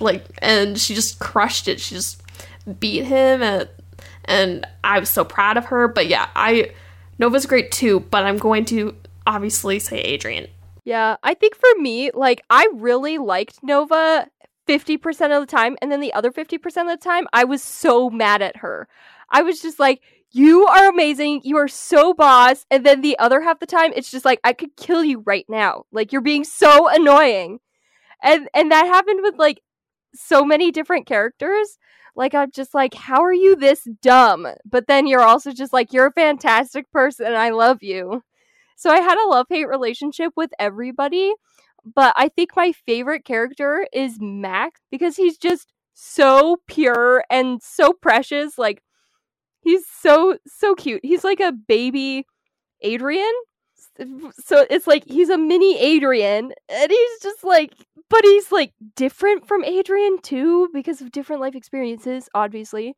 like 0.00 0.24
and 0.38 0.78
she 0.78 0.94
just 0.94 1.18
crushed 1.18 1.68
it. 1.68 1.80
She 1.80 1.94
just 1.94 2.22
beat 2.78 3.04
him 3.04 3.42
and 3.42 3.68
and 4.24 4.66
I 4.84 4.98
was 4.98 5.08
so 5.08 5.24
proud 5.24 5.56
of 5.56 5.66
her. 5.66 5.88
But 5.88 6.08
yeah, 6.08 6.28
I 6.34 6.72
Nova's 7.18 7.46
great 7.46 7.70
too, 7.70 8.00
but 8.00 8.24
I'm 8.24 8.38
going 8.38 8.64
to 8.66 8.96
obviously 9.26 9.78
say 9.78 9.98
Adrian. 9.98 10.48
Yeah, 10.84 11.16
I 11.22 11.34
think 11.34 11.54
for 11.54 11.68
me, 11.78 12.10
like 12.12 12.42
I 12.50 12.68
really 12.72 13.18
liked 13.18 13.62
Nova 13.62 14.26
50% 14.68 15.36
of 15.36 15.40
the 15.40 15.46
time 15.46 15.76
and 15.80 15.90
then 15.90 16.00
the 16.00 16.12
other 16.12 16.30
50% 16.30 16.64
of 16.66 16.88
the 16.88 16.96
time 16.96 17.26
I 17.32 17.44
was 17.44 17.62
so 17.62 18.10
mad 18.10 18.42
at 18.42 18.56
her. 18.58 18.88
I 19.30 19.42
was 19.42 19.60
just 19.60 19.78
like 19.78 20.02
you 20.32 20.66
are 20.66 20.88
amazing. 20.88 21.42
You 21.44 21.58
are 21.58 21.68
so 21.68 22.14
boss. 22.14 22.64
And 22.70 22.84
then 22.84 23.02
the 23.02 23.18
other 23.18 23.42
half 23.42 23.60
the 23.60 23.66
time, 23.66 23.92
it's 23.94 24.10
just 24.10 24.24
like 24.24 24.40
I 24.42 24.54
could 24.54 24.76
kill 24.76 25.04
you 25.04 25.22
right 25.26 25.44
now. 25.48 25.84
Like 25.92 26.10
you're 26.10 26.22
being 26.22 26.44
so 26.44 26.88
annoying, 26.88 27.60
and 28.22 28.48
and 28.54 28.72
that 28.72 28.86
happened 28.86 29.20
with 29.22 29.36
like 29.36 29.60
so 30.14 30.44
many 30.44 30.70
different 30.70 31.06
characters. 31.06 31.78
Like 32.16 32.34
I'm 32.34 32.50
just 32.50 32.74
like, 32.74 32.94
how 32.94 33.22
are 33.22 33.32
you 33.32 33.56
this 33.56 33.88
dumb? 34.02 34.46
But 34.64 34.86
then 34.86 35.06
you're 35.06 35.22
also 35.22 35.52
just 35.52 35.72
like, 35.72 35.92
you're 35.92 36.06
a 36.08 36.12
fantastic 36.12 36.90
person, 36.92 37.26
and 37.26 37.36
I 37.36 37.50
love 37.50 37.82
you. 37.82 38.22
So 38.76 38.90
I 38.90 39.00
had 39.00 39.18
a 39.18 39.28
love 39.28 39.46
hate 39.48 39.68
relationship 39.68 40.32
with 40.36 40.50
everybody, 40.58 41.34
but 41.84 42.14
I 42.16 42.28
think 42.28 42.50
my 42.56 42.72
favorite 42.72 43.24
character 43.24 43.86
is 43.92 44.18
Max 44.20 44.80
because 44.90 45.16
he's 45.16 45.38
just 45.38 45.72
so 45.94 46.58
pure 46.66 47.24
and 47.30 47.62
so 47.62 47.92
precious. 47.92 48.58
Like 48.58 48.82
He's 49.62 49.86
so 49.86 50.38
so 50.46 50.74
cute. 50.74 51.00
He's 51.04 51.24
like 51.24 51.40
a 51.40 51.52
baby 51.52 52.26
Adrian. 52.82 53.32
So 54.38 54.66
it's 54.70 54.86
like 54.86 55.04
he's 55.06 55.28
a 55.28 55.38
mini 55.38 55.78
Adrian, 55.78 56.52
and 56.68 56.90
he's 56.90 57.20
just 57.22 57.44
like 57.44 57.74
but 58.08 58.24
he's 58.24 58.50
like 58.52 58.72
different 58.96 59.46
from 59.46 59.64
Adrian 59.64 60.20
too 60.22 60.68
because 60.72 61.00
of 61.00 61.12
different 61.12 61.40
life 61.42 61.54
experiences 61.54 62.28
obviously. 62.34 62.94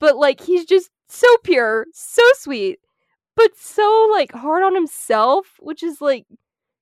But 0.00 0.16
like 0.16 0.40
he's 0.40 0.64
just 0.64 0.90
so 1.08 1.28
pure, 1.44 1.86
so 1.92 2.22
sweet, 2.34 2.80
but 3.36 3.56
so 3.56 4.08
like 4.12 4.32
hard 4.32 4.62
on 4.62 4.74
himself, 4.74 5.46
which 5.60 5.82
is 5.82 6.00
like 6.00 6.26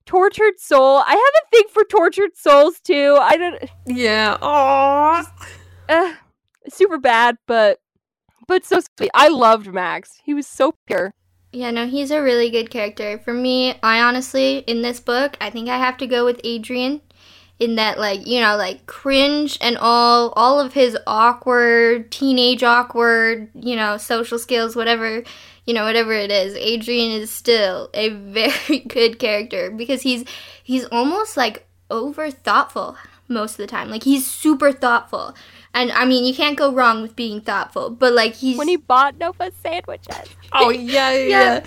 tortured 0.07 0.59
soul. 0.59 0.99
I 0.99 1.11
have 1.11 1.19
a 1.19 1.51
thing 1.51 1.65
for 1.71 1.85
tortured 1.85 2.37
souls 2.37 2.81
too. 2.81 3.17
I 3.21 3.37
don't 3.37 3.71
Yeah. 3.87 4.39
Aww. 4.41 5.27
Uh, 5.89 6.15
super 6.69 6.99
bad, 6.99 7.37
but 7.47 7.79
but 8.47 8.65
so 8.65 8.81
sweet. 8.97 9.11
I 9.15 9.29
loved 9.29 9.73
Max. 9.73 10.21
He 10.25 10.35
was 10.35 10.47
so 10.47 10.75
pure. 10.87 11.15
Yeah, 11.55 11.71
no, 11.71 11.87
he's 11.87 12.11
a 12.11 12.21
really 12.21 12.51
good 12.51 12.69
character. 12.69 13.19
For 13.19 13.33
me, 13.33 13.79
I 13.81 14.01
honestly, 14.03 14.59
in 14.59 14.83
this 14.83 14.99
book, 14.99 15.37
I 15.41 15.51
think 15.51 15.69
I 15.69 15.79
have 15.79 15.97
to 15.99 16.07
go 16.07 16.25
with 16.25 16.41
Adrian 16.43 17.01
In 17.61 17.77
that, 17.77 17.99
like, 18.01 18.27
you 18.27 18.41
know, 18.41 18.57
like 18.57 18.87
cringe 18.87 19.59
and 19.61 19.79
all, 19.79 20.31
all 20.37 20.61
of 20.61 20.75
his 20.75 20.99
awkward, 21.07 22.11
teenage 22.13 22.65
awkward, 22.65 23.51
you 23.55 23.77
know, 23.77 23.99
social 23.99 24.39
skills, 24.41 24.77
whatever, 24.77 25.25
you 25.67 25.75
know, 25.75 25.85
whatever 25.85 26.13
it 26.13 26.31
is, 26.33 26.55
adrian 26.57 27.13
is 27.13 27.31
still 27.31 27.91
a 27.95 28.11
very 28.11 28.81
good 28.81 29.19
character 29.21 29.71
because 29.71 30.03
he's, 30.03 30.25
he's 30.65 30.87
almost 30.87 31.37
like 31.37 31.67
over 31.91 32.31
thoughtful 32.31 32.97
most 33.29 33.53
of 33.53 33.57
the 33.59 33.67
time. 33.67 33.91
Like, 33.91 34.05
he's 34.05 34.31
super 34.31 34.73
thoughtful. 34.73 35.35
And 35.75 35.91
I 35.91 36.05
mean, 36.05 36.25
you 36.25 36.33
can't 36.33 36.57
go 36.57 36.73
wrong 36.73 37.03
with 37.03 37.17
being 37.17 37.41
thoughtful. 37.41 37.91
But 37.91 38.13
like 38.13 38.35
he's 38.35 38.57
when 38.57 38.69
he 38.69 38.77
bought 38.77 39.19
Nova 39.19 39.51
sandwiches. 39.63 40.31
Oh 40.57 40.71
yeah, 40.71 41.13
yeah. 41.13 41.65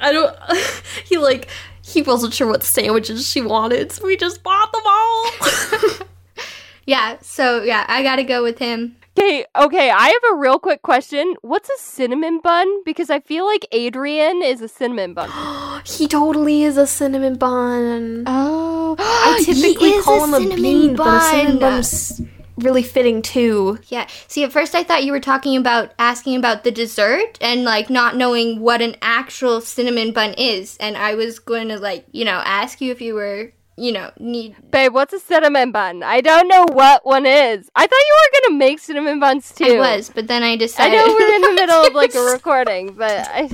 I 0.00 0.10
don't. 0.10 0.36
He 1.04 1.18
like 1.18 1.48
he 1.82 2.02
wasn't 2.02 2.34
sure 2.34 2.48
what 2.48 2.64
sandwiches 2.64 3.30
she 3.30 3.40
wanted, 3.40 3.92
so 3.92 4.04
we 4.04 4.16
just 4.16 4.42
bought 4.42 4.72
them 4.72 4.82
all. 4.84 6.06
yeah. 6.86 7.18
So 7.20 7.62
yeah, 7.62 7.84
I 7.86 8.02
gotta 8.02 8.24
go 8.24 8.42
with 8.42 8.58
him. 8.58 8.96
Okay, 9.16 9.46
okay. 9.56 9.90
I 9.90 10.08
have 10.08 10.32
a 10.32 10.36
real 10.36 10.58
quick 10.58 10.82
question. 10.82 11.36
What's 11.42 11.68
a 11.68 11.78
cinnamon 11.78 12.40
bun? 12.40 12.82
Because 12.84 13.10
I 13.10 13.20
feel 13.20 13.46
like 13.46 13.64
Adrian 13.70 14.42
is 14.42 14.60
a 14.60 14.68
cinnamon 14.68 15.14
bun. 15.14 15.30
he 15.84 16.08
totally 16.08 16.64
is 16.64 16.76
a 16.76 16.86
cinnamon 16.86 17.36
bun. 17.36 18.24
Oh, 18.26 18.96
I 18.98 19.42
typically 19.44 20.00
call 20.02 20.24
him 20.24 20.34
a 20.34 20.54
bean, 20.56 20.96
bun. 20.96 21.06
but 21.06 21.16
a 21.16 21.30
cinnamon 21.30 21.58
bun's 21.60 22.20
really 22.56 22.82
fitting 22.82 23.22
too. 23.22 23.78
Yeah. 23.86 24.08
See, 24.26 24.42
at 24.42 24.52
first 24.52 24.74
I 24.74 24.82
thought 24.82 25.04
you 25.04 25.12
were 25.12 25.20
talking 25.20 25.56
about 25.56 25.92
asking 25.98 26.36
about 26.36 26.64
the 26.64 26.72
dessert 26.72 27.38
and 27.40 27.64
like 27.64 27.90
not 27.90 28.16
knowing 28.16 28.60
what 28.60 28.82
an 28.82 28.96
actual 29.00 29.60
cinnamon 29.60 30.12
bun 30.12 30.34
is, 30.34 30.76
and 30.78 30.96
I 30.96 31.14
was 31.14 31.38
going 31.38 31.68
to 31.68 31.78
like 31.78 32.04
you 32.10 32.24
know 32.24 32.42
ask 32.44 32.80
you 32.80 32.90
if 32.90 33.00
you 33.00 33.14
were 33.14 33.52
you 33.76 33.92
know 33.92 34.10
need. 34.18 34.56
Babe, 34.70 34.92
what's 34.92 35.12
a 35.12 35.20
cinnamon 35.20 35.72
bun? 35.72 36.02
I 36.02 36.20
don't 36.20 36.48
know 36.48 36.66
what 36.72 37.04
one 37.04 37.26
is. 37.26 37.70
I 37.74 37.86
thought 37.86 37.90
you 37.90 38.16
were 38.16 38.40
gonna 38.40 38.58
make 38.58 38.78
cinnamon 38.78 39.20
buns 39.20 39.52
too. 39.52 39.64
I 39.64 39.78
was, 39.96 40.10
but 40.14 40.28
then 40.28 40.42
I 40.42 40.56
decided. 40.56 40.98
I 40.98 41.06
know 41.06 41.14
we're 41.14 41.34
in 41.34 41.42
the 41.42 41.52
middle 41.54 41.86
of 41.86 41.94
like 41.94 42.14
a 42.14 42.20
recording, 42.20 42.94
but 42.98 43.28
I. 43.28 43.50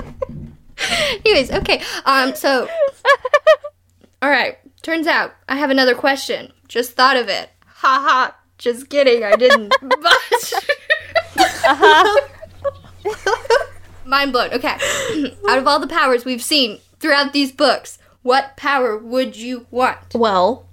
Anyways, 1.25 1.51
okay. 1.51 1.83
Um. 2.05 2.35
So. 2.35 2.69
all 4.23 4.31
right. 4.31 4.59
Turns 4.83 5.07
out 5.07 5.35
I 5.49 5.57
have 5.57 5.71
another 5.71 5.95
question. 5.95 6.53
Just 6.69 6.93
thought 6.93 7.17
of 7.17 7.29
it. 7.29 7.51
Ha 7.67 8.05
ha. 8.07 8.37
Just 8.59 8.91
kidding, 8.91 9.25
I 9.25 9.37
didn't. 9.37 9.75
but 9.81 10.53
uh-huh. 11.37 12.21
mind 14.05 14.33
blown. 14.33 14.53
Okay, 14.53 14.77
out 15.49 15.59
of 15.59 15.67
all 15.67 15.81
the 15.81 15.87
powers 15.87 16.25
we've 16.25 16.43
seen 16.43 16.79
throughout 16.99 17.33
these 17.33 17.53
books, 17.53 17.99
what 18.23 18.57
power 18.57 18.97
would 18.99 19.37
you 19.37 19.67
want? 19.71 20.15
Well, 20.15 20.67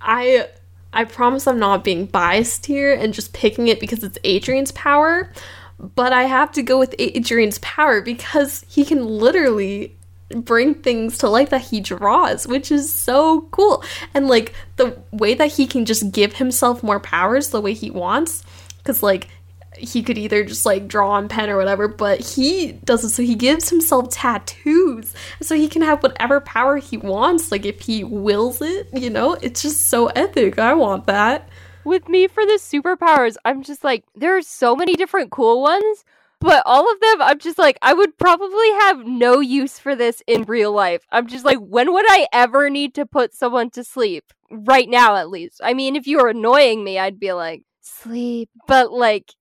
I 0.00 0.48
I 0.92 1.04
promise 1.04 1.46
I'm 1.46 1.58
not 1.58 1.84
being 1.84 2.06
biased 2.06 2.66
here 2.66 2.92
and 2.94 3.12
just 3.12 3.32
picking 3.32 3.68
it 3.68 3.80
because 3.80 4.04
it's 4.04 4.18
Adrian's 4.24 4.72
power, 4.72 5.32
but 5.78 6.12
I 6.12 6.24
have 6.24 6.52
to 6.52 6.62
go 6.62 6.78
with 6.78 6.94
Adrian's 6.98 7.58
power 7.58 8.00
because 8.00 8.64
he 8.68 8.84
can 8.84 9.04
literally 9.04 9.96
bring 10.30 10.74
things 10.74 11.18
to 11.18 11.28
life 11.28 11.50
that 11.50 11.62
he 11.62 11.80
draws, 11.80 12.46
which 12.46 12.70
is 12.70 12.92
so 12.92 13.42
cool. 13.50 13.82
And 14.14 14.28
like 14.28 14.54
the 14.76 14.96
way 15.10 15.34
that 15.34 15.52
he 15.52 15.66
can 15.66 15.84
just 15.84 16.12
give 16.12 16.34
himself 16.34 16.82
more 16.82 17.00
powers 17.00 17.50
the 17.50 17.60
way 17.60 17.74
he 17.74 17.90
wants, 17.90 18.44
because 18.78 19.02
like 19.02 19.28
he 19.76 20.02
could 20.02 20.18
either 20.18 20.44
just 20.44 20.64
like 20.64 20.88
draw 20.88 21.10
on 21.10 21.28
pen 21.28 21.50
or 21.50 21.56
whatever, 21.56 21.88
but 21.88 22.20
he 22.20 22.72
does 22.72 23.04
it 23.04 23.10
so 23.10 23.22
he 23.22 23.34
gives 23.34 23.68
himself 23.68 24.10
tattoos 24.10 25.14
so 25.40 25.54
he 25.54 25.68
can 25.68 25.82
have 25.82 26.02
whatever 26.02 26.40
power 26.40 26.76
he 26.76 26.96
wants, 26.96 27.50
like 27.50 27.64
if 27.64 27.80
he 27.80 28.04
wills 28.04 28.60
it, 28.62 28.88
you 28.92 29.10
know? 29.10 29.34
It's 29.34 29.62
just 29.62 29.88
so 29.88 30.06
epic. 30.08 30.58
I 30.58 30.74
want 30.74 31.06
that. 31.06 31.48
With 31.84 32.08
me 32.08 32.28
for 32.28 32.46
the 32.46 32.58
superpowers, 32.60 33.36
I'm 33.44 33.62
just 33.62 33.84
like, 33.84 34.04
there 34.14 34.36
are 34.36 34.42
so 34.42 34.74
many 34.74 34.96
different 34.96 35.30
cool 35.30 35.60
ones, 35.60 36.04
but 36.40 36.62
all 36.66 36.90
of 36.90 37.00
them, 37.00 37.22
I'm 37.22 37.38
just 37.38 37.58
like, 37.58 37.78
I 37.82 37.94
would 37.94 38.18
probably 38.18 38.70
have 38.80 39.06
no 39.06 39.40
use 39.40 39.78
for 39.78 39.94
this 39.94 40.22
in 40.26 40.42
real 40.42 40.72
life. 40.72 41.06
I'm 41.10 41.26
just 41.26 41.44
like, 41.44 41.58
when 41.58 41.92
would 41.92 42.06
I 42.08 42.26
ever 42.32 42.70
need 42.70 42.94
to 42.94 43.06
put 43.06 43.34
someone 43.34 43.70
to 43.70 43.84
sleep? 43.84 44.24
Right 44.50 44.88
now, 44.88 45.16
at 45.16 45.30
least. 45.30 45.60
I 45.64 45.74
mean, 45.74 45.96
if 45.96 46.06
you 46.06 46.18
were 46.18 46.28
annoying 46.28 46.84
me, 46.84 46.98
I'd 46.98 47.18
be 47.18 47.32
like, 47.32 47.62
sleep. 47.80 48.50
But 48.66 48.92
like, 48.92 49.32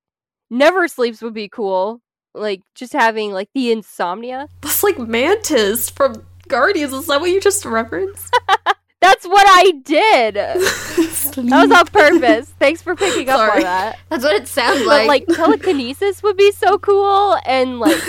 never 0.54 0.88
sleeps 0.88 1.22
would 1.22 1.34
be 1.34 1.49
cool. 1.49 2.01
Like, 2.34 2.62
just 2.76 2.93
having 2.93 3.32
like 3.32 3.49
the 3.54 3.72
insomnia. 3.72 4.47
That's 4.62 4.84
like 4.84 4.97
Mantis 4.99 5.89
from 5.89 6.26
Guardians. 6.47 6.93
Is 6.93 7.08
that 7.08 7.20
what 7.20 7.30
you 7.30 7.41
just 7.41 7.66
referenced? 7.66 8.34
That's 9.01 9.28
what 9.28 9.45
I 9.45 9.72
did. 9.84 10.36
that 10.36 11.36
was 11.36 11.72
on 11.72 11.88
purpose. 11.88 12.54
Thanks 12.58 12.82
for 12.82 12.95
picking 12.95 13.28
up 13.28 13.54
on 13.54 13.62
that. 13.62 13.99
That's 14.08 14.24
what 14.24 14.34
it 14.34 14.47
sounds 14.47 14.86
like. 14.86 15.01
But 15.01 15.08
like 15.08 15.28
telekinesis 15.28 16.24
would 16.24 16.38
be 16.38 16.54
so 16.54 16.80
cool, 16.80 17.38
and 17.45 17.82
like, 17.82 18.01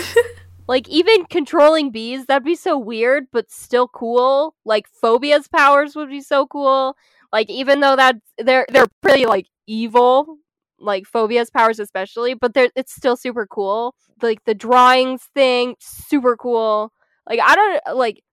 like 0.69 0.87
even 0.87 1.25
controlling 1.25 1.91
bees 1.91 2.27
that'd 2.27 2.45
be 2.45 2.55
so 2.55 2.77
weird, 2.77 3.25
but 3.33 3.51
still 3.51 3.89
cool. 3.89 4.55
Like 4.63 4.87
phobia's 4.87 5.49
powers 5.49 5.97
would 5.97 6.09
be 6.09 6.21
so 6.21 6.47
cool. 6.47 6.95
Like 7.33 7.49
even 7.49 7.81
though 7.81 7.97
that 7.97 8.15
they're 8.37 8.65
they're 8.69 8.87
pretty 9.01 9.25
like 9.25 9.47
evil, 9.67 10.37
like 10.79 11.05
phobia's 11.05 11.49
powers 11.49 11.79
especially, 11.79 12.33
but 12.33 12.53
they're 12.53 12.69
it's 12.75 12.93
still 12.93 13.15
super 13.17 13.47
cool. 13.47 13.95
Like 14.21 14.43
the 14.45 14.55
drawings 14.55 15.23
thing, 15.33 15.75
super 15.79 16.35
cool. 16.37 16.91
Like 17.29 17.39
I 17.43 17.55
don't 17.55 17.81
uh, 17.87 17.95
like 17.95 18.23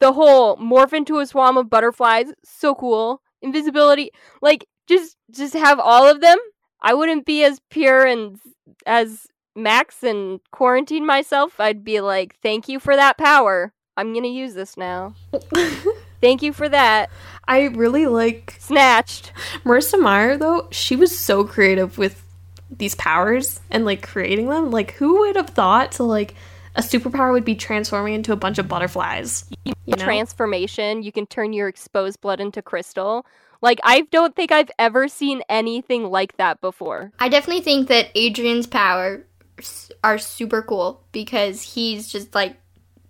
the 0.00 0.12
whole 0.12 0.56
morph 0.56 0.92
into 0.92 1.18
a 1.18 1.26
swarm 1.26 1.56
of 1.56 1.70
butterflies. 1.70 2.26
So 2.44 2.74
cool. 2.74 3.22
Invisibility. 3.42 4.10
Like 4.42 4.66
just 4.88 5.16
just 5.30 5.54
have 5.54 5.78
all 5.78 6.08
of 6.08 6.20
them. 6.20 6.38
I 6.80 6.94
wouldn't 6.94 7.26
be 7.26 7.44
as 7.44 7.60
pure 7.70 8.06
and 8.06 8.38
as 8.86 9.26
Max 9.56 10.04
and 10.04 10.40
quarantine 10.52 11.04
myself. 11.04 11.58
I'd 11.58 11.84
be 11.84 12.00
like, 12.00 12.36
thank 12.42 12.68
you 12.68 12.78
for 12.78 12.94
that 12.94 13.18
power. 13.18 13.72
I'm 13.96 14.14
gonna 14.14 14.28
use 14.28 14.54
this 14.54 14.76
now. 14.76 15.14
Thank 16.20 16.42
you 16.42 16.52
for 16.52 16.68
that. 16.68 17.10
I 17.46 17.64
really 17.64 18.06
like 18.06 18.56
Snatched. 18.58 19.32
Marissa 19.64 20.00
Meyer 20.00 20.36
though. 20.36 20.68
She 20.70 20.96
was 20.96 21.16
so 21.16 21.44
creative 21.44 21.98
with 21.98 22.22
these 22.70 22.94
powers 22.94 23.60
and 23.70 23.84
like 23.84 24.06
creating 24.06 24.48
them. 24.48 24.70
Like, 24.70 24.92
who 24.92 25.20
would 25.20 25.36
have 25.36 25.50
thought 25.50 25.92
to 25.92 26.02
like 26.02 26.34
a 26.76 26.82
superpower 26.82 27.32
would 27.32 27.44
be 27.44 27.54
transforming 27.56 28.14
into 28.14 28.32
a 28.32 28.36
bunch 28.36 28.58
of 28.58 28.68
butterflies? 28.68 29.44
You 29.64 29.72
know? 29.86 30.04
Transformation. 30.04 31.02
You 31.02 31.12
can 31.12 31.26
turn 31.26 31.52
your 31.52 31.68
exposed 31.68 32.20
blood 32.20 32.40
into 32.40 32.62
crystal. 32.62 33.24
Like 33.60 33.80
I 33.82 34.02
don't 34.12 34.36
think 34.36 34.52
I've 34.52 34.70
ever 34.78 35.08
seen 35.08 35.42
anything 35.48 36.10
like 36.10 36.36
that 36.36 36.60
before. 36.60 37.12
I 37.18 37.28
definitely 37.28 37.62
think 37.62 37.88
that 37.88 38.10
Adrian's 38.14 38.66
power 38.66 39.24
s- 39.58 39.90
are 40.04 40.18
super 40.18 40.62
cool 40.62 41.02
because 41.10 41.62
he's 41.62 42.10
just 42.12 42.34
like 42.34 42.56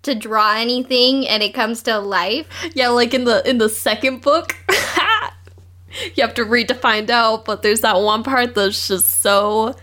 to 0.09 0.15
draw 0.15 0.57
anything 0.57 1.27
and 1.29 1.43
it 1.43 1.55
comes 1.55 1.83
to 1.85 1.99
life. 1.99 2.47
Yeah, 2.75 2.89
like 2.89 3.15
in 3.15 3.25
the 3.25 3.49
in 3.49 3.59
the 3.59 3.69
second 3.69 4.23
book. 4.23 4.57
you 6.15 6.23
have 6.23 6.35
to 6.35 6.45
read 6.45 6.69
to 6.69 6.75
find 6.75 7.11
out, 7.11 7.45
but 7.45 7.63
there's 7.63 7.83
that 7.83 8.01
one 8.01 8.23
part 8.23 8.55
that's 8.55 8.89
just 8.89 9.23
so 9.23 9.75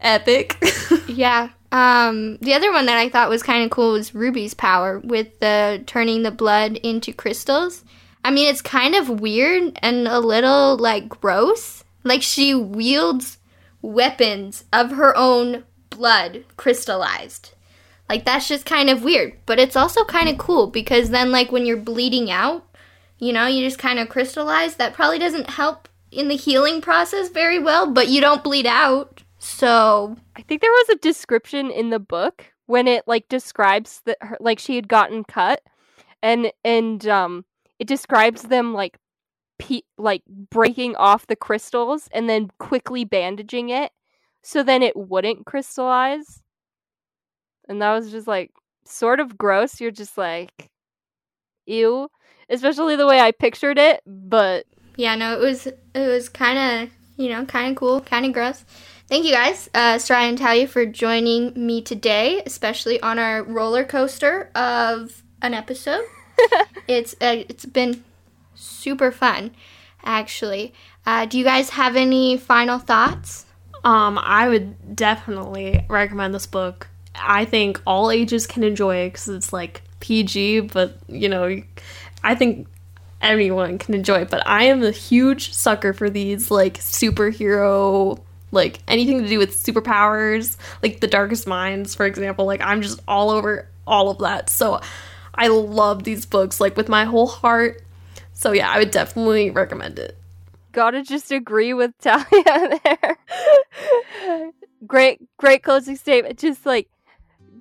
epic. 0.00 0.62
Yeah. 1.08 1.50
Um, 1.72 2.36
the 2.42 2.54
other 2.54 2.72
one 2.72 2.86
that 2.86 2.98
I 2.98 3.08
thought 3.08 3.28
was 3.30 3.42
kind 3.42 3.64
of 3.64 3.70
cool 3.70 3.92
was 3.92 4.14
Ruby's 4.14 4.54
power 4.54 4.98
with 4.98 5.40
the 5.40 5.82
turning 5.86 6.22
the 6.22 6.30
blood 6.30 6.76
into 6.76 7.12
crystals. 7.12 7.84
I 8.24 8.30
mean, 8.30 8.48
it's 8.48 8.62
kind 8.62 8.94
of 8.94 9.20
weird 9.20 9.78
and 9.82 10.06
a 10.06 10.20
little 10.20 10.76
like 10.76 11.08
gross. 11.08 11.84
Like 12.04 12.22
she 12.22 12.54
wields 12.54 13.38
weapons 13.80 14.64
of 14.72 14.92
her 14.92 15.16
own 15.16 15.64
blood 15.90 16.44
crystallized. 16.56 17.52
Like 18.08 18.24
that's 18.24 18.48
just 18.48 18.66
kind 18.66 18.90
of 18.90 19.04
weird, 19.04 19.34
but 19.46 19.58
it's 19.58 19.76
also 19.76 20.04
kind 20.04 20.28
of 20.28 20.38
cool 20.38 20.66
because 20.66 21.10
then 21.10 21.32
like 21.32 21.50
when 21.50 21.64
you're 21.64 21.76
bleeding 21.76 22.30
out, 22.30 22.66
you 23.18 23.32
know, 23.32 23.46
you 23.46 23.64
just 23.64 23.78
kind 23.78 23.98
of 23.98 24.08
crystallize. 24.08 24.76
That 24.76 24.94
probably 24.94 25.18
doesn't 25.18 25.50
help 25.50 25.88
in 26.10 26.28
the 26.28 26.36
healing 26.36 26.80
process 26.80 27.30
very 27.30 27.58
well, 27.58 27.90
but 27.90 28.08
you 28.08 28.20
don't 28.20 28.44
bleed 28.44 28.66
out. 28.66 29.22
So, 29.38 30.16
I 30.36 30.42
think 30.42 30.60
there 30.60 30.70
was 30.70 30.90
a 30.90 30.96
description 30.96 31.70
in 31.70 31.90
the 31.90 31.98
book 31.98 32.52
when 32.66 32.86
it 32.86 33.04
like 33.08 33.28
describes 33.28 34.02
that 34.04 34.18
her, 34.20 34.36
like 34.40 34.58
she 34.58 34.76
had 34.76 34.88
gotten 34.88 35.24
cut 35.24 35.62
and 36.22 36.52
and 36.64 37.06
um 37.08 37.44
it 37.78 37.88
describes 37.88 38.42
them 38.42 38.72
like 38.72 38.98
pe- 39.58 39.82
like 39.98 40.22
breaking 40.26 40.94
off 40.96 41.26
the 41.26 41.36
crystals 41.36 42.08
and 42.12 42.28
then 42.28 42.50
quickly 42.58 43.04
bandaging 43.04 43.68
it 43.68 43.90
so 44.42 44.62
then 44.62 44.82
it 44.82 44.96
wouldn't 44.96 45.46
crystallize. 45.46 46.42
And 47.68 47.80
that 47.82 47.92
was 47.92 48.10
just 48.10 48.26
like 48.26 48.50
sort 48.84 49.20
of 49.20 49.38
gross. 49.38 49.80
You're 49.80 49.90
just 49.90 50.18
like 50.18 50.70
ew, 51.66 52.08
especially 52.48 52.96
the 52.96 53.06
way 53.06 53.20
I 53.20 53.30
pictured 53.32 53.78
it, 53.78 54.02
but 54.06 54.66
Yeah, 54.96 55.14
no, 55.14 55.34
it 55.34 55.40
was 55.40 55.66
it 55.66 55.76
was 55.94 56.28
kind 56.28 56.58
of 56.84 56.90
you 57.16 57.28
know 57.30 57.44
kind 57.46 57.70
of 57.70 57.76
cool, 57.76 58.00
kind 58.00 58.26
of 58.26 58.32
gross. 58.32 58.64
Thank 59.08 59.26
you 59.26 59.32
guys, 59.32 59.68
uh, 59.74 59.96
Soraya 59.96 60.28
and 60.30 60.38
Talia, 60.38 60.66
for 60.66 60.86
joining 60.86 61.52
me 61.54 61.82
today, 61.82 62.42
especially 62.46 63.00
on 63.02 63.18
our 63.18 63.42
roller 63.42 63.84
coaster 63.84 64.50
of 64.54 65.22
an 65.42 65.54
episode. 65.54 66.04
it's 66.88 67.14
uh, 67.20 67.44
it's 67.48 67.66
been 67.66 68.02
super 68.54 69.10
fun, 69.12 69.52
actually. 70.04 70.72
Uh, 71.04 71.26
do 71.26 71.38
you 71.38 71.44
guys 71.44 71.70
have 71.70 71.96
any 71.96 72.36
final 72.36 72.78
thoughts? 72.78 73.46
um, 73.84 74.18
I 74.18 74.48
would 74.48 74.94
definitely 74.96 75.84
recommend 75.88 76.34
this 76.34 76.46
book. 76.46 76.88
I 77.14 77.44
think 77.44 77.80
all 77.86 78.10
ages 78.10 78.46
can 78.46 78.64
enjoy 78.64 78.96
it 78.96 79.08
because 79.10 79.28
it's 79.28 79.52
like 79.52 79.82
PG, 80.00 80.60
but 80.60 80.96
you 81.08 81.28
know, 81.28 81.62
I 82.24 82.34
think 82.34 82.68
anyone 83.20 83.78
can 83.78 83.94
enjoy 83.94 84.22
it. 84.22 84.30
But 84.30 84.46
I 84.46 84.64
am 84.64 84.82
a 84.82 84.90
huge 84.90 85.52
sucker 85.52 85.92
for 85.92 86.10
these 86.10 86.50
like 86.50 86.78
superhero, 86.78 88.20
like 88.50 88.80
anything 88.88 89.22
to 89.22 89.28
do 89.28 89.38
with 89.38 89.50
superpowers, 89.56 90.56
like 90.82 91.00
the 91.00 91.06
Darkest 91.06 91.46
Minds, 91.46 91.94
for 91.94 92.06
example. 92.06 92.46
Like 92.46 92.60
I'm 92.62 92.82
just 92.82 93.00
all 93.06 93.30
over 93.30 93.68
all 93.86 94.10
of 94.10 94.18
that. 94.18 94.48
So 94.50 94.80
I 95.34 95.48
love 95.48 96.04
these 96.04 96.26
books 96.26 96.60
like 96.60 96.76
with 96.76 96.88
my 96.88 97.04
whole 97.04 97.26
heart. 97.26 97.82
So 98.32 98.52
yeah, 98.52 98.70
I 98.70 98.78
would 98.78 98.90
definitely 98.90 99.50
recommend 99.50 99.98
it. 99.98 100.16
gotta 100.72 101.02
just 101.02 101.30
agree 101.30 101.74
with 101.74 101.92
Talia 101.98 102.24
there. 102.84 103.16
great, 104.86 105.20
great 105.36 105.62
closing 105.62 105.96
statement. 105.96 106.38
Just 106.38 106.66
like, 106.66 106.88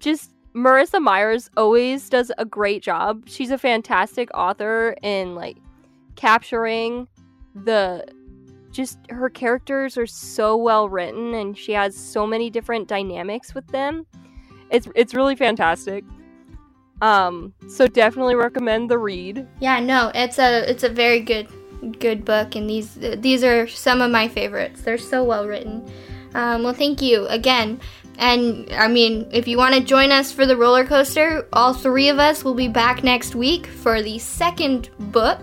just 0.02 0.32
Marissa 0.54 1.02
Meyers 1.02 1.50
always 1.56 2.10
does 2.10 2.32
a 2.38 2.46
great 2.46 2.84
job. 2.84 3.24
She's 3.28 3.52
a 3.52 3.58
fantastic 3.58 4.30
author 4.34 4.96
in 5.02 5.36
like 5.36 5.58
capturing 6.16 7.08
the 7.56 8.06
just 8.72 9.00
her 9.10 9.30
characters 9.30 9.98
are 9.98 10.08
so 10.08 10.56
well 10.56 10.88
written 10.90 11.34
and 11.34 11.58
she 11.58 11.74
has 11.74 11.96
so 11.96 12.26
many 12.26 12.50
different 12.50 12.88
dynamics 12.88 13.54
with 13.54 13.68
them. 13.68 14.06
It's 14.70 14.88
it's 14.96 15.14
really 15.14 15.36
fantastic. 15.36 16.04
Um, 17.02 17.54
so 17.68 17.88
definitely 17.88 18.36
recommend 18.36 18.90
the 18.90 18.98
read. 18.98 19.48
Yeah, 19.60 19.80
no, 19.80 20.12
it's 20.14 20.38
a 20.38 20.70
it's 20.70 20.84
a 20.84 20.90
very 20.90 21.22
good 21.22 21.48
good 22.00 22.24
book, 22.24 22.56
and 22.56 22.70
these 22.70 22.96
these 22.96 23.44
are 23.44 23.68
some 23.68 24.02
of 24.02 24.12
my 24.12 24.28
favorites. 24.28 24.82
They're 24.82 24.98
so 24.98 25.24
well 25.24 25.48
written. 25.48 25.90
Um, 26.34 26.64
well, 26.64 26.74
thank 26.74 27.02
you 27.02 27.26
again. 27.28 27.82
And 28.22 28.72
I 28.74 28.88
mean, 28.88 29.28
if 29.32 29.48
you 29.48 29.58
want 29.58 29.74
to 29.74 29.82
join 29.82 30.12
us 30.12 30.32
for 30.32 30.46
the 30.46 30.56
roller 30.56 30.86
coaster, 30.86 31.48
all 31.52 31.74
three 31.74 32.08
of 32.08 32.20
us 32.20 32.44
will 32.44 32.54
be 32.54 32.68
back 32.68 33.04
next 33.04 33.34
week 33.34 33.66
for 33.66 34.04
the 34.04 34.20
second 34.20 34.92
book, 35.12 35.40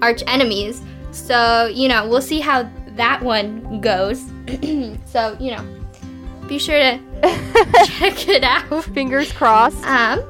Archenemies. 0.00 0.84
So 1.10 1.66
you 1.66 1.88
know, 1.88 2.06
we'll 2.06 2.20
see 2.20 2.40
how 2.40 2.70
that 2.96 3.22
one 3.22 3.80
goes. 3.80 4.20
so 5.06 5.38
you 5.40 5.56
know, 5.56 5.66
be 6.46 6.58
sure 6.58 6.78
to 6.78 6.98
check 7.86 8.28
it 8.28 8.44
out. 8.44 8.84
Fingers 8.84 9.32
crossed. 9.32 9.82
Um, 9.86 10.20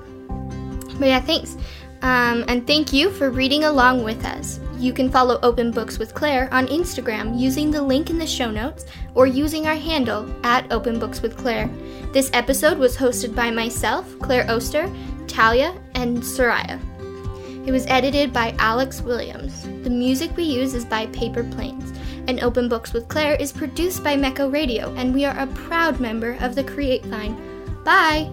but 1.00 1.08
yeah, 1.08 1.20
thanks. 1.20 1.56
Um, 2.02 2.44
and 2.46 2.64
thank 2.64 2.92
you 2.92 3.10
for 3.10 3.28
reading 3.28 3.64
along 3.64 4.04
with 4.04 4.24
us. 4.24 4.60
You 4.78 4.92
can 4.92 5.10
follow 5.10 5.40
Open 5.42 5.72
Books 5.72 5.98
with 5.98 6.14
Claire 6.14 6.48
on 6.54 6.68
Instagram 6.68 7.36
using 7.38 7.72
the 7.72 7.82
link 7.82 8.10
in 8.10 8.18
the 8.18 8.26
show 8.26 8.48
notes 8.48 8.86
or 9.16 9.26
using 9.26 9.66
our 9.66 9.74
handle 9.74 10.32
at 10.44 10.70
Open 10.72 11.00
Books 11.00 11.20
with 11.20 11.36
Claire. 11.36 11.68
This 12.12 12.30
episode 12.32 12.78
was 12.78 12.96
hosted 12.96 13.34
by 13.34 13.50
myself, 13.50 14.06
Claire 14.20 14.48
Oster, 14.48 14.88
Talia, 15.26 15.74
and 15.94 16.18
Soraya. 16.18 16.80
It 17.66 17.72
was 17.72 17.86
edited 17.88 18.32
by 18.32 18.54
Alex 18.60 19.02
Williams. 19.02 19.64
The 19.82 19.90
music 19.90 20.36
we 20.36 20.44
use 20.44 20.74
is 20.74 20.84
by 20.84 21.06
Paper 21.06 21.42
Planes. 21.42 21.92
And 22.28 22.40
Open 22.40 22.68
Books 22.68 22.92
with 22.92 23.08
Claire 23.08 23.34
is 23.34 23.50
produced 23.50 24.04
by 24.04 24.16
Mecco 24.16 24.52
Radio, 24.52 24.94
and 24.94 25.12
we 25.12 25.24
are 25.24 25.36
a 25.36 25.46
proud 25.48 25.98
member 25.98 26.36
of 26.40 26.54
the 26.54 26.62
Create 26.62 27.04
Vine. 27.04 27.36
Bye! 27.84 28.30